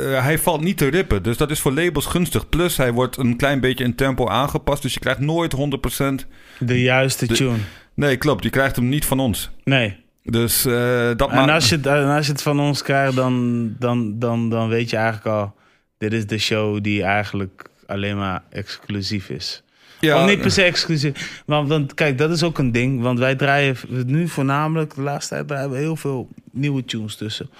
hij 0.00 0.38
valt 0.38 0.60
niet 0.60 0.78
te 0.78 0.86
rippen. 0.88 1.22
Dus 1.22 1.36
dat 1.36 1.50
is 1.50 1.60
voor 1.60 1.72
labels 1.72 2.06
gunstig. 2.06 2.48
Plus 2.48 2.76
hij 2.76 2.92
wordt 2.92 3.16
een 3.16 3.36
klein 3.36 3.60
beetje 3.60 3.84
in 3.84 3.94
tempo 3.94 4.28
aangepast. 4.28 4.82
Dus 4.82 4.94
je 4.94 5.00
krijgt 5.00 5.20
nooit 5.20 5.52
100%. 5.52 6.26
de 6.58 6.80
juiste 6.80 7.26
De- 7.26 7.34
tune. 7.34 7.56
Nee, 7.96 8.16
klopt. 8.16 8.42
Je 8.42 8.50
krijgt 8.50 8.76
hem 8.76 8.88
niet 8.88 9.04
van 9.04 9.20
ons. 9.20 9.50
Nee. 9.64 9.96
Dus 10.22 10.64
eh, 10.64 11.10
dat 11.16 11.30
En 11.30 11.48
als 11.48 11.68
je, 11.68 11.76
het, 11.76 11.86
en 11.86 12.06
als 12.06 12.26
je 12.26 12.32
het 12.32 12.42
van 12.42 12.60
ons 12.60 12.82
krijgt, 12.82 13.16
dan, 13.16 13.74
dan, 13.78 14.18
dan, 14.18 14.48
dan 14.50 14.68
weet 14.68 14.90
je 14.90 14.96
eigenlijk 14.96 15.26
al... 15.26 15.54
dit 15.98 16.12
is 16.12 16.26
de 16.26 16.38
show 16.38 16.82
die 16.82 17.02
eigenlijk 17.02 17.68
alleen 17.86 18.16
maar 18.16 18.42
exclusief 18.50 19.28
is. 19.28 19.62
ja, 20.00 20.22
of 20.22 20.28
niet 20.28 20.40
per 20.40 20.50
se 20.50 20.62
exclusief. 20.62 21.42
Maar 21.46 21.66
want, 21.66 21.94
kijk, 21.94 22.18
dat 22.18 22.30
is 22.30 22.42
ook 22.42 22.58
een 22.58 22.72
ding. 22.72 23.02
Want 23.02 23.18
wij 23.18 23.34
draaien 23.34 23.76
nu 24.06 24.28
voornamelijk... 24.28 24.94
de 24.94 25.02
laatste 25.02 25.34
tijd 25.34 25.48
draaien 25.48 25.70
we 25.70 25.76
heel 25.76 25.96
veel 25.96 26.28
nieuwe 26.52 26.84
tunes 26.84 27.16
tussen. 27.16 27.50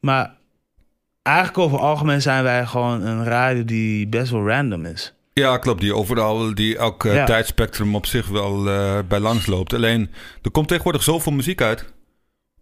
Maar 0.00 0.34
eigenlijk 1.22 1.58
over 1.58 1.78
het 1.78 1.86
algemeen 1.86 2.22
zijn 2.22 2.42
wij 2.42 2.66
gewoon 2.66 3.02
een 3.02 3.24
radio 3.24 3.64
die 3.64 4.06
best 4.06 4.30
wel 4.30 4.48
random 4.48 4.84
is. 4.84 5.14
Ja, 5.40 5.58
klopt. 5.58 5.80
Die 5.80 5.94
overal, 5.94 6.54
die 6.54 6.76
elk 6.76 7.04
eh, 7.04 7.14
Ja. 7.14 7.24
tijdspectrum 7.24 7.94
op 7.94 8.06
zich 8.06 8.28
wel 8.28 8.68
eh, 8.70 8.98
bij 9.08 9.20
langs 9.20 9.46
loopt. 9.46 9.72
Alleen, 9.74 10.10
er 10.42 10.50
komt 10.50 10.68
tegenwoordig 10.68 11.02
zoveel 11.02 11.32
muziek 11.32 11.60
uit. 11.60 11.92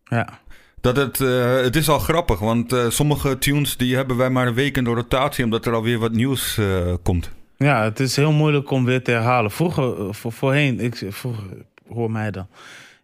Ja. 0.05 0.41
Dat 0.81 0.97
het, 0.97 1.21
eh, 1.21 1.57
het 1.57 1.77
is 1.77 1.89
al 1.89 1.99
grappig. 1.99 2.39
Want 2.39 2.77
sommige 2.89 3.39
tunes 3.39 3.77
die 3.77 3.97
hebben 3.97 4.17
wij 4.17 4.31
maar 4.31 4.47
een 4.47 4.55
week 4.55 4.77
in 4.77 4.85
de 4.85 4.91
rotatie. 4.91 5.45
Omdat 5.45 5.67
er 5.67 5.75
alweer 5.75 5.99
wat 5.99 6.13
nieuws 6.13 6.61
komt. 7.03 7.31
Ja, 7.57 7.83
het 7.83 8.01
is 8.01 8.17
heel 8.17 8.33
moeilijk 8.33 8.71
om 8.71 8.85
weer 8.85 9.03
te 9.03 9.11
herhalen. 9.11 9.51
Vroeger, 9.51 10.15
voor, 10.15 10.33
voorheen, 10.33 10.81
ik, 10.81 11.07
vroeger, 11.09 11.45
hoor 11.89 12.11
mij 12.11 12.31
dan. 12.31 12.47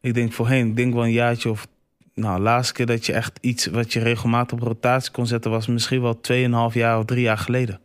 Ik 0.00 0.14
denk 0.14 0.32
voorheen, 0.32 0.68
ik 0.68 0.76
denk 0.76 0.94
wel 0.94 1.04
een 1.04 1.12
jaartje 1.12 1.50
of... 1.50 1.66
Nou, 2.14 2.36
de 2.36 2.42
laatste 2.42 2.74
keer 2.74 2.86
dat 2.86 3.06
je 3.06 3.12
echt 3.12 3.38
iets 3.40 3.66
wat 3.66 3.92
je 3.92 4.00
regelmatig 4.00 4.58
op 4.58 4.64
rotatie 4.64 5.12
kon 5.12 5.26
zetten... 5.26 5.50
was 5.50 5.66
misschien 5.66 6.02
wel 6.02 6.20
2,5 6.70 6.74
jaar 6.74 6.98
of 6.98 7.04
drie 7.04 7.22
jaar 7.22 7.38
geleden. 7.38 7.80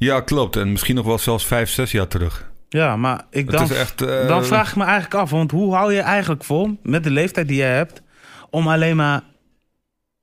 Ja, 0.00 0.20
klopt. 0.20 0.56
En 0.56 0.70
misschien 0.70 0.94
nog 0.94 1.06
wel 1.06 1.18
zelfs 1.18 1.46
vijf, 1.46 1.70
zes 1.70 1.90
jaar 1.90 2.08
terug. 2.08 2.50
Ja, 2.68 2.96
maar 2.96 3.26
ik 3.30 3.50
dan, 3.50 3.70
echt... 3.70 4.02
eh, 4.02 4.28
dan 4.28 4.44
vraag 4.44 4.70
ik 4.70 4.76
me 4.76 4.84
eigenlijk 4.84 5.14
af... 5.14 5.30
want 5.30 5.50
hoe 5.50 5.74
hou 5.74 5.92
je 5.92 6.00
eigenlijk 6.00 6.44
vol, 6.44 6.78
met 6.82 7.04
de 7.04 7.10
leeftijd 7.10 7.48
die 7.48 7.56
jij 7.56 7.74
hebt... 7.74 8.02
om 8.50 8.68
alleen 8.68 8.96
maar 8.96 9.22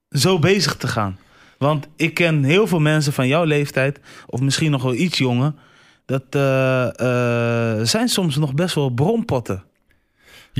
zo 0.10 0.40
bezig 0.40 0.76
te 0.76 0.88
gaan? 0.88 1.20
Want 1.58 1.88
ik 1.96 2.14
ken 2.14 2.44
heel 2.44 2.68
veel 2.68 2.80
mensen 2.80 3.14
van 3.14 3.28
jouw 3.28 3.44
leeftijd... 3.44 4.00
of 4.26 4.40
misschien 4.40 4.72
nog 4.72 4.84
wel 4.84 4.94
iets 4.94 5.18
jonger... 5.18 5.54
dat 6.06 6.24
eh, 6.30 6.84
eh, 6.88 7.86
zijn 7.86 8.10
soms 8.10 8.36
nog 8.36 8.54
best 8.54 8.76
wel 8.76 8.90
bronpotten. 8.90 9.64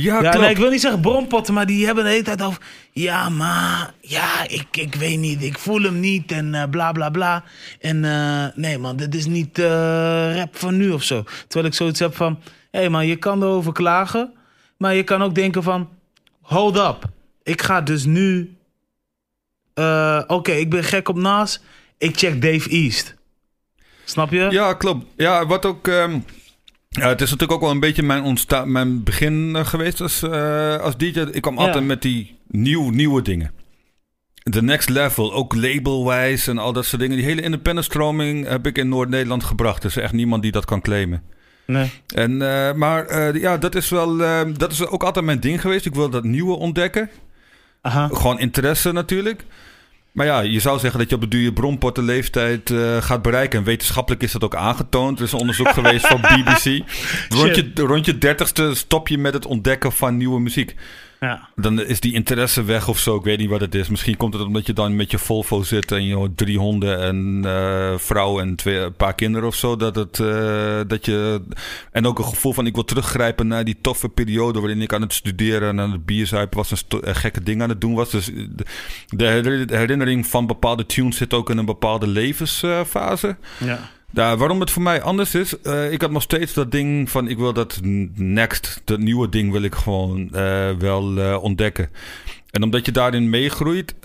Ja, 0.02 0.22
Ja, 0.22 0.38
nee, 0.38 0.50
ik 0.50 0.58
wil 0.58 0.70
niet 0.70 0.82
zeggen 0.82 1.02
bronpotten, 1.02 1.54
maar 1.54 1.66
die 1.66 1.86
hebben 1.86 2.04
de 2.04 2.10
hele 2.10 2.24
tijd 2.24 2.42
over... 2.42 2.62
Ja, 2.92 3.30
maar... 3.30 3.94
Ja, 4.02 4.48
ik, 4.48 4.68
ik 4.72 4.96
weet 4.96 5.18
niet. 5.18 5.44
Ik 5.44 5.58
voel 5.58 5.82
hem 5.82 6.00
niet 6.00 6.32
en 6.32 6.54
eh, 6.54 6.70
bla, 6.70 6.92
bla, 6.92 7.10
bla. 7.10 7.44
En 7.80 8.06
eh, 8.06 8.46
nee, 8.56 8.78
man, 8.78 8.96
dit 8.96 9.16
is 9.16 9.26
niet 9.26 9.60
eh, 9.60 10.36
rap 10.36 10.58
van 10.58 10.78
nu 10.78 10.92
of 10.92 11.04
zo. 11.04 11.24
Terwijl 11.48 11.72
ik 11.72 11.78
zoiets 11.78 12.00
heb 12.00 12.16
van... 12.16 12.40
Hé, 12.72 12.80
hey, 12.80 12.90
man, 12.90 13.08
je 13.08 13.16
kan 13.16 13.44
erover 13.44 13.74
klagen. 13.74 14.34
Maar 14.78 14.96
je 14.96 15.04
kan 15.04 15.24
ook 15.24 15.36
denken 15.36 15.64
van... 15.64 15.90
Hold 16.42 16.78
up. 16.78 17.04
Ik 17.44 17.62
ga 17.62 17.82
dus 17.82 18.06
nu... 18.06 18.58
Oké, 20.28 20.52
ik 20.52 20.70
ben 20.70 20.84
gek 20.84 21.10
op 21.10 21.16
Nas. 21.16 21.62
Ik 21.98 22.18
check 22.18 22.42
Dave 22.42 22.70
East. 22.70 23.16
Snap 24.06 24.32
je? 24.32 24.48
Ja, 24.50 24.74
klopt. 24.74 25.06
Ja, 25.16 25.46
wat 25.46 25.66
ook... 25.66 25.88
ehm, 25.88 26.20
ja, 26.90 27.08
het 27.08 27.22
is 27.22 27.30
natuurlijk 27.30 27.52
ook 27.52 27.62
wel 27.62 27.72
een 27.72 27.80
beetje 27.80 28.04
mijn, 28.04 28.24
ontsta 28.24 28.66
mijn 28.66 29.04
begin 29.04 29.56
eh, 29.56 29.66
geweest 29.66 30.02
als, 30.02 30.24
eh, 30.24 30.76
als 30.78 30.98
DJ. 30.98 31.20
Ik 31.32 31.42
kwam 31.42 31.56
Ja. 31.60 31.66
altijd 31.66 31.86
met 31.86 32.02
die 32.02 32.38
nieuw, 32.48 32.90
nieuwe 32.90 33.22
dingen. 33.22 33.52
De 34.44 34.62
next 34.62 34.90
level, 34.90 35.34
ook 35.34 35.56
labelwijs 35.56 36.48
en 36.48 36.58
al 36.58 36.74
dat 36.74 36.86
soort 36.86 37.02
dingen. 37.02 37.18
Die 37.18 37.26
hele 37.26 37.42
independent 37.42 37.86
stroming 37.86 38.48
heb 38.48 38.66
ik 38.68 38.78
in 38.78 38.90
Noord-Nederland 38.90 39.44
gebracht. 39.44 39.84
Er 39.84 39.90
is 39.90 39.98
echt 39.98 40.14
niemand 40.14 40.42
die 40.42 40.52
dat 40.52 40.66
kan 40.66 40.82
claimen. 40.82 41.24
Nee. 41.66 41.92
En, 42.16 42.42
eh, 42.42 42.74
maar 42.74 43.38
ja, 43.38 43.58
dat 43.58 43.76
is 43.76 43.90
wel... 43.90 44.18
dat 44.58 44.72
is 44.72 44.88
ook 44.88 45.04
altijd 45.04 45.26
mijn 45.26 45.40
ding 45.40 45.62
geweest. 45.62 45.86
Ik 45.86 45.96
wil 45.96 46.10
dat 46.10 46.24
nieuwe 46.24 46.56
ontdekken. 46.56 47.10
Aha. 47.82 48.08
Gewoon 48.12 48.40
interesse 48.40 48.92
natuurlijk. 48.92 49.44
Maar 50.18 50.26
ja, 50.26 50.40
je 50.40 50.60
zou 50.60 50.80
zeggen 50.80 51.00
dat 51.00 51.10
je 51.10 51.16
op 51.16 51.22
de 51.22 51.28
duur 51.28 51.42
je 51.42 51.54
bronpotten 51.54 52.04
leeftijd 52.04 52.70
eh, 52.70 53.02
gaat 53.02 53.22
bereiken. 53.22 53.60
En 53.60 53.66
wetenschappelijk 53.66 54.24
is 54.24 54.32
dat 54.32 54.44
ook 54.44 54.56
aangetoond. 54.56 55.20
Er 55.20 55.26
is 55.26 55.32
een 55.32 55.40
onderzoek 55.40 55.70
geweest 55.80 56.08
van 56.08 56.22
BBC. 56.22 56.84
Rond 57.30 57.56
je, 57.56 57.72
rond 57.76 58.06
je 58.06 58.18
dertigste 58.18 58.76
stop 58.76 59.08
je 59.08 59.18
met 59.18 59.34
het 59.34 59.46
ontdekken 59.46 59.92
van 59.92 60.18
nieuwe 60.18 60.40
muziek. 60.40 60.76
Ja. 61.20 61.50
Dan 61.56 61.82
is 61.82 62.00
die 62.00 62.14
interesse 62.14 62.64
weg 62.64 62.88
of 62.88 63.00
zo. 63.00 63.16
Ik 63.16 63.24
weet 63.24 63.38
niet 63.38 63.50
wat 63.50 63.62
het 63.62 63.76
is. 63.76 63.90
Misschien 63.90 64.18
komt 64.18 64.34
het 64.34 64.44
omdat 64.44 64.66
je 64.66 64.74
dan 64.74 64.96
met 64.96 65.12
je 65.12 65.18
Volvo 65.18 65.64
zit 65.64 65.92
en 65.92 66.04
je 66.06 66.32
drie 66.36 66.58
honden 66.58 67.00
en 67.02 67.42
eh 67.46 67.98
vrouw 67.98 68.40
en 68.40 68.56
twee, 68.56 68.78
een 68.78 68.94
paar 68.94 69.16
kinderen 69.16 69.48
of 69.48 69.56
zo. 69.56 69.76
Dat 69.76 69.96
het, 69.96 70.20
eh, 70.20 70.80
dat 70.88 71.06
je, 71.06 71.42
en 71.92 72.06
ook 72.06 72.18
een 72.20 72.26
gevoel 72.26 72.54
van 72.54 72.66
ik 72.66 72.74
wil 72.74 72.84
teruggrijpen 72.86 73.48
naar 73.48 73.64
die 73.64 73.78
toffe 73.82 74.10
periode 74.10 74.60
waarin 74.60 74.82
ik 74.82 74.94
aan 74.94 75.02
het 75.02 75.14
studeren 75.14 75.70
en 75.70 75.80
aan 75.80 75.92
het 75.92 76.06
bierzuipen 76.06 76.58
was 76.58 76.84
en 77.04 77.16
gekke 77.16 77.44
dingen 77.44 77.64
aan 77.64 77.70
het 77.70 77.82
doen 77.82 77.94
was. 77.94 78.10
Dus 78.10 78.26
de, 78.26 78.66
de 79.08 79.26
herinner- 79.26 79.78
herinnering 79.78 80.28
van 80.28 80.48
bepaalde 80.48 80.86
tunes 80.86 81.18
zit 81.18 81.34
ook 81.34 81.50
in 81.50 81.58
een 81.58 81.66
bepaalde 81.66 82.08
levensfase. 82.08 83.38
Ja. 83.60 83.80
Ja, 84.18 84.38
waarom 84.38 84.60
het 84.60 84.72
voor 84.72 84.82
mij 84.82 85.02
anders 85.02 85.36
is, 85.36 85.62
eh, 85.62 85.92
ik 85.92 86.02
had 86.02 86.12
nog 86.12 86.22
steeds 86.22 86.54
dat 86.54 86.72
ding 86.72 87.10
van 87.10 87.28
ik 87.28 87.38
wil 87.38 87.54
dat 87.54 87.80
next, 88.16 88.82
dat 88.86 89.00
nieuwe 89.00 89.30
ding 89.30 89.52
wil 89.52 89.62
ik 89.62 89.76
gewoon 89.76 90.34
eh, 90.34 90.70
wel 90.72 91.18
eh, 91.18 91.44
ontdekken. 91.44 91.90
En 92.52 92.64
omdat 92.64 92.86
je 92.86 92.92
daarin 92.92 93.30
meegroeit, 93.30 93.96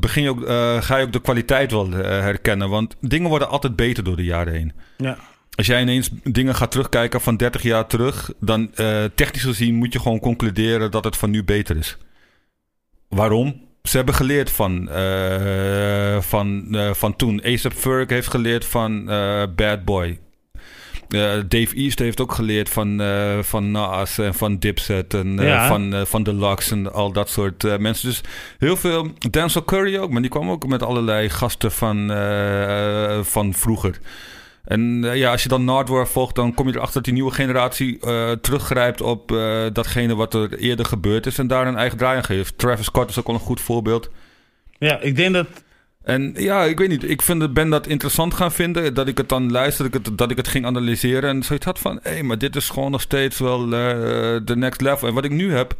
begin 0.00 0.22
je 0.22 0.28
ook, 0.28 0.46
ga 0.84 0.96
je 0.96 1.04
ook 1.04 1.12
de 1.12 1.20
kwaliteit 1.20 1.70
wel 1.70 1.90
herkennen. 1.90 2.68
Want 2.68 2.96
dingen 3.00 3.28
worden 3.28 3.48
altijd 3.48 3.76
beter 3.76 4.04
door 4.04 4.16
de 4.16 4.24
jaren 4.24 4.52
heen. 4.52 4.72
Ja. 4.96 5.18
Als 5.54 5.66
jij 5.66 5.80
ineens 5.80 6.10
dingen 6.22 6.54
gaat 6.54 6.70
terugkijken 6.70 7.20
van 7.20 7.36
30 7.36 7.62
jaar 7.62 7.86
terug, 7.86 8.32
dan 8.40 8.70
technisch 9.14 9.44
gezien 9.44 9.74
moet 9.74 9.92
je 9.92 10.00
gewoon 10.00 10.20
concluderen 10.20 10.90
dat 10.90 11.04
het 11.04 11.16
van 11.16 11.30
nu 11.30 11.44
beter 11.44 11.76
is. 11.76 11.96
Waarom? 13.08 13.65
Ze 13.88 13.96
hebben 13.96 14.14
geleerd 14.14 14.50
van, 14.50 14.88
eh, 14.88 16.20
van, 16.20 16.66
eh, 16.70 16.92
van 16.92 17.16
toen. 17.16 17.40
A$AP 17.44 17.72
Ferg 17.74 18.08
heeft 18.08 18.28
geleerd 18.28 18.64
van 18.64 19.10
eh, 19.10 19.42
Bad 19.56 19.84
Boy. 19.84 20.18
Dave 21.48 21.74
East 21.74 21.98
heeft 21.98 22.20
ook 22.20 22.32
geleerd 22.32 22.68
van, 22.68 23.02
van 23.40 23.70
Nas 23.70 24.18
en 24.18 24.34
van 24.34 24.58
Dipset 24.58 25.14
en 25.14 25.38
Ja. 25.38 25.68
van, 25.68 26.06
van 26.06 26.22
Deluxe 26.22 26.74
en 26.74 26.92
al 26.92 27.12
dat 27.12 27.28
soort 27.28 27.78
mensen. 27.78 28.08
Dus 28.08 28.20
heel 28.58 28.76
veel. 28.76 29.12
Denzel 29.30 29.64
Curry 29.64 29.96
ook, 29.98 30.10
maar 30.10 30.20
die 30.20 30.30
kwam 30.30 30.50
ook 30.50 30.66
met 30.66 30.82
allerlei 30.82 31.28
gasten 31.28 31.72
van, 31.72 32.10
van 33.24 33.54
vroeger. 33.54 33.98
En 34.66 35.04
eh, 35.04 35.16
ja, 35.16 35.30
als 35.30 35.42
je 35.42 35.48
dan 35.48 35.64
Nardwar 35.64 36.08
volgt, 36.08 36.34
dan 36.34 36.54
kom 36.54 36.66
je 36.68 36.72
erachter 36.74 36.94
dat 36.94 37.04
die 37.04 37.12
nieuwe 37.12 37.30
generatie 37.30 37.98
eh, 38.00 38.30
teruggrijpt 38.30 39.00
op 39.00 39.32
eh, 39.32 39.64
datgene 39.72 40.14
wat 40.14 40.34
er 40.34 40.58
eerder 40.58 40.86
gebeurd 40.86 41.26
is 41.26 41.38
en 41.38 41.46
daar 41.46 41.66
een 41.66 41.76
eigen 41.76 41.98
draai 41.98 42.16
aan 42.16 42.24
geeft. 42.24 42.58
Travis 42.58 42.86
Scott 42.86 43.10
is 43.10 43.18
ook 43.18 43.26
wel 43.26 43.34
een 43.34 43.40
goed 43.40 43.60
voorbeeld. 43.60 44.10
Ja, 44.78 45.00
ik 45.00 45.16
denk 45.16 45.34
dat 45.34 45.46
En 46.02 46.32
ja, 46.36 46.64
ik 46.64 46.78
weet 46.78 46.88
niet. 46.88 47.10
Ik 47.10 47.22
vind, 47.22 47.42
het- 47.42 47.52
ben 47.54 47.70
dat 47.70 47.86
interessant 47.86 48.34
gaan 48.34 48.52
vinden. 48.52 48.94
Dat 48.94 49.08
ik 49.08 49.16
het 49.18 49.28
dan 49.28 49.50
luister, 49.50 49.84
dat 49.90 49.94
ik 49.94 50.06
het, 50.06 50.18
dat 50.18 50.30
ik 50.30 50.36
het 50.36 50.48
ging 50.48 50.66
analyseren. 50.66 51.30
En 51.30 51.42
zoiets 51.42 51.64
had 51.64 51.78
van, 51.78 51.98
hé, 52.02 52.22
maar 52.22 52.38
dit 52.38 52.56
is 52.56 52.68
gewoon 52.70 52.90
nog 52.90 53.00
steeds 53.00 53.38
wel 53.38 53.68
de 53.68 54.54
next 54.56 54.80
level. 54.80 55.08
En 55.08 55.14
wat 55.14 55.24
ik 55.24 55.30
nu 55.30 55.52
heb... 55.52 55.76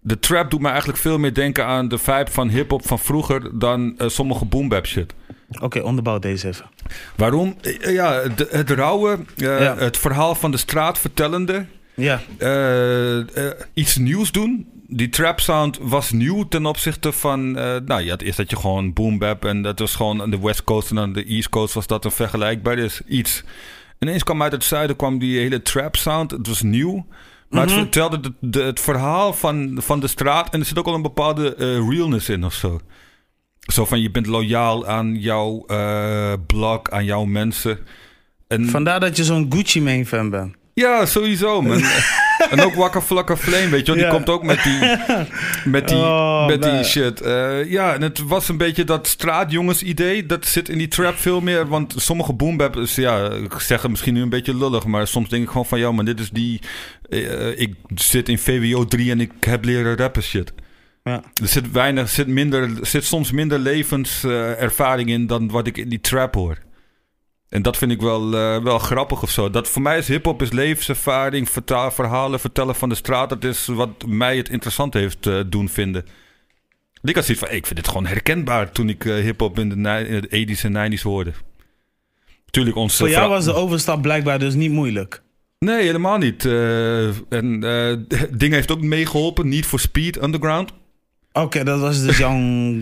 De 0.00 0.18
trap 0.18 0.50
doet 0.50 0.60
me 0.60 0.68
eigenlijk 0.68 0.98
veel 0.98 1.18
meer 1.18 1.34
denken 1.34 1.66
aan 1.66 1.88
de 1.88 1.98
vibe 1.98 2.30
van 2.30 2.48
hip-hop 2.48 2.86
van 2.86 2.98
vroeger 2.98 3.58
dan 3.58 3.94
sommige 4.06 4.44
boom 4.44 4.68
bap 4.68 4.86
shit. 4.86 5.14
Oké, 5.60 5.80
onderbouw 5.80 6.18
deze 6.18 6.48
even. 6.48 6.66
Waarom? 7.16 7.56
Eh, 7.60 7.92
Ja, 7.94 8.22
de- 8.28 8.48
het 8.50 8.70
rauwe, 8.70 9.18
eh, 9.36 9.60
Ja. 9.60 9.76
het 9.76 9.96
verhaal 9.98 10.34
van 10.34 10.50
de 10.50 10.56
straat 10.56 10.98
vertellende, 10.98 11.66
Ja, 11.94 12.20
eh, 12.38 13.18
eh, 13.46 13.52
iets 13.74 13.96
nieuws 13.96 14.32
doen. 14.32 14.66
Die 14.88 15.08
trap 15.08 15.40
sound 15.40 15.78
was 15.80 16.10
nieuw 16.10 16.48
ten 16.48 16.66
opzichte 16.66 17.12
van... 17.12 17.58
eh, 17.58 17.76
nou, 17.84 18.08
had 18.10 18.20
eerst 18.22 18.36
dat 18.36 18.50
je 18.50 18.56
gewoon 18.56 18.92
boom 18.92 19.18
bap 19.18 19.44
en 19.44 19.62
dat 19.62 19.78
was 19.78 19.94
gewoon 19.94 20.22
aan 20.22 20.30
de 20.30 20.40
West 20.40 20.64
Coast 20.64 20.90
en 20.90 20.98
aan 20.98 21.12
de 21.12 21.24
East 21.24 21.48
Coast 21.48 21.74
was 21.74 21.86
dat 21.86 22.04
een 22.04 22.10
vergelijkbaar 22.10 22.78
is 22.78 23.00
iets. 23.06 23.44
Ineens 23.98 24.22
kwam 24.22 24.42
uit 24.42 24.52
het 24.52 24.64
zuiden 24.64 24.96
kwam 24.96 25.18
die 25.18 25.38
hele 25.38 25.62
trap 25.62 25.96
sound. 25.96 26.30
Het 26.30 26.46
was 26.46 26.62
nieuw. 26.62 27.06
Maar 27.50 27.64
Mhm. 27.64 27.74
het 27.74 27.82
vertelde 27.82 28.20
de, 28.20 28.32
de- 28.40 28.62
het 28.62 28.80
verhaal 28.80 29.32
van, 29.32 29.78
van 29.80 30.00
de 30.00 30.06
straat. 30.06 30.50
En 30.54 30.60
er 30.60 30.66
zit 30.66 30.78
ook 30.78 30.86
al 30.86 30.94
een 30.94 31.02
bepaalde 31.02 31.54
eh, 31.54 31.66
realness 31.88 32.28
in 32.28 32.44
of 32.44 32.54
zo. 32.54 32.80
Zo 33.66 33.84
van 33.84 34.00
je 34.00 34.10
bent 34.10 34.26
loyaal 34.26 34.86
aan 34.86 35.16
jouw 35.20 35.64
eh 35.66 36.32
blog, 36.46 36.80
aan 36.90 37.04
jouw 37.04 37.24
mensen. 37.24 37.78
En, 38.48 38.68
vandaar 38.68 39.00
dat 39.00 39.16
je 39.16 39.24
zo'n 39.24 39.46
Gucci 39.54 39.82
main 39.82 40.06
fan 40.06 40.30
bent. 40.30 40.54
ja, 40.74 41.06
sowieso. 41.06 41.62
Man. 41.62 41.82
en 42.50 42.60
ook 42.60 42.74
Wakka 42.74 43.00
Flakka 43.02 43.36
Flame, 43.36 43.68
weet 43.68 43.86
je 43.86 43.92
wel. 43.92 43.94
Die 43.94 44.04
Ja. 44.04 44.10
komt 44.10 44.28
ook 44.30 44.42
met 44.42 44.62
die, 44.62 44.78
met 45.64 45.88
die, 45.88 45.96
Oh, 45.96 46.46
met 46.46 46.62
die 46.62 46.84
shit. 46.84 47.20
Eh, 47.20 47.70
ja, 47.70 47.94
en 47.94 48.02
het 48.02 48.22
was 48.22 48.48
een 48.48 48.56
beetje 48.56 48.84
dat 48.84 49.06
straatjongens 49.06 49.82
idee. 49.82 50.26
Dat 50.26 50.46
zit 50.46 50.68
in 50.68 50.78
die 50.78 50.88
trap 50.88 51.16
veel 51.16 51.40
meer. 51.40 51.68
Want 51.68 51.94
sommige 51.96 52.32
boombappers, 52.32 52.94
ja, 52.94 53.30
ik 53.30 53.52
zeg 53.58 53.82
het 53.82 53.90
misschien 53.90 54.14
nu 54.14 54.22
een 54.22 54.28
beetje 54.28 54.56
lullig. 54.56 54.84
Maar 54.84 55.06
soms 55.06 55.28
denk 55.28 55.42
ik 55.42 55.48
gewoon 55.48 55.66
van, 55.66 55.78
ja, 55.78 55.92
maar 55.92 56.04
dit 56.04 56.20
is 56.20 56.30
die... 56.30 56.60
eh, 57.08 57.60
ik 57.60 57.74
zit 57.94 58.28
in 58.28 58.38
VWO 58.38 58.84
3 58.84 59.10
en 59.10 59.20
ik 59.20 59.30
heb 59.40 59.64
leren 59.64 59.96
rappen 59.96 60.22
shit. 60.22 60.52
Ja. 61.06 61.22
Er 61.42 61.48
zit 61.48 61.70
weinig, 61.70 62.08
zit 62.08 62.26
minder, 62.26 62.62
er 62.62 62.86
zit 62.86 63.04
soms 63.04 63.30
minder 63.30 63.58
levenservaring 63.58 65.08
in 65.08 65.26
dan 65.26 65.50
wat 65.50 65.66
ik 65.66 65.76
in 65.76 65.88
die 65.88 66.00
trap 66.00 66.34
hoor. 66.34 66.58
En 67.48 67.62
dat 67.62 67.76
vind 67.76 67.90
ik 67.90 68.00
wel, 68.00 68.34
eh, 68.34 68.62
wel 68.62 68.78
grappig 68.78 69.22
of 69.22 69.30
zo. 69.30 69.50
Dat 69.50 69.68
voor 69.68 69.82
mij 69.82 69.98
is 69.98 70.08
hip-hop 70.08 70.42
is 70.42 70.52
levenservaring, 70.52 71.50
verta- 71.50 71.92
verhalen 71.92 72.40
vertellen 72.40 72.74
van 72.74 72.88
de 72.88 72.94
straat. 72.94 73.28
Dat 73.28 73.44
is 73.44 73.66
wat 73.66 74.06
mij 74.06 74.36
het 74.36 74.48
interessant 74.48 74.94
heeft 74.94 75.26
eh, 75.26 75.40
doen 75.46 75.68
vinden. 75.68 76.04
Ik 77.02 77.14
had 77.14 77.24
zoiets 77.24 77.44
van, 77.44 77.54
ik 77.54 77.66
vind 77.66 77.78
dit 77.78 77.88
gewoon 77.88 78.06
herkenbaar 78.06 78.72
toen 78.72 78.88
ik 78.88 79.04
eh, 79.04 79.14
hip-hop 79.14 79.58
in 79.58 79.68
de, 79.68 79.74
in 80.08 80.20
de 80.20 80.56
80s 80.56 80.64
en 80.64 80.92
90s 80.98 81.02
hoorde. 81.02 81.32
Tuurlijk, 82.50 82.76
onze 82.76 82.96
Voor 82.96 83.10
jou 83.10 83.28
was 83.28 83.44
de 83.44 83.54
overstap 83.54 84.02
blijkbaar 84.02 84.38
dus 84.38 84.54
niet 84.54 84.70
moeilijk. 84.70 85.22
Nee, 85.58 85.82
helemaal 85.82 86.18
niet. 86.18 86.44
Eh, 86.44 87.06
en 87.32 87.62
eh 87.62 88.20
ding 88.40 88.52
heeft 88.52 88.70
ook 88.70 88.82
meegeholpen. 88.82 89.48
Niet 89.48 89.66
voor 89.66 89.80
Speed 89.80 90.22
Underground. 90.22 90.72
Oké, 91.36 91.64
dat 91.64 91.80
was 91.80 92.02
dus 92.02 92.18
jouw 92.18 92.30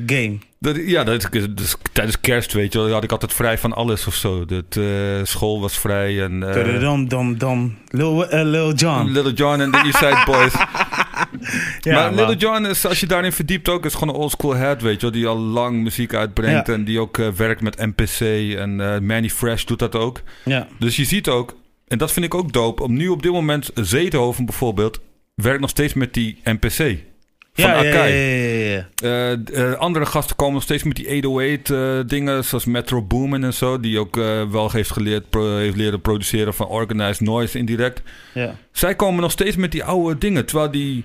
game. 0.07 0.39
Dat, 0.59 0.77
ja, 0.87 1.05
dat, 1.05 1.35
is- 1.35 1.47
dus 1.55 1.75
tijdens 1.93 2.21
kerst, 2.21 2.53
weet 2.53 2.73
je 2.73 2.79
wel, 2.79 2.91
had 2.91 3.05
ik 3.05 3.13
altijd 3.13 3.33
vrij 3.33 3.59
van 3.59 3.73
alles 3.73 4.07
of 4.07 4.15
zo. 4.15 4.45
Dat, 4.45 4.77
eh, 4.77 4.85
school 5.23 5.61
was 5.61 5.79
vrij 5.79 6.23
en... 6.23 6.43
eh, 6.55 6.81
Dom, 6.81 7.09
dom, 7.09 7.39
dom. 7.39 7.77
Lil, 7.89 8.29
eh, 8.29 8.45
Lil 8.45 8.73
John. 8.75 9.11
Little 9.11 9.33
John 9.33 9.61
en 9.61 9.71
de 9.71 9.77
East 9.79 9.97
Side 9.97 10.23
Boys. 10.33 10.53
Ja, 11.81 11.95
maar 11.95 12.15
man. 12.15 12.15
Little 12.15 12.37
John 12.49 12.65
is, 12.65 12.87
als 12.87 13.01
je 13.01 13.07
daarin 13.07 13.33
verdiept 13.33 13.69
ook, 13.69 13.85
is 13.85 13.95
gewoon 13.95 14.15
een 14.15 14.21
oldschool 14.21 14.55
head, 14.55 14.83
weet 14.83 14.95
je 14.95 15.01
wel. 15.01 15.11
Die 15.11 15.27
al 15.27 15.39
lang 15.39 15.83
muziek 15.83 16.15
uitbrengt 16.15 16.67
Ja. 16.67 16.73
en 16.73 16.85
die 16.85 17.01
ook 17.01 17.17
werkt 17.37 17.61
met 17.61 17.77
NPC. 17.77 18.21
En 18.59 18.77
Manny 19.07 19.29
Fresh 19.31 19.65
doet 19.65 19.79
dat 19.79 19.95
ook. 19.97 20.21
Ja. 20.45 20.67
Dus 20.79 20.97
je 20.97 21.05
ziet 21.05 21.29
ook, 21.29 21.57
en 21.89 21.99
dat 21.99 22.13
vind 22.13 22.25
ik 22.27 22.35
ook 22.35 22.53
dope, 22.53 22.83
om 22.83 22.93
nu 22.93 23.09
op 23.09 23.23
dit 23.23 23.33
moment, 23.33 23.71
Zetenhoven 23.75 24.45
bijvoorbeeld, 24.45 25.01
werkt 25.35 25.61
nog 25.61 25.71
steeds 25.71 25.95
met 25.95 26.15
die 26.15 26.41
NPC. 26.45 26.99
Van 27.55 27.65
Ja, 27.71 27.75
ja, 27.75 27.83
ja, 27.83 27.91
Akai. 27.95 28.13
ja, 28.13 28.47
ja, 28.55 28.75
ja. 28.75 28.87
Eh, 29.03 29.71
eh, 29.73 29.79
andere 29.79 30.07
gasten 30.07 30.37
komen 30.37 30.55
nog 30.55 30.63
steeds 30.63 30.83
met 30.83 30.97
die 30.97 31.07
808 31.09 31.71
eh, 31.71 31.99
dingen, 32.07 32.45
zoals 32.45 32.65
Metro 32.65 33.03
Boomin 33.03 33.45
en 33.45 33.55
zo, 33.55 33.81
die 33.81 33.99
ook 33.99 34.17
wel 34.51 34.71
heeft 34.71 34.91
geleerd, 34.91 35.31
pro- 35.31 35.57
heeft 35.57 35.77
leren 35.77 36.01
produceren 36.01 36.55
van 36.55 36.67
organized 36.67 37.21
noise 37.21 37.59
indirect. 37.59 38.03
Ja. 38.35 38.55
Zij 38.73 38.95
komen 38.95 39.21
nog 39.21 39.31
steeds 39.31 39.57
met 39.57 39.73
die 39.73 39.85
oude 39.85 40.19
dingen, 40.19 40.47
terwijl 40.47 40.71
die 40.71 41.05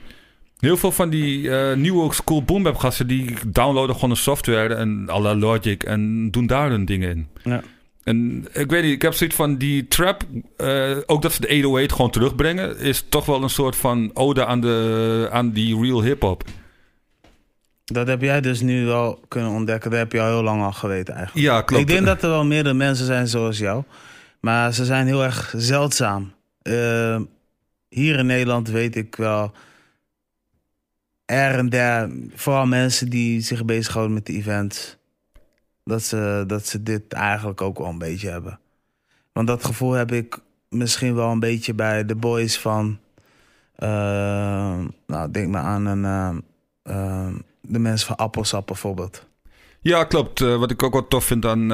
heel 0.59 0.77
veel 0.77 0.91
van 0.91 1.09
die 1.09 1.51
eh, 1.57 1.75
nieuwe 1.75 2.13
school 2.13 2.43
boom 2.43 2.63
bap 2.63 2.75
gasten 2.75 3.07
die 3.07 3.33
downloaden 3.47 3.95
gewoon 3.95 4.09
een 4.09 4.15
software 4.17 4.73
en 4.75 5.05
à 5.09 5.19
la 5.19 5.35
Logic 5.35 5.83
en 5.83 6.31
doen 6.31 6.47
daar 6.47 6.69
hun 6.69 6.85
dingen 6.85 7.09
in. 7.09 7.27
Ja. 7.43 7.61
En 8.09 8.47
ik 8.53 8.69
weet 8.69 8.83
niet, 8.83 8.93
ik 8.93 9.01
heb 9.01 9.13
zoiets 9.13 9.35
van 9.35 9.57
die 9.57 9.87
trap, 9.87 10.23
eh, 10.57 10.97
ook 11.05 11.21
dat 11.21 11.33
ze 11.33 11.41
de 11.41 11.47
808 11.47 11.91
gewoon 11.91 12.11
terugbrengen, 12.11 12.79
is 12.79 13.05
toch 13.09 13.25
wel 13.25 13.43
een 13.43 13.49
soort 13.49 13.75
van 13.75 14.11
ode 14.13 14.45
aan, 14.45 14.61
de, 14.61 15.27
aan 15.31 15.51
die 15.51 15.81
real 15.81 16.03
hip-hop. 16.03 16.43
Dat 17.85 18.07
heb 18.07 18.21
jij 18.21 18.41
dus 18.41 18.61
nu 18.61 18.85
wel 18.85 19.19
kunnen 19.27 19.51
ontdekken. 19.51 19.89
Dat 19.91 19.99
heb 19.99 20.11
je 20.11 20.21
al 20.21 20.27
heel 20.27 20.43
lang 20.43 20.63
al 20.63 20.71
geweten 20.71 21.13
eigenlijk. 21.13 21.47
Ja, 21.47 21.61
klopt. 21.61 21.81
Ik 21.81 21.87
denk 21.87 22.05
dat 22.05 22.23
er 22.23 22.29
wel 22.29 22.45
meerdere 22.45 22.75
mensen 22.75 23.05
zijn 23.05 23.27
zoals 23.27 23.57
jou. 23.57 23.83
Maar 24.39 24.73
ze 24.73 24.85
zijn 24.85 25.07
heel 25.07 25.23
erg 25.23 25.53
zeldzaam. 25.57 26.33
Eh, 26.61 27.19
hier 27.89 28.17
in 28.19 28.25
Nederland 28.25 28.69
weet 28.69 28.95
ik 28.95 29.15
wel... 29.15 29.51
Er 31.25 31.57
en 31.57 31.69
der, 31.69 32.09
vooral 32.35 32.65
mensen 32.65 33.09
die 33.09 33.41
zich 33.41 33.65
bezighouden 33.65 34.13
met 34.13 34.25
de 34.25 34.33
events... 34.33 34.97
Dat 35.89 36.03
ze, 36.03 36.43
dat 36.47 36.65
ze 36.67 36.83
dit 36.83 37.13
eigenlijk 37.13 37.61
ook 37.61 37.77
wel 37.77 37.87
een 37.87 37.97
beetje 37.97 38.29
hebben. 38.29 38.59
Want 39.33 39.47
dat 39.47 39.65
gevoel 39.65 39.91
heb 39.91 40.11
ik 40.11 40.39
misschien 40.69 41.15
wel 41.15 41.31
een 41.31 41.39
beetje 41.39 41.73
bij 41.73 42.05
de 42.05 42.15
boys 42.15 42.59
van... 42.59 42.99
eh, 43.75 44.79
nou, 45.07 45.31
denk 45.31 45.47
maar 45.47 45.63
aan 45.63 45.85
een, 45.85 46.05
eh, 46.05 46.35
eh, 46.95 47.33
de 47.61 47.79
mensen 47.79 48.07
van 48.07 48.15
Appelsap 48.15 48.67
bijvoorbeeld. 48.67 49.27
Ja, 49.81 50.03
klopt. 50.03 50.39
Wat 50.39 50.71
ik 50.71 50.83
ook 50.83 50.93
wel 50.93 51.07
tof 51.07 51.25
vind 51.25 51.45
aan 51.45 51.67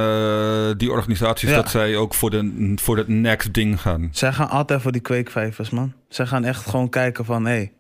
die 0.78 0.92
organisaties, 0.92 1.50
Ja. 1.50 1.56
dat 1.56 1.70
zij 1.70 1.96
ook 1.98 2.14
voor, 2.14 2.30
de, 2.30 2.72
voor 2.76 2.98
het 2.98 3.08
next 3.08 3.54
ding 3.54 3.82
gaan. 3.82 4.10
Zij 4.12 4.34
gaan 4.34 4.50
altijd 4.50 4.82
voor 4.82 4.92
die 4.92 5.02
kweekvijvers, 5.02 5.70
man. 5.70 5.94
Zij 6.10 6.26
gaan 6.26 6.44
echt 6.44 6.66
gewoon 6.66 6.90
kijken 6.90 7.26
van, 7.26 7.46
hé, 7.46 7.52
hey, 7.52 7.74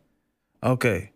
oké. 0.72 1.10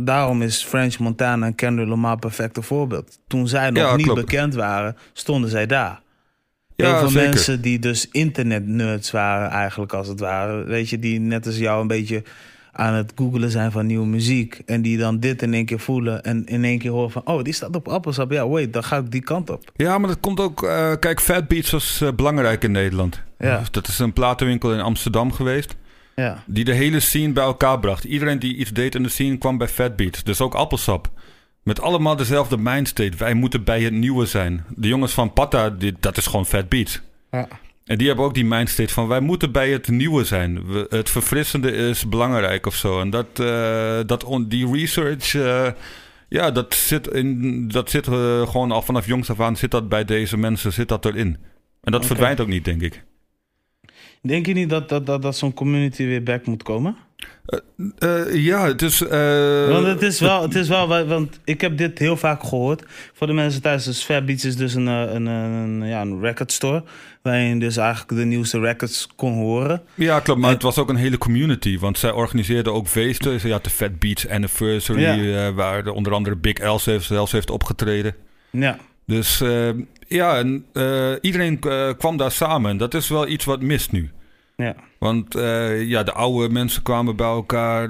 Daarom 0.00 0.42
is 0.42 0.64
French 0.64 0.98
Montana 0.98 1.46
en 1.46 1.54
Kendrick 1.54 1.88
Lamar 1.88 2.18
perfecte 2.18 2.62
voorbeeld. 2.62 3.18
Toen 3.26 3.48
zij 3.48 3.70
nog 3.70 3.82
Ja, 3.82 3.96
niet 3.96 4.04
klopt. 4.06 4.20
bekend 4.20 4.54
waren, 4.54 4.96
stonden 5.12 5.50
zij 5.50 5.66
daar. 5.66 6.02
Ja, 6.76 6.86
Heel 6.90 6.98
veel 6.98 7.08
zeker. 7.08 7.28
mensen 7.28 7.60
die 7.60 7.78
dus 7.78 8.08
internet-nerds 8.10 9.10
waren 9.10 9.50
eigenlijk 9.50 9.92
als 9.92 10.08
het 10.08 10.20
ware. 10.20 10.64
Weet 10.64 10.88
je, 10.88 10.98
die 10.98 11.20
net 11.20 11.46
als 11.46 11.56
jou 11.58 11.80
een 11.80 11.86
beetje 11.86 12.22
aan 12.72 12.94
het 12.94 13.12
googelen 13.14 13.50
zijn 13.50 13.72
van 13.72 13.86
nieuwe 13.86 14.06
muziek. 14.06 14.62
En 14.66 14.82
die 14.82 14.98
dan 14.98 15.20
dit 15.20 15.42
in 15.42 15.54
één 15.54 15.64
keer 15.64 15.78
voelen 15.80 16.22
en 16.22 16.46
in 16.46 16.64
één 16.64 16.78
keer 16.78 16.90
horen 16.90 17.10
van... 17.10 17.22
Oh, 17.24 17.42
die 17.42 17.52
staat 17.52 17.76
op 17.76 17.88
Appelsap. 17.88 18.30
Ja, 18.32 18.48
wait, 18.48 18.72
dan 18.72 18.84
ga 18.84 18.96
ik 18.96 19.10
die 19.10 19.22
kant 19.22 19.50
op. 19.50 19.70
Ja, 19.76 19.98
maar 19.98 20.08
dat 20.08 20.20
komt 20.20 20.40
ook... 20.40 20.62
eh, 20.62 20.92
kijk, 21.00 21.20
Fat 21.20 21.48
Beats 21.48 21.70
was 21.70 22.00
eh, 22.00 22.08
belangrijk 22.16 22.64
in 22.64 22.70
Nederland. 22.72 23.22
Ja. 23.38 23.62
Dat 23.70 23.88
is 23.88 23.98
een 23.98 24.12
platenwinkel 24.12 24.72
in 24.72 24.80
Amsterdam 24.80 25.32
geweest. 25.32 25.74
Ja, 26.16 26.42
Die 26.46 26.64
de 26.64 26.72
hele 26.72 27.00
scene 27.00 27.32
bij 27.32 27.44
elkaar 27.44 27.78
bracht. 27.80 28.04
Iedereen 28.04 28.38
die 28.38 28.56
iets 28.56 28.70
deed 28.70 28.94
in 28.94 29.02
de 29.02 29.08
scene 29.08 29.38
kwam 29.38 29.58
bij 29.58 29.68
Fat 29.68 29.96
Beats. 29.96 30.22
Dus 30.22 30.40
ook 30.40 30.54
Appelsap. 30.54 31.10
Met 31.62 31.80
allemaal 31.80 32.16
dezelfde 32.16 32.56
mindstate. 32.56 33.16
Wij 33.16 33.34
moeten 33.34 33.64
bij 33.64 33.82
het 33.82 33.92
nieuwe 33.92 34.26
zijn. 34.26 34.64
De 34.76 34.88
jongens 34.88 35.12
van 35.12 35.32
Patta, 35.32 35.70
die, 35.70 35.94
dat 36.00 36.16
is 36.16 36.26
gewoon 36.26 36.46
Fat 36.46 36.68
Beats. 36.68 37.00
ja. 37.30 37.48
En 37.84 37.98
die 37.98 38.06
hebben 38.06 38.24
ook 38.24 38.34
die 38.34 38.44
mindstate 38.44 38.92
van 38.92 39.08
wij 39.08 39.20
moeten 39.20 39.52
bij 39.52 39.70
het 39.70 39.88
nieuwe 39.88 40.24
zijn. 40.24 40.66
We, 40.66 40.86
het 40.88 41.10
verfrissende 41.10 41.72
is 41.72 42.08
belangrijk 42.08 42.66
of 42.66 42.74
zo. 42.74 43.00
En 43.00 43.10
dat, 43.10 43.26
eh, 43.34 43.98
dat 44.06 44.24
on, 44.24 44.48
die 44.48 44.72
research, 44.72 45.34
eh, 45.34 45.68
ja, 46.28 46.50
dat 46.50 46.74
zit, 46.74 47.06
in, 47.08 47.68
dat 47.68 47.90
zit 47.90 48.06
eh, 48.06 48.48
gewoon 48.48 48.70
al 48.70 48.82
vanaf 48.82 49.06
jongs 49.06 49.30
af 49.30 49.40
aan 49.40 49.56
zit 49.56 49.70
dat 49.70 49.88
bij 49.88 50.04
deze 50.04 50.36
mensen 50.36 50.72
zit 50.72 50.88
dat 50.88 51.04
erin. 51.04 51.36
En 51.82 51.92
dat 51.92 52.06
verdwijnt 52.06 52.40
ook 52.40 52.48
niet, 52.48 52.64
denk 52.64 52.82
ik. 52.82 53.04
Denk 54.26 54.46
je 54.46 54.52
niet 54.52 54.70
dat, 54.70 54.88
dat, 54.88 55.06
dat, 55.06 55.22
dat 55.22 55.36
zo'n 55.36 55.54
community 55.54 56.04
weer 56.04 56.22
back 56.22 56.46
moet 56.46 56.62
komen? 56.62 56.96
Eh, 57.98 58.34
ja, 58.44 58.66
het 58.66 58.82
is. 58.82 59.00
eh, 59.02 59.68
want 59.68 59.86
het 59.86 60.02
is 60.02 60.20
wel, 60.20 60.42
het 60.42 60.54
is 60.54 60.68
wel, 60.68 60.88
wa- 60.88 61.04
want 61.04 61.40
ik 61.44 61.60
heb 61.60 61.76
dit 61.78 61.98
heel 61.98 62.16
vaak 62.16 62.42
gehoord. 62.44 62.82
Voor 63.14 63.26
de 63.26 63.32
mensen 63.32 63.62
thuis, 63.62 63.84
dus 63.84 64.02
Fair 64.02 64.24
Beats 64.24 64.44
is 64.44 64.56
dus 64.56 64.74
een, 64.74 64.88
eh, 64.88 65.12
een, 65.12 65.26
een, 65.26 65.86
ja, 65.86 66.00
een 66.00 66.20
record 66.20 66.52
store. 66.52 66.84
Waarin 67.22 67.48
je 67.48 67.58
dus 67.60 67.76
eigenlijk 67.76 68.08
de 68.18 68.24
nieuwste 68.24 68.60
records 68.60 69.08
kon 69.16 69.32
horen. 69.32 69.82
Ja, 69.94 70.20
klopt. 70.20 70.40
Maar 70.40 70.48
En- 70.48 70.54
het 70.54 70.64
was 70.64 70.78
ook 70.78 70.88
een 70.88 70.96
hele 70.96 71.18
community. 71.18 71.78
Want 71.78 71.98
zij 71.98 72.10
organiseerden 72.10 72.72
ook 72.72 72.86
feesten. 72.86 73.40
Ze 73.40 73.50
had 73.50 73.64
de 73.64 73.70
Fat 73.70 73.98
Beats 73.98 74.28
Anniversary. 74.28 75.00
Ja. 75.00 75.46
eh, 75.46 75.54
waar 75.54 75.84
de, 75.84 75.92
onder 75.92 76.12
andere 76.12 76.36
Big 76.36 76.54
Els 76.54 76.84
heeft, 76.84 77.04
zelfs 77.04 77.32
heeft 77.32 77.50
opgetreden. 77.50 78.14
Ja, 78.50 78.78
Dus 79.06 79.40
eh, 79.40 79.68
ja, 80.08 80.36
en, 80.38 80.64
eh, 80.72 81.12
iedereen 81.20 81.60
eh, 81.60 81.90
kwam 81.98 82.16
daar 82.16 82.30
samen. 82.30 82.70
En 82.70 82.76
dat 82.76 82.94
is 82.94 83.08
wel 83.08 83.28
iets 83.28 83.44
wat 83.44 83.62
mist 83.62 83.92
nu. 83.92 84.10
Ja. 84.56 84.74
Want 84.98 85.34
eh, 85.34 85.82
ja, 85.88 86.02
de 86.02 86.12
oude 86.12 86.48
mensen 86.52 86.82
kwamen 86.82 87.16
bij 87.16 87.26
elkaar, 87.26 87.88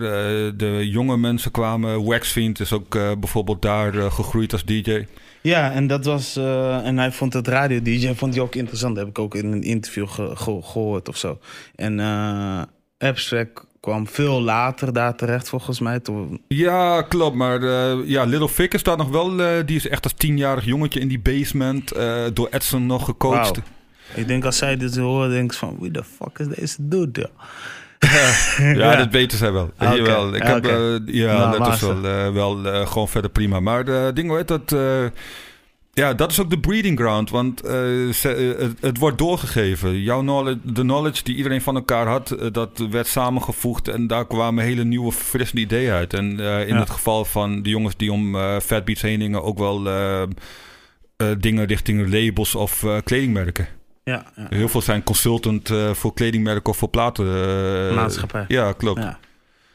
de 0.57 0.89
jonge 0.91 1.17
mensen 1.17 1.51
kwamen. 1.51 2.05
Waxfiend 2.05 2.61
is 2.61 2.73
ook 2.73 2.91
bijvoorbeeld 3.21 3.63
daar 3.63 3.93
gegroeid 3.93 4.53
als 4.53 4.65
DJ. 4.65 5.07
Ja, 5.41 5.73
en 5.73 5.87
dat 5.87 6.05
was. 6.05 6.37
en 6.85 6.99
hij 6.99 7.13
vond 7.13 7.33
het 7.33 7.49
radio-DJ 7.49 8.13
vond 8.15 8.35
hij 8.35 8.43
ook 8.43 8.55
interessant. 8.55 8.95
Dat 8.97 9.05
heb 9.05 9.17
ik 9.17 9.23
ook 9.23 9.35
in 9.35 9.53
een 9.53 9.63
interview 9.63 10.09
ge- 10.09 10.37
ge- 10.37 10.63
gehoord 10.63 11.09
of 11.09 11.17
zo. 11.17 11.39
En 11.75 12.01
Abstract 12.99 13.67
kwam 13.85 14.07
veel 14.09 14.43
later 14.43 14.93
daar 14.93 15.15
terecht, 15.15 15.49
volgens 15.49 15.81
mij. 15.81 16.01
Toen, 16.01 16.41
Ja, 16.49 17.03
klopt. 17.03 17.37
Maar 17.37 17.63
eh, 17.63 18.09
ja, 18.09 18.25
Little 18.25 18.49
Vic 18.49 18.79
staat 18.79 18.99
nog 18.99 19.09
wel. 19.09 19.41
eh, 19.43 19.67
die 19.67 19.77
is 19.77 19.89
echt 19.89 20.05
als 20.05 20.13
tienjarig 20.17 20.65
jongetje 20.65 21.01
in 21.01 21.09
die 21.09 21.19
basement 21.19 21.93
eh, 21.93 22.23
door 22.33 22.49
Edson 22.51 22.87
nog 22.87 23.05
gecoacht. 23.05 23.61
Ik 24.15 24.27
denk 24.27 24.45
als 24.45 24.57
zij 24.57 24.77
dit 24.77 24.97
horen, 24.97 25.31
denk 25.31 25.53
ik 25.53 25.59
van: 25.59 25.77
wie 25.81 25.91
de 25.91 26.05
fuck 26.05 26.39
is 26.39 26.47
deze 26.57 26.77
dude? 26.81 27.31
Ja, 28.59 28.71
Ja. 28.73 28.97
dat 28.97 29.11
weten 29.11 29.39
zij 29.39 29.53
wel. 29.53 29.71
Oké. 29.79 29.91
Jawel. 29.93 30.35
Ik 30.35 30.43
heb, 30.43 30.65
ja, 31.07 31.33
Nou, 31.37 31.59
dat 31.59 31.75
is 31.75 31.81
wel, 31.81 32.05
eh, 32.05 32.33
wel 32.33 32.57
gewoon 32.87 33.09
verder 33.09 33.31
prima. 33.31 33.61
Maar 33.61 33.85
de 33.85 34.11
ding, 34.15 34.29
hoe 34.29 34.37
heet 34.37 34.49
dat? 34.49 34.75
Ja, 35.95 36.15
dat 36.15 36.31
is 36.31 36.41
ook 36.41 36.51
de 36.51 36.59
breeding 36.59 36.99
ground. 36.99 37.31
Want 37.31 37.61
eh, 37.61 37.73
ze- 38.13 38.55
eh, 38.59 38.63
het, 38.65 38.77
het 38.81 38.99
wordt 38.99 39.19
doorgegeven. 39.19 40.01
Jouw 40.01 40.21
knowledge, 40.21 40.59
de 40.73 40.81
knowledge 40.81 41.23
die 41.25 41.37
iedereen 41.37 41.61
van 41.63 41.75
elkaar 41.75 42.07
had, 42.07 42.31
eh, 42.31 42.47
dat 42.53 42.87
werd 42.91 43.07
samengevoegd. 43.07 43.89
En 43.89 44.07
daar 44.07 44.27
kwamen 44.27 44.65
hele 44.65 44.85
nieuwe, 44.85 45.13
frisse 45.13 45.57
ideeën 45.57 45.93
uit. 45.93 46.15
En 46.15 46.31
in 46.41 46.75
Ja. 46.75 46.79
het 46.79 46.91
geval 46.91 47.25
van 47.25 47.63
de 47.63 47.69
jongens 47.71 47.97
die 47.97 48.13
om 48.13 48.37
Fat 48.61 48.85
Beats 48.85 49.03
heen 49.03 49.21
gingen, 49.21 49.43
ook 49.43 49.59
wel 49.59 49.83
dingen 51.39 51.65
richting 51.67 52.13
labels 52.13 52.55
of 52.55 52.87
kledingmerken. 53.05 53.69
Ja, 54.05 54.27
ja. 54.37 54.47
Heel 54.49 54.69
veel 54.69 54.83
zijn 54.83 55.03
consultant 55.03 55.71
voor 55.93 56.15
kledingmerken 56.15 56.71
of 56.73 56.77
voor 56.77 56.89
platen. 56.89 57.25
Maatschappij. 57.95 58.45
Ja, 58.49 58.73
klopt. 58.73 59.03
Ja. 59.03 59.19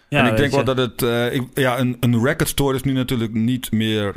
En 0.10 0.26
ik 0.26 0.38
denk 0.38 0.52
wel 0.52 0.60
je. 0.60 0.66
dat 0.66 0.78
het... 0.78 1.34
ik, 1.34 1.44
ja, 1.54 1.80
een, 1.80 1.98
een 2.00 2.24
record 2.24 2.50
store 2.50 2.76
is 2.76 2.84
nu 2.84 2.92
natuurlijk 2.94 3.34
niet 3.34 3.72
meer... 3.72 4.16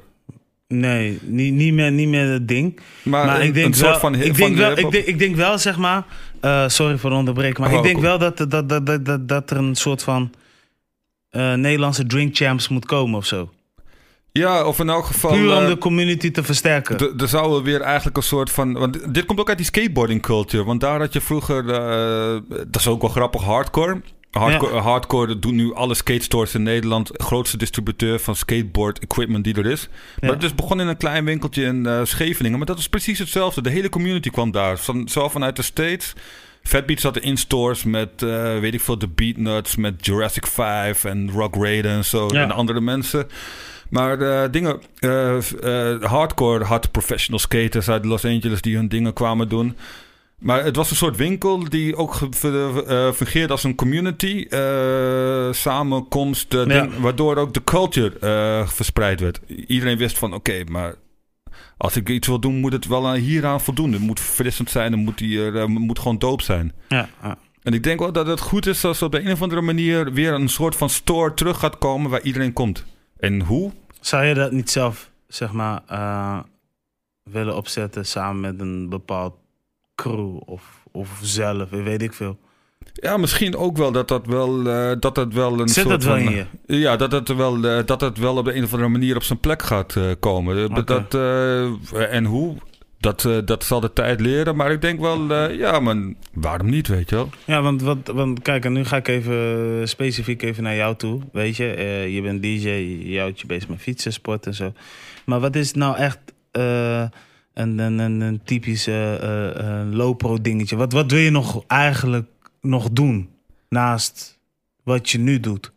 Nee, 0.73 1.19
niet, 1.23 1.53
niet, 1.53 1.73
meer, 1.73 1.93
niet 1.93 2.09
meer 2.09 2.29
het 2.31 2.49
ding. 2.49 2.81
Maar, 3.03 3.27
Maar 3.27 3.41
een, 3.41 3.47
ik 3.47 3.55
denk 3.55 3.67
een 3.67 3.75
soort 3.75 3.91
wel, 3.91 3.99
van... 3.99 4.15
ik 4.15 4.37
van 4.37 4.37
denk 4.37 4.57
wel, 4.57 4.79
ik 4.79 4.91
denk, 4.91 5.05
ik 5.05 5.19
denk 5.19 5.37
wel, 5.37 5.59
zeg 5.59 5.79
maar, 5.79 6.05
eh, 6.41 6.69
sorry 6.69 6.99
voor 6.99 7.11
onderbreken, 7.11 7.63
maar 7.63 7.71
Oh, 7.71 7.77
ik 7.77 7.83
denk 7.83 7.95
cool. 7.95 8.07
wel 8.07 8.19
dat, 8.19 8.51
dat, 8.51 8.69
dat, 8.69 9.05
dat, 9.05 9.29
dat, 9.29 9.51
er 9.51 9.57
een 9.57 9.75
soort 9.75 10.03
van 10.03 10.33
eh, 11.31 11.55
Nederlandse 11.55 12.07
drink 12.07 12.37
champs 12.37 12.69
moet 12.69 12.87
komen 12.87 13.19
of 13.19 13.27
zo. 13.27 13.51
Ja, 14.33 14.65
of 14.65 14.79
in 14.79 14.89
elk 14.89 15.05
geval... 15.05 15.31
Puur 15.31 15.57
om 15.57 15.63
eh, 15.63 15.69
de 15.69 15.79
community 15.79 16.31
te 16.31 16.43
versterken. 16.43 17.19
Er 17.19 17.29
zou 17.29 17.63
weer 17.63 17.81
eigenlijk 17.81 18.17
een 18.17 18.23
soort 18.23 18.51
van... 18.51 18.73
Want 18.73 19.15
dit 19.15 19.25
komt 19.25 19.41
ook 19.41 19.49
uit 19.49 19.57
die 19.59 19.67
skateboarding 19.67 20.23
culture. 20.23 20.65
Want 20.65 20.81
daar 20.81 20.99
had 20.99 21.13
je 21.13 21.21
vroeger... 21.21 21.67
dat 22.47 22.81
is 22.81 22.87
ook 22.87 23.01
wel 23.01 23.11
grappig, 23.11 23.43
hardcore. 23.43 24.01
Hardcore, 24.33 24.79
hardcore 24.81 25.27
dat 25.27 25.43
doen 25.43 25.55
nu 25.55 25.75
alle 25.75 25.95
skate 25.95 26.23
stores 26.23 26.55
in 26.55 26.63
Nederland. 26.63 27.11
Grootste 27.13 27.57
distributeur 27.57 28.19
van 28.19 28.37
skateboard 28.37 28.99
equipment 28.99 29.45
die 29.45 29.55
er 29.55 29.67
is. 29.67 29.89
Maar 30.21 30.31
Ja. 30.31 30.35
het 30.37 30.45
is 30.45 30.55
begonnen 30.55 30.85
in 30.85 30.91
een 30.93 30.99
klein 30.99 31.25
winkeltje 31.25 31.65
in 31.65 31.87
eh, 31.87 32.01
Scheveningen. 32.05 32.59
Maar 32.59 32.67
dat 32.67 32.79
is 32.79 32.89
precies 32.89 33.19
hetzelfde. 33.19 33.63
De 33.63 33.71
hele 33.71 33.89
community 33.89 34.31
kwam 34.31 34.51
daar. 34.51 34.79
Van, 34.79 35.09
zo 35.09 35.29
vanuit 35.29 35.57
de 35.57 35.63
States. 35.63 36.13
Fatbeat 36.63 37.01
zat 37.01 37.19
in 37.19 37.37
stores 37.37 37.85
met, 37.85 38.23
eh, 38.23 38.59
weet 38.59 38.75
ik 38.75 38.81
veel, 38.81 38.99
de 38.99 39.09
Beatnuts, 39.09 39.77
met 39.77 40.07
Jurassic 40.07 40.47
5 40.47 41.05
en 41.05 41.31
Rock 41.31 41.55
Raiden 41.55 41.91
en 41.91 42.05
zo. 42.05 42.29
Ja. 42.33 42.43
En 42.43 42.51
andere 42.51 42.81
mensen. 42.81 43.27
Maar 43.91 44.21
eh, 44.21 44.51
dingen, 44.51 44.81
hardcore 46.01 46.65
had 46.65 46.91
professional 46.91 47.39
skaters 47.41 47.89
uit 47.89 48.05
Los 48.05 48.25
Angeles 48.25 48.61
die 48.61 48.77
hun 48.77 48.89
dingen 48.89 49.13
kwamen 49.13 49.49
doen. 49.49 49.77
Maar 50.43 50.65
het 50.65 50.77
was 50.77 50.91
een 50.91 50.97
soort 50.97 51.17
winkel 51.17 51.69
die 51.69 51.97
ook 51.97 52.15
eh, 52.15 53.13
fungeerde 53.13 53.53
als 53.53 53.65
een 53.65 53.75
community. 53.75 54.47
eh, 54.51 55.53
samenkomst, 55.53 56.55
eh, 56.55 56.67
Ja. 56.67 56.89
waardoor 57.01 57.37
ook 57.37 57.55
de 57.55 57.65
culture 57.65 58.67
verspreid 58.67 59.21
werd. 59.21 59.41
Iedereen 59.67 59.97
wist 59.99 60.19
van 60.19 60.35
oké, 60.35 60.65
maar 60.71 60.95
als 61.77 61.97
ik 61.97 62.09
iets 62.09 62.27
wil 62.27 62.39
doen, 62.41 62.55
moet 62.55 62.73
het 62.73 62.87
wel 62.87 63.07
aan- 63.09 63.17
hieraan 63.17 63.61
voldoen. 63.61 63.93
Het 63.93 64.01
moet 64.01 64.21
verfrissend 64.21 64.71
zijn, 64.71 64.93
het 64.93 65.01
moet, 65.01 65.19
hier, 65.19 65.71
moet 65.71 65.99
gewoon 65.99 66.19
doop 66.19 66.41
zijn. 66.43 66.73
ja, 66.89 67.09
ja. 67.23 67.39
En 67.63 67.73
ik 67.73 67.83
denk 67.83 67.99
wel 68.01 68.13
dat 68.13 68.27
het 68.27 68.41
goed 68.41 68.67
is 68.67 68.85
als 68.85 68.99
er 69.01 69.07
op 69.07 69.13
de 69.13 69.21
een 69.25 69.33
of 69.33 69.43
andere 69.43 69.61
manier 69.61 70.13
weer 70.13 70.33
een 70.33 70.49
soort 70.49 70.77
van 70.77 70.89
store 70.91 71.35
terug 71.35 71.59
gaat 71.59 71.79
komen 71.79 72.11
waar 72.11 72.23
iedereen 72.23 72.53
komt. 72.53 72.85
En 73.19 73.41
hoe? 73.41 73.71
Zou 74.01 74.25
je 74.25 74.35
dat 74.35 74.53
niet 74.53 74.71
zelf, 74.71 75.11
zeg 75.29 75.53
maar, 75.53 75.83
willen 77.31 77.57
opzetten 77.57 78.07
samen 78.07 78.41
met 78.41 78.61
een 78.61 78.89
bepaald 78.89 79.35
crew 79.95 80.37
of, 80.45 80.83
of 80.93 81.19
zelf, 81.23 81.71
weet 81.71 82.03
ik 82.03 82.13
veel. 82.13 82.39
Ja, 82.93 83.17
misschien 83.17 83.57
ook 83.57 83.77
wel 83.77 83.93
dat 83.93 84.09
dat 84.09 84.27
wel, 84.27 84.69
eh, 84.71 84.93
dat 85.01 85.15
dat 85.15 85.33
wel 85.33 85.61
een 85.61 85.69
Zit 85.69 85.85
soort 85.87 85.89
dat 85.89 86.05
wel 86.05 86.25
van, 86.25 86.35
je? 86.35 86.47
Ja, 86.67 86.97
dat 86.97 87.13
het, 87.13 87.29
wel, 87.35 87.65
eh, 87.65 87.87
dat 87.87 88.01
het 88.01 88.19
wel 88.19 88.37
op 88.37 88.45
de 88.45 88.55
een 88.55 88.65
of 88.65 88.73
andere 88.73 88.91
manier 88.91 89.17
op 89.17 89.23
zijn 89.23 89.41
plek 89.41 89.63
gaat 89.63 89.97
eh, 89.97 90.05
komen. 90.21 90.71
Eh. 90.77 90.85
Dat, 90.85 91.15
eh, 91.15 92.15
en 92.15 92.25
hoe? 92.25 92.57
Dat, 92.99 93.25
eh, 93.25 93.39
dat 93.45 93.65
zal 93.65 93.81
de 93.81 93.93
tijd 93.93 94.21
leren. 94.21 94.57
Maar 94.57 94.73
ik 94.73 94.81
denk 94.81 95.01
wel, 95.01 95.31
eh, 95.31 95.57
ja, 95.59 95.81
maar 95.81 95.97
waarom 96.33 96.71
niet, 96.71 96.89
weet 96.89 97.11
je 97.11 97.17
wel? 97.17 97.29
Ja, 97.45 97.63
want, 97.63 97.83
want, 97.83 98.07
want 98.09 98.43
kijk, 98.43 98.65
en 98.65 98.73
nu 98.73 98.85
ga 98.85 98.97
ik 98.97 99.09
even 99.09 99.89
specifiek 99.89 100.43
even 100.43 100.63
naar 100.63 100.75
jou 100.77 100.97
toe. 100.97 101.21
Weet 101.33 101.57
je, 101.57 101.67
Eh, 101.75 102.15
je 102.15 102.23
bent 102.23 102.43
DJ, 102.43 102.69
je 103.13 103.19
houdt 103.19 103.41
je 103.41 103.47
bezig 103.47 103.69
met 103.69 103.81
fietsen, 103.81 104.13
sport 104.13 104.47
en 104.47 104.55
zo. 104.55 104.73
Maar 105.25 105.41
wat 105.41 105.57
is 105.57 105.73
nou 105.73 105.97
echt 105.97 106.19
eh, 106.51 107.05
een, 107.55 107.79
een, 107.79 107.99
een, 107.99 108.21
een 108.21 108.43
typisch 108.43 108.87
eh, 108.87 109.15
eh, 109.15 109.81
eh, 109.81 109.93
low-pro 109.93 110.41
dingetje? 110.41 110.77
Wat, 110.77 110.93
wat 110.93 111.11
wil 111.11 111.21
je 111.21 111.31
nog 111.31 111.65
eigenlijk 111.67 112.29
nog 112.61 112.91
doen 112.91 113.29
naast 113.69 114.39
wat 114.83 115.11
je 115.11 115.19
nu 115.19 115.41
doet? 115.41 115.73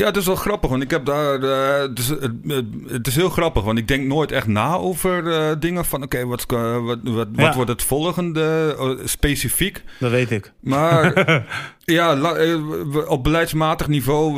Ja, 0.00 0.06
het 0.06 0.16
is 0.16 0.26
wel 0.26 0.34
grappig, 0.36 0.70
want 0.70 0.82
ik 0.82 0.90
heb 0.90 1.04
daar. 1.04 1.42
eh, 1.42 1.80
het, 1.88 1.98
is, 1.98 2.08
het, 2.92 3.06
is 3.06 3.16
heel 3.16 3.28
grappig, 3.28 3.62
want 3.62 3.78
ik 3.78 3.88
denk 3.88 4.06
nooit 4.06 4.32
echt 4.32 4.46
na 4.46 4.74
over 4.76 5.32
eh, 5.32 5.50
dingen 5.58 5.84
van: 5.84 6.02
oké, 6.02 6.26
wat, 6.26 6.44
eh, 6.48 6.84
wat, 6.84 6.98
wat, 7.02 7.28
Ja. 7.36 7.42
wat 7.42 7.54
wordt 7.54 7.70
het 7.70 7.82
volgende 7.82 8.76
specifiek? 9.04 9.82
Dat 9.98 10.10
weet 10.10 10.30
ik. 10.30 10.52
Maar 10.60 11.12
ja, 11.84 12.16
la- 12.16 12.58
op 13.06 13.24
beleidsmatig 13.24 13.88
niveau 13.88 14.36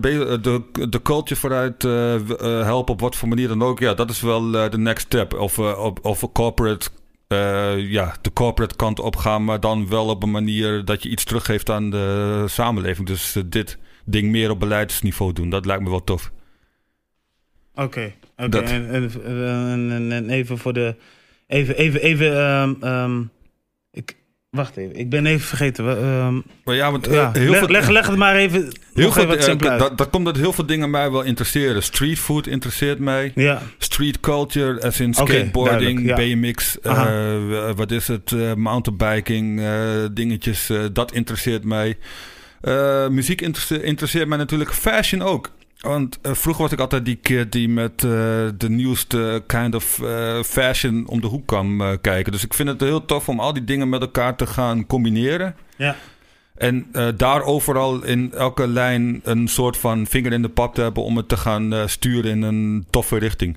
de, 0.00 0.62
de 0.88 1.02
culture 1.02 1.40
vooruit 1.40 1.82
helpen 2.64 2.92
op 2.94 3.00
wat 3.00 3.16
voor 3.16 3.28
manier 3.28 3.48
dan 3.48 3.62
ook. 3.62 3.78
Ja, 3.78 3.94
dat 3.94 4.10
is 4.10 4.20
wel 4.20 4.50
de 4.50 4.78
next 4.78 5.06
step. 5.06 5.34
Of, 5.34 5.58
op, 5.58 5.98
of 6.02 6.32
corporate. 6.32 6.88
ja, 7.76 8.14
de 8.22 8.32
corporate 8.32 8.76
kant 8.76 9.00
op 9.00 9.16
gaan, 9.16 9.44
maar 9.44 9.60
dan 9.60 9.88
wel 9.88 10.06
op 10.06 10.22
een 10.22 10.30
manier 10.30 10.84
dat 10.84 11.02
je 11.02 11.08
iets 11.08 11.24
teruggeeft 11.24 11.70
aan 11.70 11.90
de 11.90 12.44
samenleving. 12.46 13.06
Dus 13.06 13.36
dit 13.46 13.78
ding 14.04 14.30
meer 14.30 14.50
op 14.50 14.60
beleidsniveau 14.60 15.32
doen, 15.32 15.50
dat 15.50 15.66
lijkt 15.66 15.82
me 15.82 15.90
wel 15.90 16.04
tof. 16.04 16.32
Oké, 17.74 18.12
oké. 18.36 18.58
En, 18.58 18.88
en, 18.90 19.10
en, 19.24 19.90
en- 19.92 20.12
en 20.12 20.30
even 20.30 20.58
voor 20.58 20.72
de. 20.72 20.96
Even, 21.46 21.76
even, 21.76 22.00
even. 22.02 22.36
ehm, 22.36 22.74
ehm, 22.80 23.22
ik, 23.92 24.16
wacht 24.50 24.76
even, 24.76 24.96
ik 24.96 25.10
ben 25.10 25.26
even 25.26 25.46
vergeten. 25.46 25.88
ehm, 25.88 26.40
Maar 26.64 26.74
ja, 26.74 26.90
want 26.90 27.06
eh, 27.06 27.14
ja, 27.14 27.30
heel 27.32 27.50
leg, 27.50 27.58
veel, 27.58 27.68
leg, 27.68 27.88
leg 27.88 28.06
het 28.06 28.16
maar 28.16 28.36
even. 28.36 28.60
heel 28.94 29.12
veel 29.12 29.34
even 29.36 29.58
eh, 29.58 29.78
dat, 29.78 29.98
dat 29.98 30.10
komt 30.10 30.24
dat 30.24 30.36
heel 30.36 30.52
veel 30.52 30.66
dingen 30.66 30.90
mij 30.90 31.10
wel 31.10 31.22
interesseren. 31.22 31.82
Street 31.82 32.18
food 32.18 32.46
interesseert 32.46 32.98
mij. 32.98 33.32
Ja, 33.34 33.62
Street 33.78 34.20
culture, 34.20 34.82
as 34.82 35.00
in 35.00 35.14
skateboarding, 35.14 36.14
BMX, 36.14 36.80
eh, 36.80 37.70
wat 37.76 37.90
is 37.90 38.08
het, 38.08 38.56
mountainbiking, 38.56 39.62
dingetjes, 40.12 40.70
dat 40.92 41.12
interesseert 41.12 41.64
mij. 41.64 41.96
Eh, 42.62 43.08
muziek 43.08 43.40
interesse- 43.40 43.82
interesseert 43.82 44.28
mij 44.28 44.38
natuurlijk, 44.38 44.72
fashion 44.72 45.22
ook. 45.22 45.50
Want 45.80 46.18
eh, 46.22 46.32
vroeger 46.34 46.62
was 46.62 46.72
ik 46.72 46.80
altijd 46.80 47.04
die 47.04 47.16
kid 47.22 47.52
die 47.52 47.68
met 47.68 47.92
eh, 48.04 48.10
de 48.56 48.68
nieuwste 48.68 49.42
kind 49.46 49.74
of 49.74 50.00
fashion 50.44 51.06
om 51.06 51.20
de 51.20 51.26
hoek 51.26 51.46
kwam 51.46 51.98
kijken. 52.00 52.32
Dus 52.32 52.44
ik 52.44 52.54
vind 52.54 52.68
het 52.68 52.80
heel 52.80 53.04
tof 53.04 53.28
om 53.28 53.40
al 53.40 53.52
die 53.52 53.64
dingen 53.64 53.88
met 53.88 54.00
elkaar 54.00 54.36
te 54.36 54.46
gaan 54.46 54.86
combineren. 54.86 55.54
ja. 55.76 55.96
En 56.56 56.86
daar 57.16 57.42
overal 57.42 58.04
in 58.04 58.32
elke 58.32 58.66
lijn 58.68 59.20
een 59.24 59.48
soort 59.48 59.76
van 59.76 60.06
vinger 60.06 60.32
in 60.32 60.42
de 60.42 60.48
pap 60.48 60.74
te 60.74 60.80
hebben 60.80 61.02
om 61.02 61.16
het 61.16 61.28
te 61.28 61.36
gaan 61.36 61.88
sturen 61.88 62.30
in 62.30 62.42
een 62.42 62.86
toffe 62.90 63.16
richting. 63.18 63.56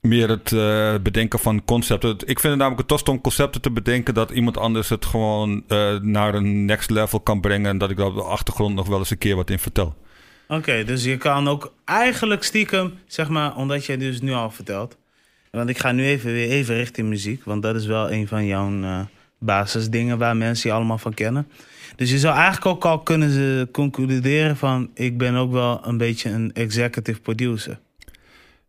Meer 0.00 0.28
het 0.28 0.52
eh, 0.52 0.94
bedenken 1.02 1.38
van 1.38 1.64
concepten. 1.64 2.10
Ik 2.10 2.40
vind 2.40 2.42
het 2.42 2.56
namelijk 2.56 2.78
het 2.78 2.88
tof 2.88 3.08
om 3.08 3.20
concepten 3.20 3.60
te 3.60 3.70
bedenken 3.70 4.14
dat 4.14 4.30
iemand 4.30 4.58
anders 4.58 4.88
het 4.88 5.04
gewoon 5.04 5.64
eh, 5.68 5.98
naar 5.98 6.34
een 6.34 6.64
next 6.64 6.90
level 6.90 7.20
kan 7.20 7.40
brengen. 7.40 7.70
En 7.70 7.78
dat 7.78 7.90
ik 7.90 7.96
daar 7.96 8.06
op 8.06 8.14
de 8.14 8.22
achtergrond 8.22 8.74
nog 8.74 8.88
wel 8.88 8.98
eens 8.98 9.10
een 9.10 9.18
keer 9.18 9.36
wat 9.36 9.50
in 9.50 9.58
vertel. 9.58 9.94
Oké, 10.48 10.84
dus 10.84 11.04
je 11.04 11.16
kan 11.16 11.48
ook 11.48 11.72
eigenlijk 11.84 12.42
stiekem, 12.42 12.94
zeg 13.06 13.28
maar, 13.28 13.56
omdat 13.56 13.86
jij 13.86 13.96
dus 13.96 14.20
nu 14.20 14.32
al 14.32 14.50
vertelt. 14.50 14.96
Want 15.50 15.68
ik 15.68 15.78
ga 15.78 15.92
nu 15.92 16.04
even 16.04 16.32
weer 16.32 16.48
even 16.48 16.76
richting 16.76 17.08
muziek, 17.08 17.44
want 17.44 17.62
dat 17.62 17.74
is 17.74 17.86
wel 17.86 18.12
een 18.12 18.28
van 18.28 18.46
jouw 18.46 18.82
eh, 18.82 19.00
basisdingen 19.38 20.18
waar 20.18 20.36
mensen 20.36 20.70
je 20.70 20.76
allemaal 20.76 20.98
van 20.98 21.14
kennen. 21.14 21.48
Dus 21.96 22.10
je 22.10 22.18
zou 22.18 22.34
eigenlijk 22.34 22.66
ook 22.66 22.84
al 22.84 23.00
kunnen 23.00 23.70
concluderen 23.70 24.56
van, 24.56 24.90
ik 24.94 25.18
ben 25.18 25.34
ook 25.34 25.52
wel 25.52 25.80
een 25.86 25.96
beetje 25.96 26.30
een 26.30 26.52
executive 26.52 27.20
producer. 27.20 27.78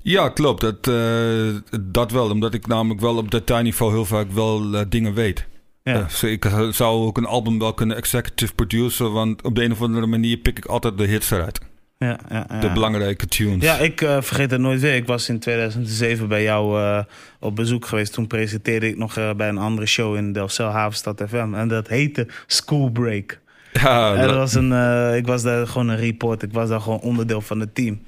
Ja, 0.02 0.30
klopt. 0.30 0.62
Dat, 0.62 0.88
eh, 0.88 1.80
dat 1.82 2.12
wel. 2.12 2.30
Omdat 2.30 2.54
ik 2.54 2.68
namelijk 2.68 3.02
wel 3.02 3.18
op 3.18 3.32
detailniveau 3.32 3.92
heel 3.92 4.06
vaak 4.06 4.32
wel 4.32 4.74
eh, 4.74 4.82
dingen 4.90 5.14
weet. 5.14 5.48
Ja. 5.84 6.08
Eh, 6.22 6.32
ik 6.32 6.46
zou 6.72 7.06
ook 7.06 7.18
een 7.18 7.26
album 7.26 7.60
wel 7.60 7.74
kunnen 7.74 7.98
executive 7.98 8.54
produceren, 8.54 9.14
want 9.14 9.42
op 9.42 9.56
de 9.56 9.64
een 9.64 9.72
of 9.72 9.82
andere 9.82 10.06
manier 10.06 10.38
pik 10.38 10.58
ik 10.58 10.66
altijd 10.66 10.98
de 10.98 11.06
hits 11.06 11.32
eruit. 11.32 11.60
Ja, 11.98 12.20
ja, 12.30 12.46
ja. 12.50 12.60
De 12.60 12.72
belangrijke 12.72 13.28
tunes. 13.28 13.64
Ja, 13.64 13.78
ik 13.78 14.00
vergeet 14.00 14.52
het 14.52 14.60
nooit 14.60 14.82
weer. 14.82 14.96
Ik 14.96 15.06
was 15.06 15.30
in 15.30 15.40
2007 15.40 16.28
bij 16.28 16.44
jou 16.44 17.04
op 17.40 17.56
bezoek 17.56 17.86
geweest. 17.86 18.14
Toen 18.14 18.28
presenteerde 18.28 18.88
ik 18.88 18.98
nog 18.98 19.36
bij 19.36 19.50
een 19.50 19.58
andere 19.58 19.88
show 19.88 20.16
in 20.16 20.34
Delfzijl, 20.34 20.70
Havenstad 20.70 21.24
FM. 21.28 21.54
En 21.54 21.68
dat 21.68 21.88
heette 21.88 22.28
School 22.48 22.90
Break. 22.90 23.40
Ja, 23.74 24.16
dat 24.16 24.36
was 24.36 24.54
een, 24.54 24.72
ik 25.16 25.28
was 25.28 25.42
daar 25.42 25.68
gewoon 25.68 25.88
een 25.88 25.98
report. 25.98 26.44
Ik 26.44 26.54
was 26.54 26.70
daar 26.70 26.82
gewoon 26.82 27.00
onderdeel 27.00 27.42
van 27.42 27.60
het 27.60 27.76
team. 27.76 28.00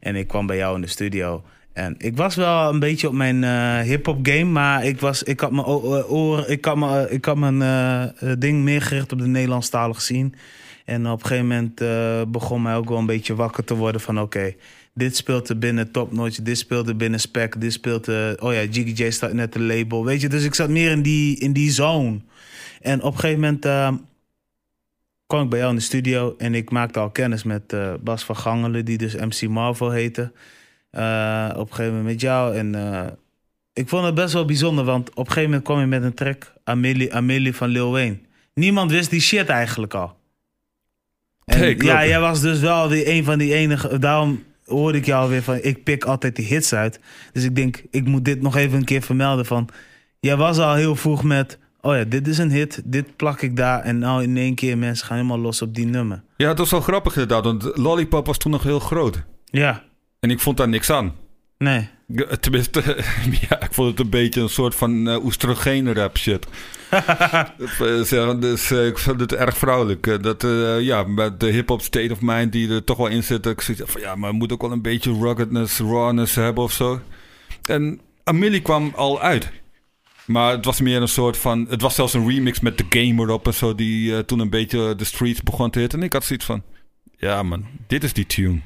En 0.00 0.16
ik 0.16 0.28
kwam 0.28 0.46
bij 0.46 0.56
jou 0.56 0.74
in 0.74 0.80
de 0.80 0.86
studio. 0.86 1.42
En 1.72 1.94
ik 1.98 2.16
was 2.16 2.34
wel 2.34 2.68
een 2.72 2.78
beetje 2.78 3.08
op 3.08 3.14
mijn 3.14 3.44
eh 3.44 3.80
hip-hop 3.80 4.18
game, 4.22 4.44
maar 4.44 4.84
ik, 4.84 5.00
was, 5.00 5.22
ik 5.22 5.40
had 5.40 5.50
mijn 5.50 5.66
eh, 5.66 6.12
oor, 6.12 6.48
ik 6.48 6.64
had 6.64 6.76
mijn, 6.76 7.12
ik 7.12 7.24
had 7.24 7.36
mijn 7.36 7.62
eh, 7.62 8.02
eh, 8.02 8.38
ding 8.38 8.62
meer 8.62 8.82
gericht 8.82 9.12
op 9.12 9.18
de 9.18 9.26
Nederlandstalige 9.26 10.00
scene. 10.00 10.30
En 10.84 11.06
op 11.06 11.20
een 11.20 11.26
gegeven 11.26 11.46
moment 11.46 11.80
eh, 11.80 12.22
begon 12.28 12.62
mij 12.62 12.76
ook 12.76 12.88
wel 12.88 12.98
een 12.98 13.06
beetje 13.06 13.34
wakker 13.34 13.64
te 13.64 13.74
worden 13.74 14.00
van 14.00 14.20
oké, 14.20 14.54
dit 14.94 15.16
speelt 15.16 15.48
er 15.48 15.58
binnen 15.58 15.90
Top 15.90 16.12
Notch, 16.12 16.42
dit 16.42 16.58
speelt 16.58 16.88
er 16.88 16.96
binnen 16.96 17.20
Spec, 17.20 17.60
dit 17.60 17.72
speelt 17.72 18.08
oh 18.38 18.52
ja, 18.52 18.64
Jiggy 18.70 19.02
J 19.02 19.10
staat 19.10 19.32
net 19.32 19.54
een 19.54 19.66
label, 19.66 20.04
weet 20.04 20.20
je. 20.20 20.28
Dus 20.28 20.44
ik 20.44 20.54
zat 20.54 20.68
meer 20.68 20.90
in 20.90 21.02
die, 21.02 21.38
in 21.38 21.52
die 21.52 21.70
zone. 21.70 22.20
En 22.86 23.02
op 23.02 23.12
een 23.12 23.18
gegeven 23.18 23.40
moment 23.40 23.64
eh, 23.64 23.92
kwam 25.26 25.42
ik 25.42 25.48
bij 25.50 25.58
jou 25.58 25.70
in 25.70 25.76
de 25.76 25.82
studio 25.82 26.34
en 26.38 26.54
ik 26.54 26.70
maakte 26.70 26.98
al 26.98 27.10
kennis 27.10 27.42
met 27.42 27.72
eh, 27.72 27.94
Bas 28.00 28.24
van 28.24 28.36
Gangelen, 28.36 28.84
die 28.84 28.98
dus 28.98 29.14
MC 29.14 29.48
Marvel 29.48 29.90
heette. 29.90 30.32
Eh, 30.90 31.48
op 31.52 31.68
een 31.68 31.74
gegeven 31.74 31.96
moment 31.96 32.04
met 32.04 32.20
jou. 32.20 32.56
En 32.56 32.74
eh, 32.74 33.06
ik 33.72 33.88
vond 33.88 34.04
het 34.04 34.14
best 34.14 34.32
wel 34.32 34.44
bijzonder, 34.44 34.84
want 34.84 35.10
op 35.10 35.18
een 35.18 35.26
gegeven 35.26 35.44
moment 35.44 35.64
kwam 35.64 35.80
je 35.80 35.86
met 35.86 36.02
een 36.02 36.14
track, 36.14 36.52
Amelie, 36.64 37.14
Amelie 37.14 37.54
van 37.54 37.68
Lil 37.68 37.90
Wayne. 37.90 38.18
Niemand 38.54 38.90
wist 38.90 39.10
die 39.10 39.20
shit 39.20 39.48
eigenlijk 39.48 39.94
al. 39.94 40.16
En 41.44 41.76
ja, 41.76 42.06
jij 42.06 42.20
was 42.20 42.40
dus 42.40 42.60
wel 42.60 42.88
die, 42.88 43.10
een 43.10 43.24
van 43.24 43.38
die 43.38 43.54
enige. 43.54 43.98
Daarom 43.98 44.44
hoorde 44.64 44.98
ik 44.98 45.06
jou 45.06 45.30
weer 45.30 45.42
van, 45.42 45.58
ik 45.62 45.84
pik 45.84 46.04
altijd 46.04 46.36
die 46.36 46.46
hits 46.46 46.72
uit. 46.72 47.00
Dus 47.32 47.44
ik 47.44 47.54
denk, 47.54 47.82
ik 47.90 48.04
moet 48.04 48.24
dit 48.24 48.42
nog 48.42 48.56
even 48.56 48.78
een 48.78 48.84
keer 48.84 49.02
vermelden 49.02 49.46
van... 49.46 49.68
Jij 50.20 50.36
was 50.36 50.58
al 50.58 50.74
heel 50.74 50.96
vroeg 50.96 51.22
met, 51.22 51.58
oh 51.86 51.96
ja, 51.96 52.04
dit 52.04 52.28
is 52.28 52.38
een 52.38 52.50
hit, 52.50 52.82
dit 52.84 53.16
plak 53.16 53.42
ik 53.42 53.56
daar. 53.56 53.80
En 53.80 53.98
nou 53.98 54.22
in 54.22 54.36
één 54.36 54.54
keer 54.54 54.78
mensen 54.78 55.06
gaan 55.06 55.16
helemaal 55.16 55.38
los 55.38 55.62
op 55.62 55.74
die 55.74 55.86
nummer. 55.86 56.22
ja, 56.36 56.48
het 56.48 56.58
was 56.58 56.70
wel 56.70 56.80
grappig 56.80 57.12
inderdaad, 57.12 57.44
want 57.44 57.76
Lollipop 57.76 58.26
was 58.26 58.38
toen 58.38 58.52
nog 58.52 58.62
heel 58.62 58.80
groot. 58.80 59.22
Ja, 59.44 59.82
En 60.20 60.30
ik 60.30 60.40
vond 60.40 60.56
daar 60.56 60.68
niks 60.68 60.90
aan. 60.90 61.12
nee. 61.58 61.88
Tenminste, 62.40 62.82
ja, 63.48 63.60
ik 63.60 63.68
vond 63.72 63.90
het 63.90 64.00
een 64.00 64.10
beetje 64.10 64.40
een 64.40 64.48
soort 64.48 64.74
van 64.74 65.08
uh, 65.08 65.24
oestrogeen 65.24 65.94
rap 65.94 66.16
shit. 66.18 66.46
Eh, 68.10 68.40
dus 68.40 68.70
eh, 68.70 68.86
ik 68.86 68.98
vond 68.98 69.20
het 69.20 69.34
erg 69.34 69.56
vrouwelijk. 69.56 70.06
Eh, 70.06 70.14
dat, 70.20 70.44
eh, 70.44 70.80
ja, 70.80 71.02
met 71.02 71.40
de 71.40 71.46
hip-hop 71.46 71.82
state 71.82 72.12
of 72.12 72.20
mind 72.20 72.52
die 72.52 72.70
er 72.70 72.84
toch 72.84 72.96
wel 72.96 73.06
in 73.06 73.22
zit. 73.22 73.46
Ik 73.46 73.60
zoiets 73.60 73.82
van 73.86 74.00
ja, 74.00 74.14
maar 74.14 74.32
moet 74.32 74.52
ook 74.52 74.60
wel 74.62 74.72
een 74.72 74.82
beetje 74.82 75.18
ruggedness, 75.20 75.78
rawness 75.78 76.34
hebben 76.34 76.64
of 76.64 76.72
zo. 76.72 77.00
En 77.64 78.00
Amelie 78.24 78.62
kwam 78.62 78.92
al 78.94 79.20
uit. 79.20 79.50
Maar 80.26 80.52
het 80.52 80.64
was 80.64 80.80
meer 80.80 81.00
een 81.00 81.08
soort 81.08 81.36
van. 81.36 81.66
Het 81.68 81.80
was 81.80 81.94
zelfs 81.94 82.14
een 82.14 82.28
remix 82.28 82.60
met 82.60 82.76
The 82.76 82.84
Game 82.88 83.22
erop 83.22 83.46
en 83.46 83.54
zo. 83.54 83.74
Die 83.74 84.12
eh, 84.16 84.18
toen 84.18 84.38
een 84.38 84.50
beetje 84.50 84.94
de 84.96 85.04
streets 85.04 85.42
begon 85.42 85.70
te 85.70 85.78
hitten. 85.78 85.98
En 85.98 86.04
ik 86.04 86.12
had 86.12 86.24
zoiets 86.24 86.44
van. 86.44 86.62
Ja, 87.18 87.42
man, 87.42 87.66
dit 87.86 88.04
is 88.04 88.12
die 88.12 88.26
tune. 88.26 88.60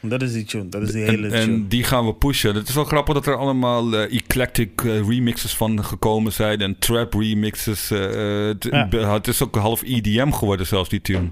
Dat 0.00 0.22
is 0.22 0.32
die 0.32 0.44
tune, 0.44 0.68
dat 0.68 0.82
is 0.82 0.92
die 0.92 1.02
hele 1.02 1.24
En, 1.28 1.30
tune. 1.30 1.42
en 1.42 1.68
die 1.68 1.84
gaan 1.84 2.06
we 2.06 2.14
pushen. 2.14 2.54
Het 2.54 2.68
is 2.68 2.74
wel 2.74 2.84
grappig 2.84 3.14
dat 3.14 3.26
er 3.26 3.36
allemaal 3.36 3.92
eh, 3.96 4.16
eclectic 4.16 4.82
eh, 4.82 5.08
remixes 5.08 5.54
van 5.56 5.84
gekomen 5.84 6.32
zijn. 6.32 6.60
En 6.60 6.78
trap 6.78 7.14
remixes. 7.14 7.90
eh, 7.90 7.98
het, 8.46 8.64
Ja. 8.70 8.88
het 9.12 9.28
is 9.28 9.42
ook 9.42 9.54
half 9.56 9.82
EDM 9.82 10.30
geworden 10.30 10.66
zelfs, 10.66 10.88
die 10.88 11.00
tune. 11.00 11.28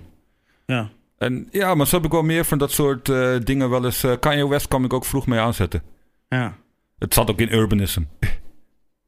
Ja. 0.66 0.90
En 1.18 1.48
ja, 1.50 1.74
maar 1.74 1.86
zo 1.86 1.96
heb 1.96 2.04
ik 2.04 2.10
wel 2.12 2.22
meer 2.22 2.44
van 2.44 2.58
dat 2.58 2.72
soort 2.72 3.08
eh, 3.08 3.34
dingen 3.44 3.70
wel 3.70 3.84
eens... 3.84 4.04
Kanye 4.20 4.48
West 4.48 4.68
kwam 4.68 4.84
ik 4.84 4.92
ook 4.92 5.04
vroeg 5.04 5.26
mee 5.26 5.38
aanzetten. 5.38 5.82
ja. 6.28 6.56
Het 6.98 7.14
zat 7.14 7.30
ook 7.30 7.40
in 7.40 7.52
Urbanism. 7.54 8.02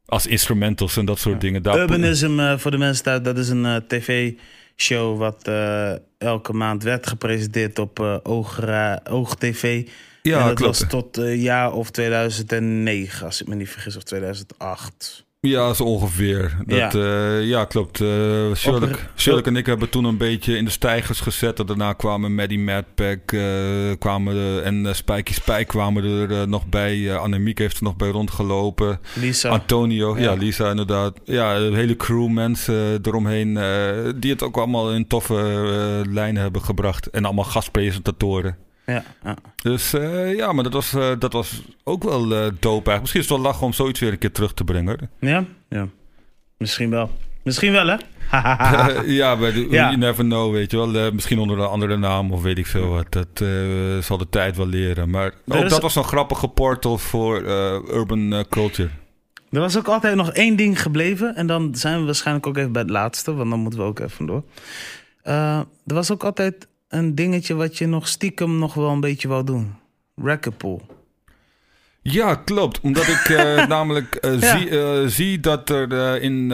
Als 0.06 0.26
instrumentals 0.26 0.96
en 0.96 1.04
dat 1.04 1.18
soort 1.18 1.40
dingen. 1.40 1.62
Daar 1.62 1.78
Urbanism, 1.78 2.38
eh, 2.38 2.58
voor 2.58 2.70
de 2.70 2.78
mensen 2.78 3.04
thuis, 3.04 3.22
dat 3.22 3.38
is 3.38 3.48
een 3.48 3.66
eh, 3.66 3.76
tv-show 3.76 5.18
wat 5.18 5.48
eh, 5.48 5.92
elke 6.18 6.52
maand 6.52 6.82
werd 6.82 7.06
gepresenteerd 7.06 7.78
op 7.78 8.20
Oogra- 8.22 9.00
Oog 9.10 9.34
TV. 9.34 9.88
Ja, 10.22 10.40
en 10.40 10.46
dat 10.46 10.54
klopt. 10.54 10.78
was 10.78 10.88
tot 10.88 11.20
jaar 11.34 11.72
of 11.72 11.90
2009, 11.90 13.26
als 13.26 13.40
ik 13.40 13.46
me 13.46 13.54
niet 13.54 13.70
vergis, 13.70 13.96
of 13.96 14.02
2008. 14.02 15.24
Ja, 15.48 15.74
zo 15.74 15.84
ongeveer. 15.84 16.56
Dat, 16.66 16.92
Ja. 16.92 17.00
ja. 17.00 17.38
ja, 17.38 17.64
klopt. 17.64 18.00
Uh, 18.00 18.48
Op- 18.66 18.98
Shirley 19.16 19.42
en 19.42 19.56
ik 19.56 19.66
hebben 19.66 19.88
toen 19.88 20.04
een 20.04 20.16
beetje 20.16 20.56
in 20.56 20.64
de 20.64 20.70
stijgers 20.70 21.20
gezet. 21.20 21.58
En 21.58 21.66
daarna 21.66 21.92
kwamen 21.92 22.34
Maddie 22.34 22.58
Madpack 22.58 23.32
eh, 23.32 23.42
kwamen 23.98 24.36
er- 24.36 24.62
en 24.62 24.84
uh, 24.84 24.92
Spijky 24.92 25.32
Spijk 25.32 25.68
kwamen 25.68 26.04
er 26.04 26.30
uh, 26.30 26.42
nog 26.42 26.66
bij. 26.66 26.96
Uh, 26.96 27.16
Annemiek 27.16 27.58
heeft 27.58 27.76
er 27.76 27.82
nog 27.82 27.96
bij 27.96 28.08
rondgelopen. 28.08 29.00
Lisa. 29.14 29.48
Antonio, 29.48 30.16
ja. 30.16 30.22
Ja. 30.22 30.32
Lisa 30.32 30.70
inderdaad. 30.70 31.18
Ja, 31.24 31.56
een 31.56 31.74
hele 31.74 31.96
crew 31.96 32.28
mensen 32.28 32.98
eromheen. 33.02 33.48
uh, 33.48 34.12
die 34.16 34.30
het 34.30 34.42
ook 34.42 34.56
allemaal 34.56 34.92
in 34.92 35.06
toffe 35.06 35.34
uh, 36.04 36.12
lijnen 36.12 36.42
hebben 36.42 36.62
gebracht. 36.62 37.06
En 37.10 37.24
allemaal 37.24 37.44
gastpresentatoren. 37.44 38.56
Ja, 38.86 39.02
ja. 39.24 39.36
Dus 39.62 39.94
uh, 39.94 40.34
ja, 40.36 40.52
maar 40.52 40.64
dat 40.64 40.72
was, 40.72 40.92
uh, 40.94 41.10
dat 41.18 41.32
was 41.32 41.62
ook 41.84 42.02
wel 42.04 42.22
uh, 42.22 42.38
dope 42.38 42.60
eigenlijk. 42.68 43.00
Misschien 43.00 43.20
is 43.20 43.28
het 43.28 43.36
wel 43.38 43.46
lachen 43.46 43.66
om 43.66 43.72
zoiets 43.72 44.00
weer 44.00 44.12
een 44.12 44.18
keer 44.18 44.32
terug 44.32 44.54
te 44.54 44.64
brengen. 44.64 45.10
Ja? 45.18 45.44
Ja. 45.68 45.86
Misschien 46.58 46.90
wel. 46.90 47.10
Misschien 47.44 47.72
wel, 47.72 47.86
hè? 47.86 47.96
ja, 49.20 49.36
you 49.36 49.96
never 49.96 50.24
know, 50.24 50.52
weet 50.52 50.70
je 50.70 50.76
wel. 50.76 51.12
Misschien 51.12 51.38
onder 51.38 51.58
een 51.58 51.66
andere 51.66 51.96
naam 51.96 52.32
of 52.32 52.42
weet 52.42 52.58
ik 52.58 52.66
veel 52.66 52.88
wat. 52.88 53.06
Dat 53.12 53.44
zal 54.04 54.18
de 54.18 54.28
tijd 54.30 54.56
wel 54.56 54.66
leren. 54.66 55.10
Maar 55.10 55.24
Er 55.46 55.56
ook 55.58 55.64
is- 55.64 55.70
dat 55.70 55.82
was 55.82 55.96
een 55.96 56.04
grappige 56.04 56.48
portal 56.48 56.98
voor 56.98 57.42
urban 57.90 58.44
culture. 58.48 58.88
Er 59.50 59.60
was 59.60 59.76
ook 59.78 59.88
altijd 59.88 60.14
nog 60.16 60.32
één 60.32 60.56
ding 60.56 60.82
gebleven. 60.82 61.34
En 61.36 61.46
dan 61.46 61.74
zijn 61.74 61.98
we 61.98 62.04
waarschijnlijk 62.04 62.46
ook 62.46 62.56
even 62.56 62.72
bij 62.72 62.82
het 62.82 62.90
laatste. 62.90 63.34
Want 63.34 63.50
dan 63.50 63.58
moeten 63.60 63.78
we 63.80 63.84
ook 63.86 63.98
even 63.98 64.26
door. 64.26 64.42
Eh, 65.22 65.58
er 65.86 65.94
was 65.94 66.10
ook 66.10 66.24
altijd 66.24 66.68
een 66.92 67.14
dingetje 67.14 67.54
wat 67.54 67.78
je 67.78 67.86
nog 67.86 68.08
stiekem 68.08 68.58
nog 68.58 68.74
wel 68.74 68.88
een 68.90 69.00
beetje 69.00 69.28
wou 69.28 69.44
doen. 69.44 69.74
Racquetpool. 70.16 70.86
Ja, 72.02 72.34
klopt. 72.34 72.80
Omdat 72.80 73.08
ik 73.08 73.28
uh, 73.28 73.66
namelijk 73.76 74.18
uh, 74.20 74.40
Ja. 74.40 74.58
zie, 74.58 74.70
uh, 74.70 75.06
zie 75.06 75.40
dat 75.40 75.70
er 75.70 76.22
in 76.22 76.46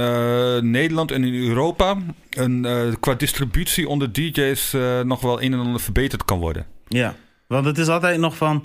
Nederland 0.71 1.11
en 1.11 1.25
in 1.25 1.49
Europa 1.49 1.97
een, 2.31 2.67
qua 3.01 3.15
distributie 3.15 3.89
onder 3.89 4.13
DJ's 4.13 4.73
nog 5.05 5.21
wel 5.21 5.43
een 5.43 5.53
en 5.53 5.59
ander 5.59 5.81
verbeterd 5.81 6.25
kan 6.25 6.39
worden. 6.39 6.67
Ja. 6.89 7.15
Want 7.47 7.65
het 7.65 7.79
is 7.79 7.89
altijd 7.89 8.19
nog 8.19 8.37
van... 8.37 8.65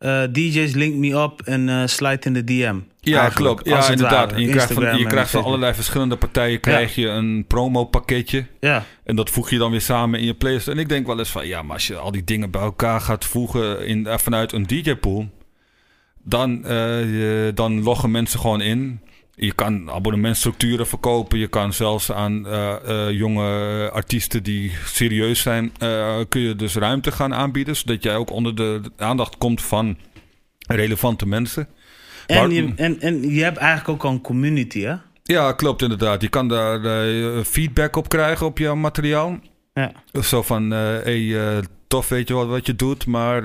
eh, 0.00 0.22
DJ's 0.32 0.74
link 0.74 0.94
me 0.94 1.12
up 1.14 1.40
en 1.44 1.68
eh 1.68 1.86
slide 1.86 2.18
in 2.20 2.32
de 2.32 2.44
DM. 2.44 2.76
Ja, 3.00 3.28
klopt. 3.28 3.68
Ja, 3.68 3.90
inderdaad. 3.90 4.32
En 4.32 4.40
je 4.40 4.48
krijgt 4.48 4.72
van, 4.72 4.98
je 4.98 5.06
krijgt 5.06 5.30
van 5.30 5.44
allerlei 5.44 5.74
verschillende 5.74 6.16
partijen 6.16 6.60
krijg 6.60 6.94
je 6.94 7.08
een 7.08 7.44
promopakketje. 7.46 8.46
Ja, 8.60 8.84
En 9.04 9.16
dat 9.16 9.30
voeg 9.30 9.50
je 9.50 9.58
dan 9.58 9.70
weer 9.70 9.80
samen 9.80 10.20
in 10.20 10.26
je 10.26 10.34
playlist. 10.34 10.68
En 10.68 10.78
ik 10.78 10.88
denk 10.88 11.06
wel 11.06 11.18
eens 11.18 11.30
van, 11.30 11.46
ja, 11.46 11.62
maar 11.62 11.74
als 11.74 11.86
je 11.86 11.96
al 11.96 12.10
die 12.10 12.24
dingen 12.24 12.50
bij 12.50 12.60
elkaar 12.60 13.00
gaat 13.00 13.24
voegen 13.24 13.86
in, 13.86 14.06
eh, 14.06 14.18
vanuit 14.18 14.52
een 14.52 14.66
DJ-pool, 14.66 15.28
dan, 16.22 16.62
dan 17.54 17.82
loggen 17.82 18.10
mensen 18.10 18.40
gewoon 18.40 18.60
in. 18.60 19.00
Je 19.42 19.52
kan 19.54 19.90
abonnementstructuren 19.90 20.86
verkopen. 20.86 21.38
Je 21.38 21.48
kan 21.48 21.72
zelfs 21.72 22.12
aan 22.12 22.46
eh, 22.46 22.74
eh, 23.06 23.10
jonge 23.18 23.90
artiesten 23.90 24.42
die 24.42 24.72
serieus 24.84 25.40
zijn, 25.40 25.72
eh, 25.78 26.18
kun 26.28 26.40
je 26.40 26.56
dus 26.56 26.74
ruimte 26.74 27.12
gaan 27.12 27.34
aanbieden. 27.34 27.76
Zodat 27.76 28.02
jij 28.02 28.16
ook 28.16 28.30
onder 28.30 28.54
de 28.54 28.80
aandacht 28.96 29.38
komt 29.38 29.62
van 29.62 29.96
relevante 30.66 31.26
mensen. 31.26 31.68
en 32.26 32.36
Waar- 32.36 32.50
je, 32.50 32.72
en, 32.76 33.00
en 33.00 33.30
je 33.30 33.42
hebt 33.42 33.56
eigenlijk 33.56 33.88
ook 33.88 34.04
al 34.04 34.10
een 34.10 34.20
community, 34.20 34.80
hè? 34.80 34.94
Ja, 35.22 35.52
klopt 35.52 35.82
inderdaad. 35.82 36.22
Je 36.22 36.28
kan 36.28 36.48
daar 36.48 36.80
feedback 37.44 37.96
op 37.96 38.08
krijgen 38.08 38.46
op 38.46 38.58
jouw 38.58 38.74
materiaal. 38.74 39.38
Ja. 39.74 39.92
Zo 40.22 40.42
van, 40.42 40.72
eh 40.72 40.78
hey, 41.02 41.36
tof 41.88 42.08
weet 42.08 42.28
je 42.28 42.34
wat, 42.34 42.46
wat 42.46 42.66
je 42.66 42.76
doet, 42.76 43.06
maar 43.06 43.42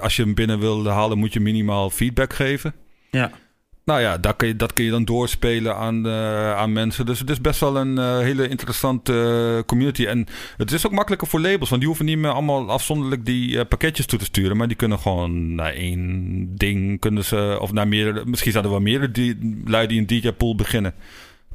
als 0.00 0.16
je 0.16 0.22
hem 0.22 0.34
binnen 0.34 0.58
wil 0.58 0.88
halen 0.88 1.18
moet 1.18 1.32
je 1.32 1.40
minimaal 1.40 1.90
feedback 1.90 2.32
geven. 2.32 2.74
Ja. 3.10 3.30
Nou 3.84 4.00
ja, 4.00 4.18
dat 4.18 4.36
kun 4.36 4.48
je, 4.48 4.56
dat 4.56 4.72
kun 4.72 4.84
je 4.84 4.90
dan 4.90 5.04
doorspelen 5.04 5.76
aan, 5.76 6.06
eh, 6.06 6.56
aan 6.56 6.72
mensen. 6.72 7.06
Dus 7.06 7.18
het 7.18 7.30
is 7.30 7.40
best 7.40 7.60
wel 7.60 7.76
een 7.76 7.98
eh, 7.98 8.18
hele 8.18 8.48
interessante 8.48 9.12
eh, 9.56 9.66
community. 9.66 10.06
En 10.06 10.26
het 10.56 10.72
is 10.72 10.86
ook 10.86 10.92
makkelijker 10.92 11.28
voor 11.28 11.40
labels, 11.40 11.68
want 11.68 11.80
die 11.80 11.88
hoeven 11.88 12.06
niet 12.06 12.18
meer 12.18 12.30
allemaal 12.30 12.70
afzonderlijk 12.70 13.24
die 13.24 13.64
pakketjes 13.64 14.06
toe 14.06 14.18
te 14.18 14.24
sturen. 14.24 14.56
Maar 14.56 14.68
die 14.68 14.76
kunnen 14.76 14.98
gewoon 14.98 15.54
naar 15.54 15.72
één 15.72 16.56
ding, 16.56 17.00
kunnen 17.00 17.24
ze, 17.24 17.58
of 17.60 17.72
naar 17.72 17.88
meerdere, 17.88 18.24
misschien 18.24 18.52
zouden 18.52 18.72
er 18.72 18.78
wel 18.78 18.86
meerdere 18.86 19.12
die, 19.12 19.62
lui 19.64 19.86
die 19.86 20.00
een 20.00 20.06
DJ-pool 20.06 20.54
beginnen. 20.54 20.94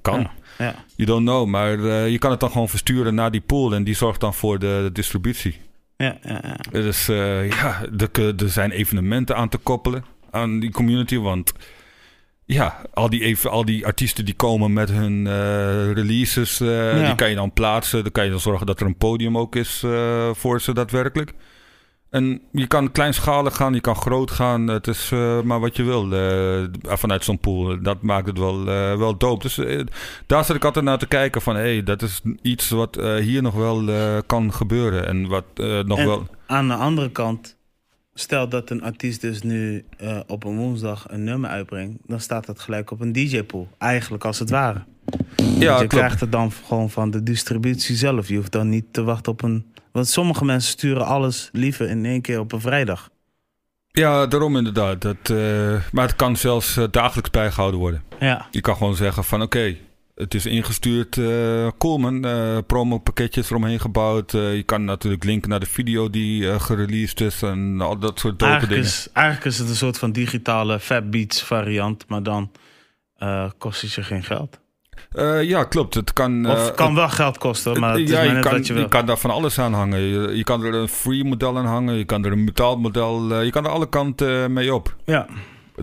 Kan. 0.01 0.19
Ja. 0.19 0.31
Ja. 0.57 0.75
You 0.95 1.07
don't 1.07 1.25
know, 1.25 1.47
maar 1.47 1.79
je 2.09 2.17
kan 2.17 2.31
het 2.31 2.39
dan 2.39 2.51
gewoon 2.51 2.69
versturen 2.69 3.15
naar 3.15 3.31
die 3.31 3.41
pool 3.41 3.73
en 3.73 3.83
die 3.83 3.95
zorgt 3.95 4.19
dan 4.19 4.33
voor 4.33 4.59
de, 4.59 4.79
de 4.83 4.91
distributie. 4.91 5.55
Ja, 5.97 6.17
ja, 6.23 6.41
ja. 6.43 6.57
Dus 6.71 7.05
ja, 7.05 7.81
er, 7.97 8.35
er 8.37 8.49
zijn 8.49 8.71
evenementen 8.71 9.35
aan 9.35 9.49
te 9.49 9.57
koppelen 9.57 10.03
aan 10.31 10.59
die 10.59 10.71
community, 10.71 11.17
want 11.17 11.53
ja, 12.53 12.81
al 12.93 13.09
die, 13.09 13.21
even, 13.21 13.51
al 13.51 13.65
die 13.65 13.85
artiesten 13.85 14.25
die 14.25 14.33
komen 14.33 14.73
met 14.73 14.89
hun 14.89 15.27
eh, 15.27 15.91
releases, 15.91 16.59
eh, 16.59 16.99
Ja. 16.99 17.05
die 17.05 17.15
kan 17.15 17.29
je 17.29 17.35
dan 17.35 17.53
plaatsen. 17.53 18.03
Dan 18.03 18.11
kan 18.11 18.23
je 18.23 18.29
dan 18.29 18.39
zorgen 18.39 18.65
dat 18.65 18.79
er 18.79 18.85
een 18.85 18.97
podium 18.97 19.37
ook 19.37 19.55
is 19.55 19.81
eh, 19.85 20.29
voor 20.33 20.61
ze 20.61 20.73
daadwerkelijk. 20.73 21.33
En 22.09 22.41
je 22.51 22.67
kan 22.67 22.91
kleinschalig 22.91 23.55
gaan, 23.55 23.73
je 23.73 23.81
kan 23.81 23.95
groot 23.95 24.31
gaan. 24.31 24.67
Het 24.67 24.87
is 24.87 25.09
maar 25.43 25.59
wat 25.59 25.75
je 25.75 25.83
wil 25.83 26.07
vanuit 26.83 27.23
zo'n 27.23 27.39
pool. 27.39 27.81
Dat 27.81 28.01
maakt 28.01 28.27
het 28.27 28.37
wel, 28.37 28.63
wel 28.97 29.17
dope. 29.17 29.41
Dus 29.43 29.59
daar 30.25 30.45
zit 30.45 30.55
ik 30.55 30.65
altijd 30.65 30.85
naar 30.85 30.97
te 30.97 31.07
kijken 31.07 31.41
van... 31.41 31.55
hé, 31.55 31.61
hey, 31.61 31.83
dat 31.83 32.01
is 32.01 32.21
iets 32.41 32.69
wat 32.69 32.95
hier 33.19 33.41
nog 33.41 33.53
wel 33.53 33.83
kan 34.25 34.53
gebeuren. 34.53 35.07
En 35.07 35.27
wat 35.27 35.45
nog 35.85 35.99
En 35.99 36.05
wel... 36.07 36.27
aan 36.47 36.67
de 36.67 36.75
andere 36.75 37.11
kant, 37.11 37.57
stel 38.19 38.49
dat 38.49 38.69
een 38.69 38.83
artiest 38.83 39.21
dus 39.21 39.41
nu 39.41 39.85
eh, 39.97 40.19
op 40.27 40.43
een 40.43 40.57
woensdag 40.57 41.05
een 41.09 41.23
nummer 41.23 41.49
uitbrengt, 41.49 41.97
dan 42.05 42.19
staat 42.19 42.45
dat 42.45 42.59
gelijk 42.59 42.91
op 42.91 43.01
een 43.01 43.11
DJ-pool. 43.11 43.67
Eigenlijk 43.77 44.25
als 44.25 44.39
het 44.39 44.49
ware. 44.49 44.83
Ja, 45.37 45.45
Want 45.45 45.59
je 45.59 45.67
klopt. 45.69 45.87
krijgt 45.87 46.19
het 46.19 46.31
dan 46.31 46.51
gewoon 46.51 46.89
van 46.89 47.11
de 47.11 47.23
distributie 47.23 47.95
zelf. 47.95 48.27
Je 48.27 48.35
hoeft 48.35 48.51
dan 48.51 48.69
niet 48.69 48.85
te 48.91 49.03
wachten 49.03 49.31
op 49.31 49.41
een. 49.41 49.65
Want 49.91 50.07
sommige 50.07 50.45
mensen 50.45 50.71
sturen 50.71 51.05
alles 51.05 51.49
liever 51.51 51.89
in 51.89 52.05
één 52.05 52.21
keer 52.21 52.39
op 52.39 52.51
een 52.51 52.61
vrijdag. 52.61 53.09
Ja, 53.91 54.27
daarom 54.27 54.57
inderdaad. 54.57 55.01
Dat, 55.01 55.29
eh, 55.29 55.37
maar 55.91 56.05
het 56.05 56.15
kan 56.15 56.35
zelfs 56.35 56.77
eh, 56.77 56.83
dagelijks 56.91 57.29
bijgehouden 57.29 57.79
worden. 57.79 58.03
Ja. 58.19 58.47
Je 58.51 58.61
kan 58.61 58.75
gewoon 58.75 58.95
zeggen 58.95 59.23
van 59.23 59.41
oké, 59.41 59.75
het 60.19 60.33
is 60.33 60.45
ingestuurd. 60.45 61.17
eh 61.17 61.67
Coleman, 61.77 62.25
eh 62.25 62.57
promo-pakketjes 62.67 63.49
eromheen 63.49 63.79
gebouwd. 63.79 64.33
Eh, 64.33 64.55
je 64.55 64.63
kan 64.63 64.83
natuurlijk 64.85 65.23
linken 65.23 65.49
naar 65.49 65.59
de 65.59 65.65
video 65.65 66.09
die 66.09 66.49
eh 66.51 66.61
gereleased 66.61 67.21
is 67.21 67.41
en 67.41 67.81
al 67.81 67.97
dat 67.99 68.19
soort 68.19 68.39
dope 68.39 68.51
Eigenlijk 68.51 68.81
dingen. 68.81 68.95
is, 68.95 69.07
eigenlijk 69.13 69.45
is 69.47 69.57
het 69.59 69.69
een 69.69 69.75
soort 69.75 69.97
van 69.97 70.11
digitale 70.11 70.79
Fat 70.79 71.09
Beats 71.09 71.43
variant, 71.43 72.05
maar 72.07 72.23
dan 72.23 72.51
kost 73.57 73.81
het 73.81 73.93
je 73.93 74.03
geen 74.03 74.23
geld. 74.23 74.59
Ja, 75.41 75.63
klopt. 75.63 75.93
Het 75.93 76.13
kan. 76.13 76.49
Of 76.49 76.73
kan 76.75 76.95
wel 76.95 77.09
geld 77.09 77.37
kosten, 77.37 77.79
maar 77.79 77.89
het 77.91 77.99
is 77.99 78.09
ja, 78.09 78.23
maar 78.23 78.35
je 78.35 78.41
kan, 78.41 78.63
je 78.63 78.87
kan 78.87 79.05
daar 79.05 79.17
van 79.17 79.31
alles 79.31 79.59
aan 79.59 79.73
hangen. 79.73 79.99
Je, 79.99 80.35
je 80.37 80.43
kan 80.43 80.63
er 80.63 80.73
een 80.73 80.87
free 80.87 81.23
model 81.23 81.57
aan 81.57 81.65
hangen. 81.65 81.95
Je 81.95 82.05
kan 82.05 82.25
er 82.25 82.31
een 82.31 82.45
betaalmodel. 82.45 83.31
eh, 83.33 83.43
je 83.43 83.51
kan 83.51 83.65
er 83.65 83.71
alle 83.71 83.89
kanten 83.89 84.53
mee 84.53 84.73
op. 84.73 84.95
Ja. 85.05 85.27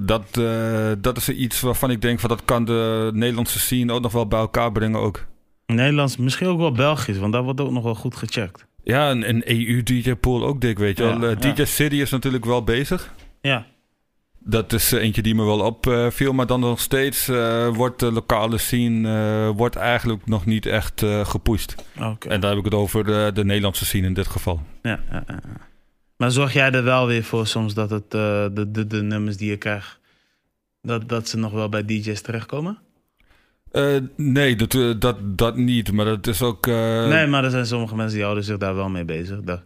Dat, 0.00 0.22
eh, 0.32 0.90
dat 0.98 1.16
is 1.16 1.28
iets 1.28 1.60
waarvan 1.60 1.90
ik 1.90 2.00
denk 2.00 2.20
van 2.20 2.28
dat 2.28 2.44
kan 2.44 2.64
de 2.64 3.10
Nederlandse 3.14 3.58
scene 3.58 3.92
ook 3.92 4.02
nog 4.02 4.12
wel 4.12 4.26
bij 4.26 4.38
elkaar 4.38 4.72
brengen 4.72 5.00
ook. 5.00 5.24
Nederlands, 5.66 6.16
misschien 6.16 6.46
ook 6.46 6.58
wel 6.58 6.72
Belgisch, 6.72 7.18
want 7.18 7.32
daar 7.32 7.42
wordt 7.42 7.60
ook 7.60 7.70
nog 7.70 7.82
wel 7.82 7.94
goed 7.94 8.16
gecheckt. 8.16 8.66
Ja, 8.84 9.10
een, 9.10 9.28
een 9.28 9.42
EU-DJ-pool 9.44 10.44
ook 10.44 10.60
dik, 10.60 10.78
weet 10.78 10.98
je 10.98 11.04
Ja, 11.04 11.18
wel. 11.18 11.30
Eh, 11.30 11.36
ja. 11.40 11.52
DJ 11.52 11.64
City 11.64 11.96
is 11.96 12.10
natuurlijk 12.10 12.44
wel 12.44 12.64
bezig. 12.64 13.14
Ja. 13.40 13.66
Dat 14.38 14.72
is 14.72 14.92
eh, 14.92 15.02
eentje 15.02 15.22
die 15.22 15.34
me 15.34 15.44
wel 15.44 15.60
opviel, 15.60 16.32
maar 16.32 16.46
dan 16.46 16.60
nog 16.60 16.80
steeds 16.80 17.26
wordt 17.72 18.00
de 18.00 18.12
lokale 18.12 18.58
scene 18.58 19.52
wordt 19.56 19.76
eigenlijk 19.76 20.26
nog 20.26 20.46
niet 20.46 20.66
echt 20.66 21.04
gepusht. 21.22 21.74
Oké. 22.00 22.28
En 22.28 22.40
daar 22.40 22.50
heb 22.50 22.58
ik 22.58 22.64
het 22.64 22.74
over 22.74 23.04
de 23.34 23.44
Nederlandse 23.44 23.84
scene 23.84 24.06
in 24.06 24.14
dit 24.14 24.26
geval. 24.26 24.62
Ja, 24.82 25.00
ja, 25.10 25.24
ja. 25.26 25.40
Maar 26.16 26.30
zorg 26.30 26.52
jij 26.52 26.70
er 26.70 26.84
wel 26.84 27.06
weer 27.06 27.24
voor 27.24 27.46
soms 27.46 27.74
dat 27.74 27.90
het, 27.90 28.14
eh, 28.14 28.46
de, 28.52 28.70
de, 28.70 28.86
de 28.86 29.02
nummers 29.02 29.36
die 29.36 29.50
je 29.50 29.56
krijgt, 29.56 29.98
dat, 30.82 31.08
dat 31.08 31.28
ze 31.28 31.38
nog 31.38 31.52
wel 31.52 31.68
bij 31.68 31.84
DJ's 31.84 32.20
terechtkomen? 32.20 32.78
Eh, 33.70 33.96
nee, 34.16 34.56
dat, 34.56 34.74
eh, 34.74 34.92
dat, 34.98 35.38
dat 35.38 35.56
niet, 35.56 35.92
maar 35.92 36.04
dat 36.04 36.26
is 36.26 36.42
ook... 36.42 36.66
eh, 36.66 37.08
nee, 37.08 37.26
maar 37.26 37.44
er 37.44 37.50
zijn 37.50 37.66
sommige 37.66 37.96
mensen 37.96 38.14
die 38.14 38.24
houden 38.24 38.44
zich 38.44 38.56
daar 38.58 38.74
wel 38.74 38.88
mee 38.88 39.04
bezig. 39.04 39.40
Dat, 39.40 39.62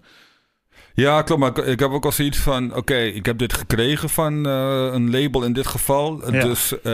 Ja, 1.01 1.22
klopt. 1.22 1.40
Maar 1.40 1.51
ik, 1.51 1.57
ik 1.66 1.78
heb 1.80 1.90
ook 1.90 2.05
al 2.05 2.12
zoiets 2.12 2.38
van... 2.38 2.76
Oké, 2.76 2.96
ik 2.96 3.26
heb 3.26 3.38
dit 3.38 3.53
gekregen 3.53 4.09
van 4.09 4.46
eh, 4.46 4.88
een 4.92 5.11
label 5.11 5.42
in 5.44 5.53
dit 5.53 5.66
geval. 5.66 6.30
Ja. 6.32 6.44
Dus 6.44 6.80
eh, 6.82 6.92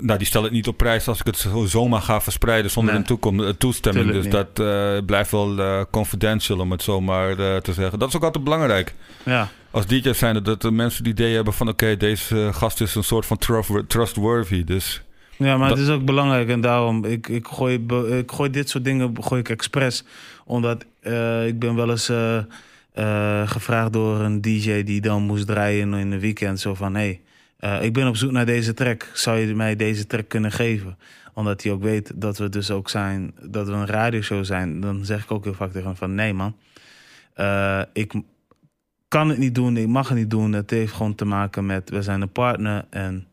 nou, 0.00 0.18
die 0.18 0.26
stelt 0.26 0.44
het 0.44 0.52
niet 0.52 0.68
op 0.68 0.76
prijs 0.76 1.08
als 1.08 1.20
ik 1.20 1.26
het 1.26 1.36
zo, 1.38 1.64
zomaar 1.64 2.00
ga 2.02 2.20
verspreiden 2.20 2.70
zonder 2.70 2.94
Nee. 2.94 3.04
een 3.20 3.40
eh, 3.44 3.48
toestemming. 3.48 4.04
Tuurlijk 4.04 4.30
dus 4.30 4.46
dat 4.54 5.06
blijft 5.06 5.30
wel 5.30 5.84
confidential, 5.90 6.58
om 6.58 6.70
het 6.70 6.82
zo 6.82 7.00
maar 7.00 7.30
eh, 7.30 7.56
te 7.56 7.72
zeggen. 7.72 7.98
Dat 7.98 8.08
is 8.08 8.16
ook 8.16 8.22
altijd 8.24 8.44
belangrijk. 8.44 8.94
ja, 9.24 9.48
Als 9.70 9.86
DJ 9.86 10.12
zijn 10.12 10.42
dat 10.42 10.62
de 10.62 10.70
mensen 10.70 11.04
die 11.04 11.12
idee 11.12 11.34
hebben 11.34 11.52
van... 11.52 11.68
Oké, 11.68 11.96
deze 11.96 12.50
gast 12.52 12.80
is 12.80 12.94
een 12.94 13.04
soort 13.04 13.26
van 13.26 13.38
trust- 13.38 13.88
trustworthy. 13.88 14.64
Dus 14.64 15.02
ja, 15.36 15.56
maar 15.56 15.68
Dat- 15.68 15.78
het 15.78 15.86
is 15.88 15.92
ook 15.94 16.04
belangrijk 16.04 16.48
en 16.48 16.60
daarom, 16.60 17.04
ik, 17.04 17.28
ik, 17.28 17.46
gooi, 17.46 17.86
ik 18.18 18.30
gooi 18.32 18.50
dit 18.50 18.68
soort 18.68 18.84
dingen 18.84 19.14
gooi 19.20 19.40
ik 19.40 19.48
expres. 19.48 20.04
Omdat 20.44 20.84
ik 21.46 21.58
ben 21.58 21.74
wel 21.74 21.90
eens 21.90 22.10
eh, 22.94 23.48
gevraagd 23.48 23.92
door 23.92 24.20
een 24.20 24.40
DJ 24.40 24.82
die 24.82 25.00
dan 25.00 25.22
moest 25.22 25.46
draaien 25.46 25.94
in 25.94 26.10
een 26.12 26.18
weekend. 26.20 26.60
Zo 26.60 26.74
van, 26.74 26.94
hé, 26.94 27.00
hey, 27.00 27.20
eh, 27.78 27.84
ik 27.84 27.92
ben 27.92 28.08
op 28.08 28.16
zoek 28.16 28.30
naar 28.30 28.46
deze 28.46 28.74
track. 28.74 29.10
Zou 29.14 29.38
je 29.38 29.54
mij 29.54 29.76
deze 29.76 30.06
track 30.06 30.28
kunnen 30.28 30.52
geven? 30.52 30.98
Omdat 31.34 31.62
hij 31.62 31.72
ook 31.72 31.82
weet 31.82 32.12
dat 32.14 32.38
we 32.38 32.48
dus 32.48 32.70
ook 32.70 32.88
zijn, 32.90 33.34
dat 33.42 33.66
we 33.66 33.72
een 33.72 33.86
radioshow 33.86 34.44
zijn. 34.44 34.80
Dan 34.80 35.04
zeg 35.04 35.22
ik 35.22 35.30
ook 35.30 35.44
heel 35.44 35.54
vaak 35.54 35.70
tegen 35.72 35.86
hem 35.86 35.96
van, 35.96 36.14
nee 36.14 36.34
man. 36.34 36.56
Eh, 37.34 37.80
ik 37.92 38.12
kan 39.08 39.28
het 39.28 39.38
niet 39.38 39.54
doen, 39.54 39.76
ik 39.76 39.86
mag 39.86 40.08
het 40.08 40.18
niet 40.18 40.30
doen. 40.30 40.52
Het 40.52 40.70
heeft 40.70 40.92
gewoon 40.92 41.14
te 41.14 41.24
maken 41.24 41.66
met, 41.66 41.90
we 41.90 42.02
zijn 42.02 42.20
een 42.20 42.32
partner 42.32 42.84
en... 42.90 43.26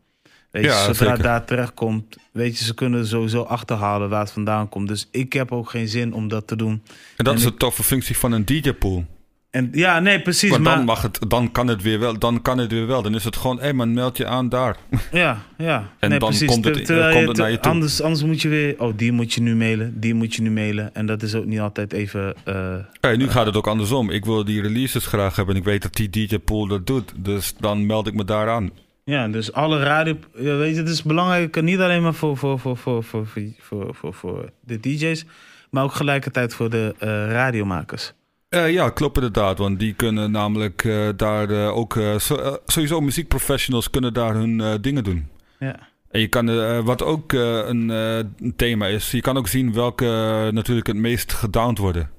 Weet 0.50 0.62
je, 0.64 0.68
Ja, 0.70 0.84
zodra 0.84 1.06
zeker. 1.08 1.22
daar 1.22 1.44
terecht 1.44 1.74
komt, 1.74 2.16
weet 2.32 2.58
je, 2.58 2.64
ze 2.64 2.74
kunnen 2.74 3.06
sowieso 3.06 3.42
achterhalen 3.42 4.08
waar 4.08 4.20
het 4.20 4.30
vandaan 4.30 4.68
komt. 4.68 4.88
Dus 4.88 5.08
ik 5.10 5.32
heb 5.32 5.52
ook 5.52 5.70
geen 5.70 5.88
zin 5.88 6.12
om 6.12 6.28
dat 6.28 6.46
te 6.46 6.56
doen. 6.56 6.82
en 7.16 7.24
dat 7.24 7.34
En 7.34 7.40
is 7.40 7.44
ik- 7.46 7.50
de 7.52 7.56
toffe 7.56 7.82
functie 7.82 8.16
van 8.16 8.32
een 8.32 8.44
DJ-pool. 8.44 9.04
En 9.52 9.68
ja, 9.72 10.00
nee, 10.00 10.20
precies. 10.22 10.50
Maar, 10.58 10.76
dan, 10.76 10.84
mag 10.84 11.02
het, 11.02 11.18
dan 11.28 11.52
kan 11.52 11.66
het 11.68 11.82
weer 11.82 11.98
wel. 11.98 12.18
Dan 12.18 12.42
kan 12.42 12.58
het 12.58 12.70
weer 12.72 12.86
wel. 12.86 13.02
Dan 13.02 13.14
is 13.14 13.24
het 13.24 13.36
gewoon... 13.36 13.60
Hé 13.60 13.72
man, 13.72 13.92
meld 13.92 14.16
je 14.16 14.26
aan 14.26 14.48
daar. 14.48 14.76
Ja, 15.12 15.38
ja. 15.58 15.88
En 15.98 16.10
nee, 16.10 16.18
dan 16.18 16.28
precies. 16.28 16.48
komt 16.48 16.64
het- 16.64 16.84
terwijl 16.86 17.10
komt 17.10 17.22
je 17.22 17.28
het 17.28 17.36
naar 17.36 17.50
je 17.50 17.60
toe. 17.60 17.72
Anders, 17.72 18.02
anders 18.02 18.22
moet 18.24 18.42
je 18.42 18.48
weer, 18.48 18.74
oh, 18.78 18.92
die 18.96 19.12
moet 19.12 19.32
je 19.32 19.40
nu 19.40 19.54
mailen, 19.56 20.00
die 20.00 20.14
moet 20.14 20.34
je 20.34 20.42
nu 20.42 20.50
mailen. 20.50 20.94
En 20.94 21.06
dat 21.06 21.22
is 21.22 21.34
ook 21.34 21.44
niet 21.44 21.60
altijd 21.60 21.92
even. 21.92 22.34
eh, 22.44 22.74
Hey, 23.00 23.16
nu 23.16 23.28
gaat 23.28 23.46
het 23.46 23.56
ook 23.56 23.66
andersom. 23.66 24.10
Ik 24.10 24.24
wil 24.24 24.44
die 24.44 24.62
releases 24.62 25.06
graag 25.06 25.36
hebben. 25.36 25.54
En 25.54 25.60
ik 25.60 25.66
weet 25.66 25.82
dat 25.82 25.94
die 25.94 26.10
DJ 26.10 26.38
Pool 26.38 26.66
dat 26.66 26.86
doet. 26.86 27.12
Dus 27.16 27.54
dan 27.60 27.86
meld 27.86 28.06
ik 28.06 28.14
me 28.14 28.24
daar 28.24 28.48
aan. 28.48 28.70
ja, 29.04 29.28
dus 29.28 29.52
alle 29.52 29.82
radio. 29.82 30.16
weet 30.32 30.74
je, 30.74 30.80
het 30.80 30.88
is 30.88 31.02
belangrijk, 31.02 31.62
niet 31.62 31.78
alleen 31.80 32.02
maar 32.02 32.14
voor, 32.14 32.36
voor, 32.36 32.58
voor, 32.58 32.76
voor, 32.76 33.04
voor, 33.04 33.26
voor, 33.26 33.46
voor, 33.60 33.94
voor, 33.94 34.14
voor 34.14 34.50
de 34.60 34.80
DJ's, 34.80 35.24
maar 35.70 35.82
ook 35.84 35.92
gelijkertijd 35.94 36.54
voor 36.54 36.70
de 36.70 36.94
eh, 36.98 37.08
radiomakers. 37.30 38.12
Eh, 38.52 38.72
ja, 38.72 38.90
klopt 38.90 39.16
inderdaad. 39.16 39.58
Want 39.58 39.78
die 39.78 39.94
kunnen 39.94 40.30
namelijk 40.30 40.84
eh, 40.84 41.08
daar 41.16 41.50
eh, 41.50 41.76
ook... 41.76 41.98
so- 42.16 42.58
sowieso 42.66 43.00
muziekprofessionals 43.00 43.90
kunnen 43.90 44.12
daar 44.14 44.34
hun 44.34 44.80
dingen 44.80 45.04
doen. 45.04 45.28
Ja. 45.58 45.88
En 46.10 46.20
je 46.20 46.28
kan, 46.28 46.84
wat 46.84 47.02
ook 47.02 47.32
een, 47.32 47.88
een 47.88 48.56
thema 48.56 48.86
is... 48.86 49.10
Je 49.10 49.20
kan 49.20 49.36
ook 49.36 49.48
zien 49.48 49.72
welke 49.72 50.04
natuurlijk 50.52 50.86
het 50.86 50.96
meest 50.96 51.32
gedowned 51.32 51.78
worden. 51.78 52.10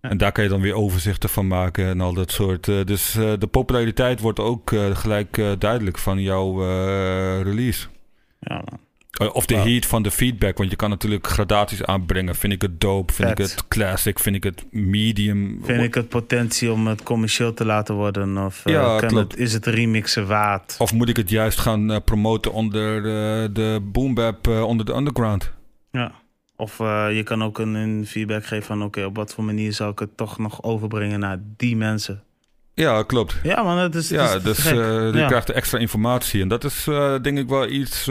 Ja. 0.00 0.08
En 0.10 0.18
daar 0.18 0.32
kan 0.32 0.44
je 0.44 0.50
dan 0.50 0.60
weer 0.60 0.74
overzichten 0.74 1.28
van 1.28 1.46
maken 1.46 1.86
en 1.86 2.00
al 2.00 2.14
dat 2.14 2.30
soort. 2.30 2.64
dus 2.64 3.12
de 3.12 3.48
populariteit 3.50 4.20
wordt 4.20 4.40
ook 4.40 4.72
gelijk 4.92 5.42
duidelijk 5.58 5.98
van 5.98 6.22
jouw 6.22 6.58
release. 7.42 7.86
Ja, 8.40 8.54
man. 8.54 8.85
Eh, 9.16 9.34
Of 9.34 9.46
de 9.46 9.54
heat 9.56 9.86
van 9.86 10.02
de 10.02 10.10
feedback. 10.10 10.58
Want 10.58 10.70
je 10.70 10.76
kan 10.76 10.90
natuurlijk 10.90 11.26
gradaties 11.26 11.84
aanbrengen. 11.84 12.34
Vind 12.34 12.52
ik 12.52 12.62
het 12.62 12.80
dope? 12.80 13.12
Vind 13.12 13.30
ik 13.30 13.38
het 13.38 13.68
classic? 13.68 14.18
Vind 14.18 14.36
ik 14.36 14.44
het 14.44 14.64
medium? 14.70 15.60
Vind 15.64 15.82
ik 15.82 15.94
het 15.94 16.08
potentie 16.08 16.72
om 16.72 16.86
het 16.86 17.02
commercieel 17.02 17.54
te 17.54 17.64
laten 17.64 17.94
worden? 17.94 18.38
Of 18.38 18.66
eh, 18.66 18.72
Ja, 18.72 18.96
het, 19.00 19.36
is 19.36 19.52
het 19.52 19.66
remixen 19.66 20.26
waard? 20.26 20.74
Of 20.78 20.92
moet 20.92 21.08
ik 21.08 21.16
het 21.16 21.30
juist 21.30 21.58
gaan 21.58 21.90
eh, 21.92 21.96
promoten 22.04 22.52
onder 22.52 22.96
eh, 22.96 23.48
de 23.52 23.80
boombap, 23.82 24.46
onder 24.48 24.86
de 24.86 24.94
underground? 24.94 25.52
Ja. 25.90 26.12
Of 26.56 26.78
je 26.78 27.20
kan 27.24 27.44
ook 27.44 27.58
een, 27.58 27.74
een 27.74 28.06
feedback 28.06 28.46
geven 28.46 28.64
van... 28.66 28.82
oké, 28.82 29.04
op 29.04 29.16
wat 29.16 29.34
voor 29.34 29.44
manier 29.44 29.72
zou 29.72 29.90
ik 29.92 29.98
het 29.98 30.16
toch 30.16 30.38
nog 30.38 30.62
overbrengen 30.62 31.20
naar 31.20 31.38
die 31.56 31.76
mensen? 31.76 32.22
Ja, 32.74 33.02
klopt. 33.02 33.36
Ja, 33.42 33.62
man, 33.62 33.78
het 33.78 33.94
is, 33.94 34.08
Ja, 34.08 34.34
is 34.34 34.42
dus 34.42 34.64
eh, 34.66 34.72
je 34.74 35.10
Ja. 35.14 35.26
krijgt 35.26 35.50
extra 35.50 35.78
informatie. 35.78 36.42
En 36.42 36.48
dat 36.48 36.64
is 36.64 36.84
denk 37.22 37.38
ik 37.38 37.48
wel 37.48 37.68
iets... 37.68 38.08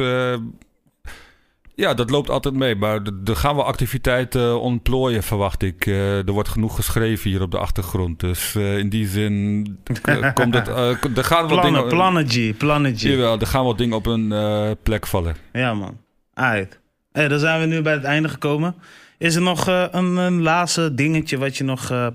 ja, 1.75 1.93
dat 1.93 2.09
loopt 2.09 2.29
altijd 2.29 2.55
mee. 2.55 2.75
Maar 2.75 2.99
er 3.25 3.35
gaan 3.35 3.55
wel 3.55 3.65
activiteiten 3.65 4.61
ontplooien, 4.61 5.23
verwacht 5.23 5.63
ik. 5.63 5.85
Eh, 5.85 6.17
er 6.27 6.31
wordt 6.31 6.49
genoeg 6.49 6.75
geschreven 6.75 7.29
hier 7.29 7.41
op 7.41 7.51
de 7.51 7.57
achtergrond. 7.57 8.19
Dus 8.19 8.55
eh, 8.55 8.77
in 8.77 8.89
die 8.89 9.07
zin 9.07 9.67
eh, 10.03 10.33
komt 10.33 10.53
het... 10.53 10.67
eh, 10.67 11.17
er 11.17 11.23
gaan 11.23 11.47
Plannen, 11.47 11.73
dingen... 11.73 11.87
plannen 11.89 12.29
G, 12.29 12.57
plannen 12.57 12.97
G. 12.97 13.01
Jawel, 13.01 13.39
er 13.39 13.47
gaan 13.47 13.63
wel 13.63 13.75
dingen 13.75 13.95
op 13.95 14.05
een 14.05 14.31
eh, 14.31 14.69
plek 14.83 15.07
vallen. 15.07 15.35
Ja, 15.53 15.73
man. 15.73 15.97
Aight. 16.33 16.79
Hey, 17.11 17.27
dan 17.27 17.39
zijn 17.39 17.59
we 17.59 17.65
nu 17.65 17.81
bij 17.81 17.93
het 17.93 18.03
einde 18.03 18.29
gekomen. 18.29 18.75
Is 19.17 19.35
er 19.35 19.41
nog 19.41 19.67
eh, 19.67 19.85
een, 19.91 20.17
een 20.17 20.41
laatste 20.41 20.93
dingetje 20.93 21.37
wat 21.37 21.57
je 21.57 21.63
nog 21.63 21.91
eh, 21.91 22.07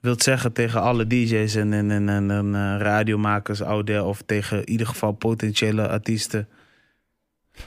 wilt 0.00 0.22
zeggen 0.22 0.52
tegen 0.52 0.80
alle 0.82 1.06
DJ's 1.06 1.54
en, 1.54 1.72
en, 1.72 1.90
en, 1.90 2.08
en, 2.30 2.54
eh, 2.54 2.76
radiomakers 2.78 3.62
out 3.62 3.86
there, 3.86 4.04
of 4.04 4.22
tegen 4.26 4.58
in 4.58 4.68
ieder 4.70 4.86
geval 4.86 5.12
potentiële 5.12 5.88
artiesten? 5.88 6.48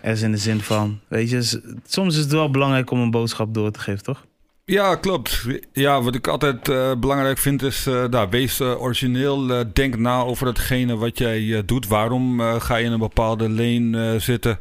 Er 0.01 0.11
is 0.11 0.21
in 0.21 0.31
de 0.31 0.37
zin 0.37 0.59
van, 0.59 0.99
weet 1.07 1.29
je, 1.29 1.61
soms 1.85 2.15
is 2.15 2.21
het 2.21 2.31
wel 2.31 2.49
belangrijk 2.49 2.91
om 2.91 2.99
een 2.99 3.11
boodschap 3.11 3.53
door 3.53 3.71
te 3.71 3.79
geven, 3.79 4.03
toch? 4.03 4.25
Ja, 4.65 4.95
klopt. 4.95 5.45
Ja, 5.73 6.01
wat 6.01 6.15
ik 6.15 6.27
altijd 6.27 6.69
eh, 6.69 6.95
belangrijk 6.95 7.37
vind 7.37 7.61
is, 7.61 7.87
eh, 7.87 8.03
nou, 8.05 8.27
wees 8.29 8.59
eh, 8.59 8.81
origineel. 8.81 9.65
denk 9.73 9.97
na 9.97 10.21
over 10.21 10.47
hetgene 10.47 10.95
wat 10.95 11.17
jij 11.17 11.63
doet. 11.65 11.87
Waarom 11.87 12.39
ga 12.59 12.75
je 12.75 12.85
in 12.85 12.91
een 12.91 12.99
bepaalde 12.99 13.49
lane 13.49 14.19
zitten? 14.19 14.59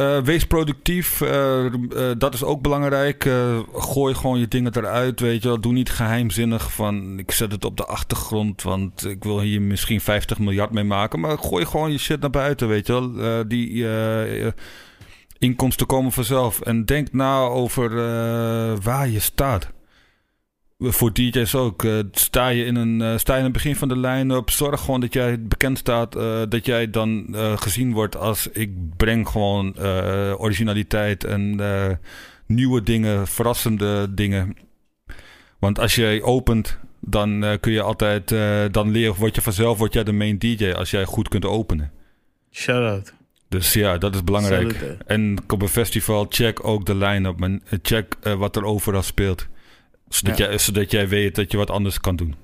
Eh, 0.00 0.18
wees 0.18 0.46
productief, 0.46 1.20
eh, 1.20 1.66
eh, 1.66 1.72
dat 2.18 2.34
is 2.34 2.44
ook 2.44 2.62
belangrijk. 2.62 3.28
Gooi 3.72 4.14
gewoon 4.14 4.38
je 4.38 4.48
dingen 4.48 4.76
eruit, 4.76 5.20
weet 5.20 5.42
je 5.42 5.48
wel. 5.48 5.60
Doe 5.60 5.72
niet 5.72 5.90
geheimzinnig 5.90 6.72
van, 6.72 7.18
ik 7.18 7.30
zet 7.30 7.52
het 7.52 7.64
op 7.64 7.76
de 7.76 7.84
achtergrond, 7.84 8.62
want 8.62 9.06
ik 9.06 9.24
wil 9.24 9.40
hier 9.40 9.62
misschien 9.62 10.00
50 10.00 10.38
miljard 10.38 10.70
mee 10.70 10.84
maken. 10.84 11.20
Maar 11.20 11.38
gooi 11.38 11.66
gewoon 11.66 11.92
je 11.92 11.98
shit 11.98 12.20
naar 12.20 12.30
buiten, 12.30 12.68
weet 12.68 12.86
je 12.86 12.92
wel. 12.92 13.46
Die 13.48 13.86
inkomsten 15.38 15.86
komen 15.86 16.12
vanzelf. 16.12 16.60
En 16.60 16.84
denk 16.84 17.12
na 17.12 17.40
over 17.40 17.90
waar 18.82 19.08
je 19.08 19.20
staat. 19.20 19.70
Voor 20.82 21.12
DJ's 21.12 21.54
ook. 21.54 21.84
Eh, 21.84 21.98
sta, 22.12 22.48
je 22.48 22.64
in 22.64 22.76
een, 22.76 23.02
eh, 23.02 23.18
sta 23.18 23.32
je 23.32 23.38
in 23.38 23.44
het 23.44 23.52
begin 23.52 23.76
van 23.76 23.88
de 23.88 23.98
line-up. 23.98 24.50
Zorg 24.50 24.80
gewoon 24.80 25.00
dat 25.00 25.12
jij 25.12 25.42
bekend 25.42 25.78
staat. 25.78 26.16
eh, 26.16 26.42
dat 26.48 26.66
jij 26.66 26.90
dan 26.90 27.34
gezien 27.56 27.92
wordt 27.92 28.16
als 28.16 28.48
ik 28.48 28.96
breng 28.96 29.28
gewoon 29.28 29.78
originaliteit 30.38 31.24
en 31.24 31.60
nieuwe 32.46 32.82
dingen, 32.82 33.26
verrassende 33.26 34.14
dingen. 34.14 34.56
Want 35.58 35.78
als 35.78 35.94
jij 35.94 36.22
opent, 36.22 36.78
dan 37.00 37.58
kun 37.60 37.72
je 37.72 37.82
altijd, 37.82 38.28
dan 38.72 38.90
leer, 38.90 39.14
word 39.14 39.34
je 39.34 39.42
vanzelf 39.42 39.78
word 39.78 39.92
jij 39.92 40.04
de 40.04 40.12
main 40.12 40.38
DJ 40.38 40.72
als 40.72 40.90
jij 40.90 41.04
goed 41.04 41.28
kunt 41.28 41.44
openen. 41.44 41.90
Shout-out. 42.50 43.14
Dus 43.48 43.72
ja, 43.72 43.98
dat 43.98 44.14
is 44.14 44.24
belangrijk. 44.24 44.72
Salute. 44.72 44.96
En 45.06 45.38
op 45.48 45.62
een 45.62 45.68
festival 45.68 46.26
check 46.28 46.64
ook 46.64 46.86
de 46.86 46.94
line-up. 46.94 47.58
Check 47.82 48.16
wat 48.38 48.56
er 48.56 48.64
overal 48.64 49.02
speelt. 49.02 49.48
Zodat, 50.10 50.38
Ja. 50.38 50.46
jij, 50.48 50.58
zodat 50.58 50.90
jij 50.90 51.08
weet 51.08 51.34
dat 51.34 51.50
je 51.50 51.56
wat 51.56 51.70
anders 51.70 52.00
kan 52.00 52.16
doen. 52.16 52.34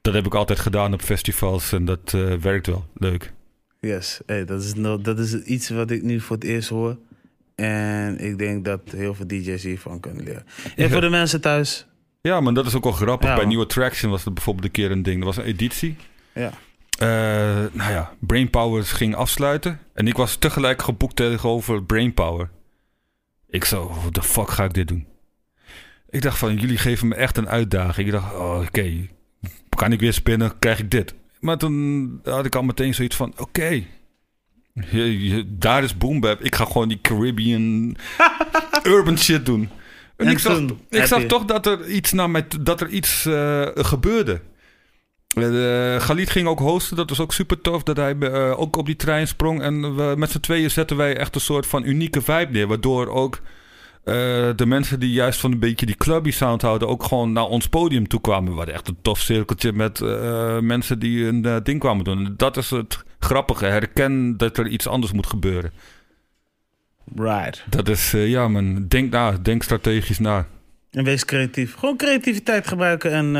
Dat 0.00 0.14
heb 0.14 0.26
ik 0.26 0.34
altijd 0.34 0.58
gedaan 0.58 0.92
op 0.92 1.00
festivals 1.02 1.72
en 1.72 1.84
dat 1.84 2.14
eh, 2.14 2.34
werkt 2.34 2.66
wel. 2.66 2.86
Leuk. 2.94 3.32
Yes, 3.80 4.20
hey, 4.26 4.44
dat, 4.44 4.62
is 4.62 4.74
no, 4.74 5.00
dat 5.00 5.18
is 5.18 5.34
iets 5.34 5.68
wat 5.68 5.90
ik 5.90 6.02
nu 6.02 6.20
voor 6.20 6.36
het 6.36 6.44
eerst 6.44 6.68
hoor. 6.68 6.98
En 7.54 8.18
ik 8.18 8.38
denk 8.38 8.64
dat 8.64 8.80
heel 8.90 9.14
veel 9.14 9.26
DJ's 9.26 9.62
hiervan 9.62 10.00
kunnen 10.00 10.24
leren. 10.24 10.44
En 10.76 10.84
Ja. 10.84 10.88
voor 10.88 11.00
de 11.00 11.08
mensen 11.08 11.40
thuis, 11.40 11.86
Ja, 12.22 12.40
maar 12.40 12.54
dat 12.54 12.66
is 12.66 12.74
ook 12.74 12.84
wel 12.84 12.92
grappig. 12.92 13.28
Ja, 13.28 13.34
Bij 13.34 13.44
man. 13.44 13.54
New 13.54 13.62
Attraction 13.62 14.10
was 14.10 14.24
er 14.24 14.32
bijvoorbeeld 14.32 14.64
een 14.66 14.70
keer 14.72 14.90
een 14.90 15.02
ding. 15.02 15.18
Er 15.20 15.26
was 15.26 15.36
een 15.36 15.44
editie. 15.44 15.96
ja. 16.34 16.50
Eh, 16.98 17.08
nou 17.72 17.92
ja, 17.92 18.12
Brainpower 18.18 18.84
ging 18.84 19.14
afsluiten. 19.14 19.78
En 19.94 20.06
ik 20.06 20.16
was 20.16 20.36
tegelijk 20.36 20.82
geboekt 20.82 21.16
tegenover 21.16 21.84
Brainpower. 21.84 22.50
Ik 23.48 23.64
zo, 23.64 23.88
what 23.88 24.14
the 24.14 24.22
fuck 24.22 24.50
ga 24.50 24.64
ik 24.64 24.74
dit 24.74 24.88
doen? 24.88 25.06
Ik 26.10 26.22
dacht 26.22 26.38
van, 26.38 26.56
jullie 26.56 26.78
geven 26.78 27.08
me 27.08 27.14
echt 27.14 27.36
een 27.36 27.48
uitdaging. 27.48 28.06
Ik 28.06 28.12
dacht, 28.12 28.34
oh, 28.34 28.60
oké, 28.66 29.08
kan 29.68 29.92
ik 29.92 30.00
weer 30.00 30.12
spinnen, 30.12 30.58
krijg 30.58 30.78
ik 30.78 30.90
dit. 30.90 31.14
Maar 31.40 31.58
toen 31.58 32.20
had 32.24 32.46
ik 32.46 32.54
al 32.54 32.62
meteen 32.62 32.94
zoiets 32.94 33.16
van, 33.16 33.32
oké, 33.36 33.84
daar 35.46 35.84
is 35.84 35.96
Boom 35.96 36.20
Bap. 36.20 36.40
Ik 36.40 36.54
ga 36.54 36.64
gewoon 36.64 36.88
die 36.88 37.00
Caribbean 37.00 37.96
urban 38.94 39.18
shit 39.18 39.46
doen. 39.46 39.70
En, 40.16 40.26
En 40.26 40.32
ik 40.32 40.38
zag, 40.38 40.60
ik 40.88 41.04
zag 41.04 41.22
toch 41.22 41.44
dat 41.44 41.66
er 41.66 41.86
iets, 41.86 42.12
naar 42.12 42.30
mij, 42.30 42.44
dat 42.60 42.80
er 42.80 42.88
iets 42.88 43.26
eh, 43.26 43.68
gebeurde. 43.74 44.40
Uh, 45.38 46.00
Galit 46.00 46.30
ging 46.30 46.48
ook 46.48 46.58
hosten, 46.58 46.96
dat 46.96 47.08
was 47.08 47.20
ook 47.20 47.32
super 47.32 47.60
tof. 47.60 47.82
Dat 47.82 47.96
hij 47.96 48.16
eh, 48.18 48.60
ook 48.60 48.76
op 48.76 48.86
die 48.86 48.96
trein 48.96 49.28
sprong. 49.28 49.62
En 49.62 49.96
we, 49.96 50.14
met 50.16 50.30
z'n 50.30 50.40
tweeën 50.40 50.70
zetten 50.70 50.96
wij 50.96 51.16
echt 51.16 51.34
een 51.34 51.40
soort 51.40 51.66
van 51.66 51.84
unieke 51.84 52.20
vibe 52.20 52.48
neer. 52.52 52.66
Waardoor 52.66 53.08
ook 53.08 53.40
eh, 54.04 54.14
de 54.56 54.66
mensen 54.66 55.00
die 55.00 55.12
juist 55.12 55.40
van 55.40 55.52
een 55.52 55.58
beetje 55.58 55.86
die 55.86 55.96
clubby 55.96 56.30
sound 56.30 56.62
houden... 56.62 56.88
ook 56.88 57.02
gewoon 57.02 57.32
naar 57.32 57.44
ons 57.44 57.68
podium 57.68 58.08
toe 58.08 58.20
kwamen. 58.20 58.50
We 58.50 58.56
hadden 58.56 58.74
echt 58.74 58.88
een 58.88 58.98
tof 59.02 59.18
cirkeltje 59.18 59.72
met 59.72 60.00
eh, 60.00 60.58
mensen 60.58 60.98
die 60.98 61.26
een 61.26 61.44
eh, 61.44 61.56
ding 61.62 61.80
kwamen 61.80 62.04
doen. 62.04 62.26
En 62.26 62.34
dat 62.36 62.56
is 62.56 62.70
het 62.70 63.04
grappige. 63.18 63.64
Herken 63.64 64.36
dat 64.36 64.56
er 64.56 64.66
iets 64.66 64.86
anders 64.86 65.12
moet 65.12 65.26
gebeuren. 65.26 65.70
right. 67.16 67.64
Dat 67.68 67.88
is, 67.88 68.10
ja 68.10 68.48
man, 68.48 68.88
denk 68.88 69.12
na. 69.12 69.32
Denk 69.42 69.62
strategisch 69.62 70.18
na. 70.18 70.46
En 70.90 71.04
wees 71.04 71.24
creatief. 71.24 71.74
Gewoon 71.74 71.96
creativiteit 71.96 72.66
gebruiken. 72.66 73.12
En 73.12 73.32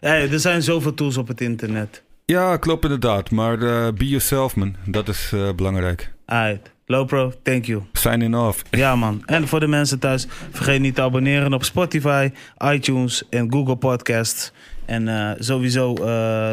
ja, 0.00 0.16
er 0.16 0.40
zijn 0.40 0.62
zoveel 0.62 0.94
tools 0.94 1.16
op 1.16 1.28
het 1.28 1.40
internet. 1.40 2.02
Ja, 2.24 2.56
klopt 2.56 2.84
inderdaad. 2.84 3.30
Maar 3.30 3.58
be 3.94 4.08
yourself 4.08 4.56
man. 4.56 4.76
Dat 4.84 5.08
is 5.08 5.32
belangrijk. 5.56 6.12
Alright. 6.26 6.76
Lopro, 6.90 7.32
thank 7.42 7.64
you. 7.64 7.82
Signing 7.92 8.36
off. 8.36 8.62
Ja 8.70 8.96
man. 8.96 9.22
En 9.26 9.48
voor 9.48 9.60
de 9.60 9.66
mensen 9.66 9.98
thuis, 9.98 10.26
vergeet 10.50 10.80
niet 10.80 10.94
te 10.94 11.02
abonneren 11.02 11.52
op 11.52 11.64
Spotify, 11.64 12.30
iTunes 12.64 13.22
en 13.30 13.52
Google 13.52 13.76
Podcasts. 13.76 14.52
En 14.84 15.08
eh, 15.08 15.30
sowieso 15.38 15.94
eh, 15.94 16.04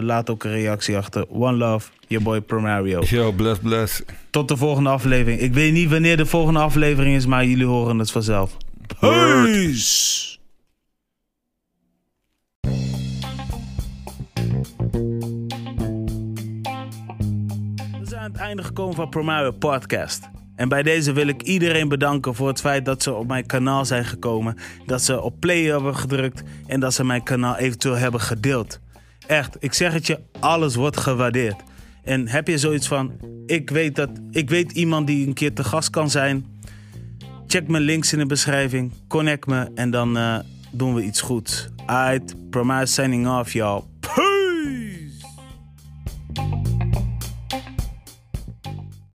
laat 0.02 0.30
ook 0.30 0.44
een 0.44 0.52
reactie 0.52 0.98
achter. 0.98 1.26
One 1.30 1.58
love, 1.58 1.90
your 2.08 2.24
boy 2.24 2.42
Promario. 2.42 3.02
Yo, 3.06 3.32
bless, 3.32 3.60
bless. 3.60 4.02
Tot 4.30 4.48
de 4.48 4.58
volgende 4.58 4.90
aflevering. 4.90 5.40
Ik 5.42 5.54
weet 5.54 5.74
niet 5.74 5.90
wanneer 5.90 6.18
de 6.18 6.26
volgende 6.26 6.60
aflevering 6.60 7.16
is, 7.16 7.26
maar 7.26 7.46
jullie 7.46 7.66
horen 7.66 8.00
het 8.00 8.12
vanzelf. 8.12 8.58
Peace! 9.00 10.34
Het 18.36 18.44
einde 18.44 18.64
gekomen 18.64 18.96
van 18.96 19.10
Promario 19.10 19.52
Podcast. 19.52 20.30
En 20.56 20.70
bij 20.70 20.84
deze 20.84 21.14
wil 21.14 21.28
ik 21.28 21.42
iedereen 21.42 21.88
bedanken 21.88 22.36
voor 22.36 22.48
het 22.48 22.60
feit 22.60 22.86
dat 22.86 23.04
ze 23.04 23.14
op 23.14 23.28
mijn 23.28 23.46
kanaal 23.46 23.86
zijn 23.86 24.06
gekomen. 24.06 24.58
Dat 24.86 25.02
ze 25.02 25.22
op 25.22 25.40
play 25.40 25.64
hebben 25.64 25.96
gedrukt 25.96 26.44
en 26.68 26.80
dat 26.80 26.94
ze 26.94 27.04
mijn 27.04 27.24
kanaal 27.24 27.58
eventueel 27.58 27.96
hebben 27.96 28.22
gedeeld. 28.22 28.80
Echt, 29.28 29.56
ik 29.60 29.74
zeg 29.74 29.94
het 29.94 30.08
je, 30.08 30.20
alles 30.40 30.76
wordt 30.76 30.98
gewaardeerd. 30.98 31.64
En 32.04 32.28
heb 32.28 32.48
je 32.48 32.58
zoiets 32.58 32.88
van, 32.88 33.12
ik 33.46 33.70
weet, 33.70 33.96
dat, 33.96 34.10
ik 34.32 34.50
weet 34.50 34.72
iemand 34.72 35.08
die 35.08 35.28
een 35.28 35.34
keer 35.34 35.54
te 35.54 35.64
gast 35.64 35.90
kan 35.90 36.10
zijn... 36.10 36.46
Check 37.48 37.68
mijn 37.68 37.84
links 37.84 38.14
in 38.14 38.20
de 38.20 38.26
beschrijving. 38.26 38.92
Connect 39.08 39.46
me 39.46 39.70
en 39.76 39.92
dan 39.92 40.18
eh, 40.18 40.40
doen 40.72 40.94
we 40.94 41.04
iets 41.04 41.22
goeds. 41.22 41.70
Alright, 41.86 42.50
Promise 42.50 42.94
signing 42.94 43.28
off, 43.28 43.54
y'all. 43.54 43.84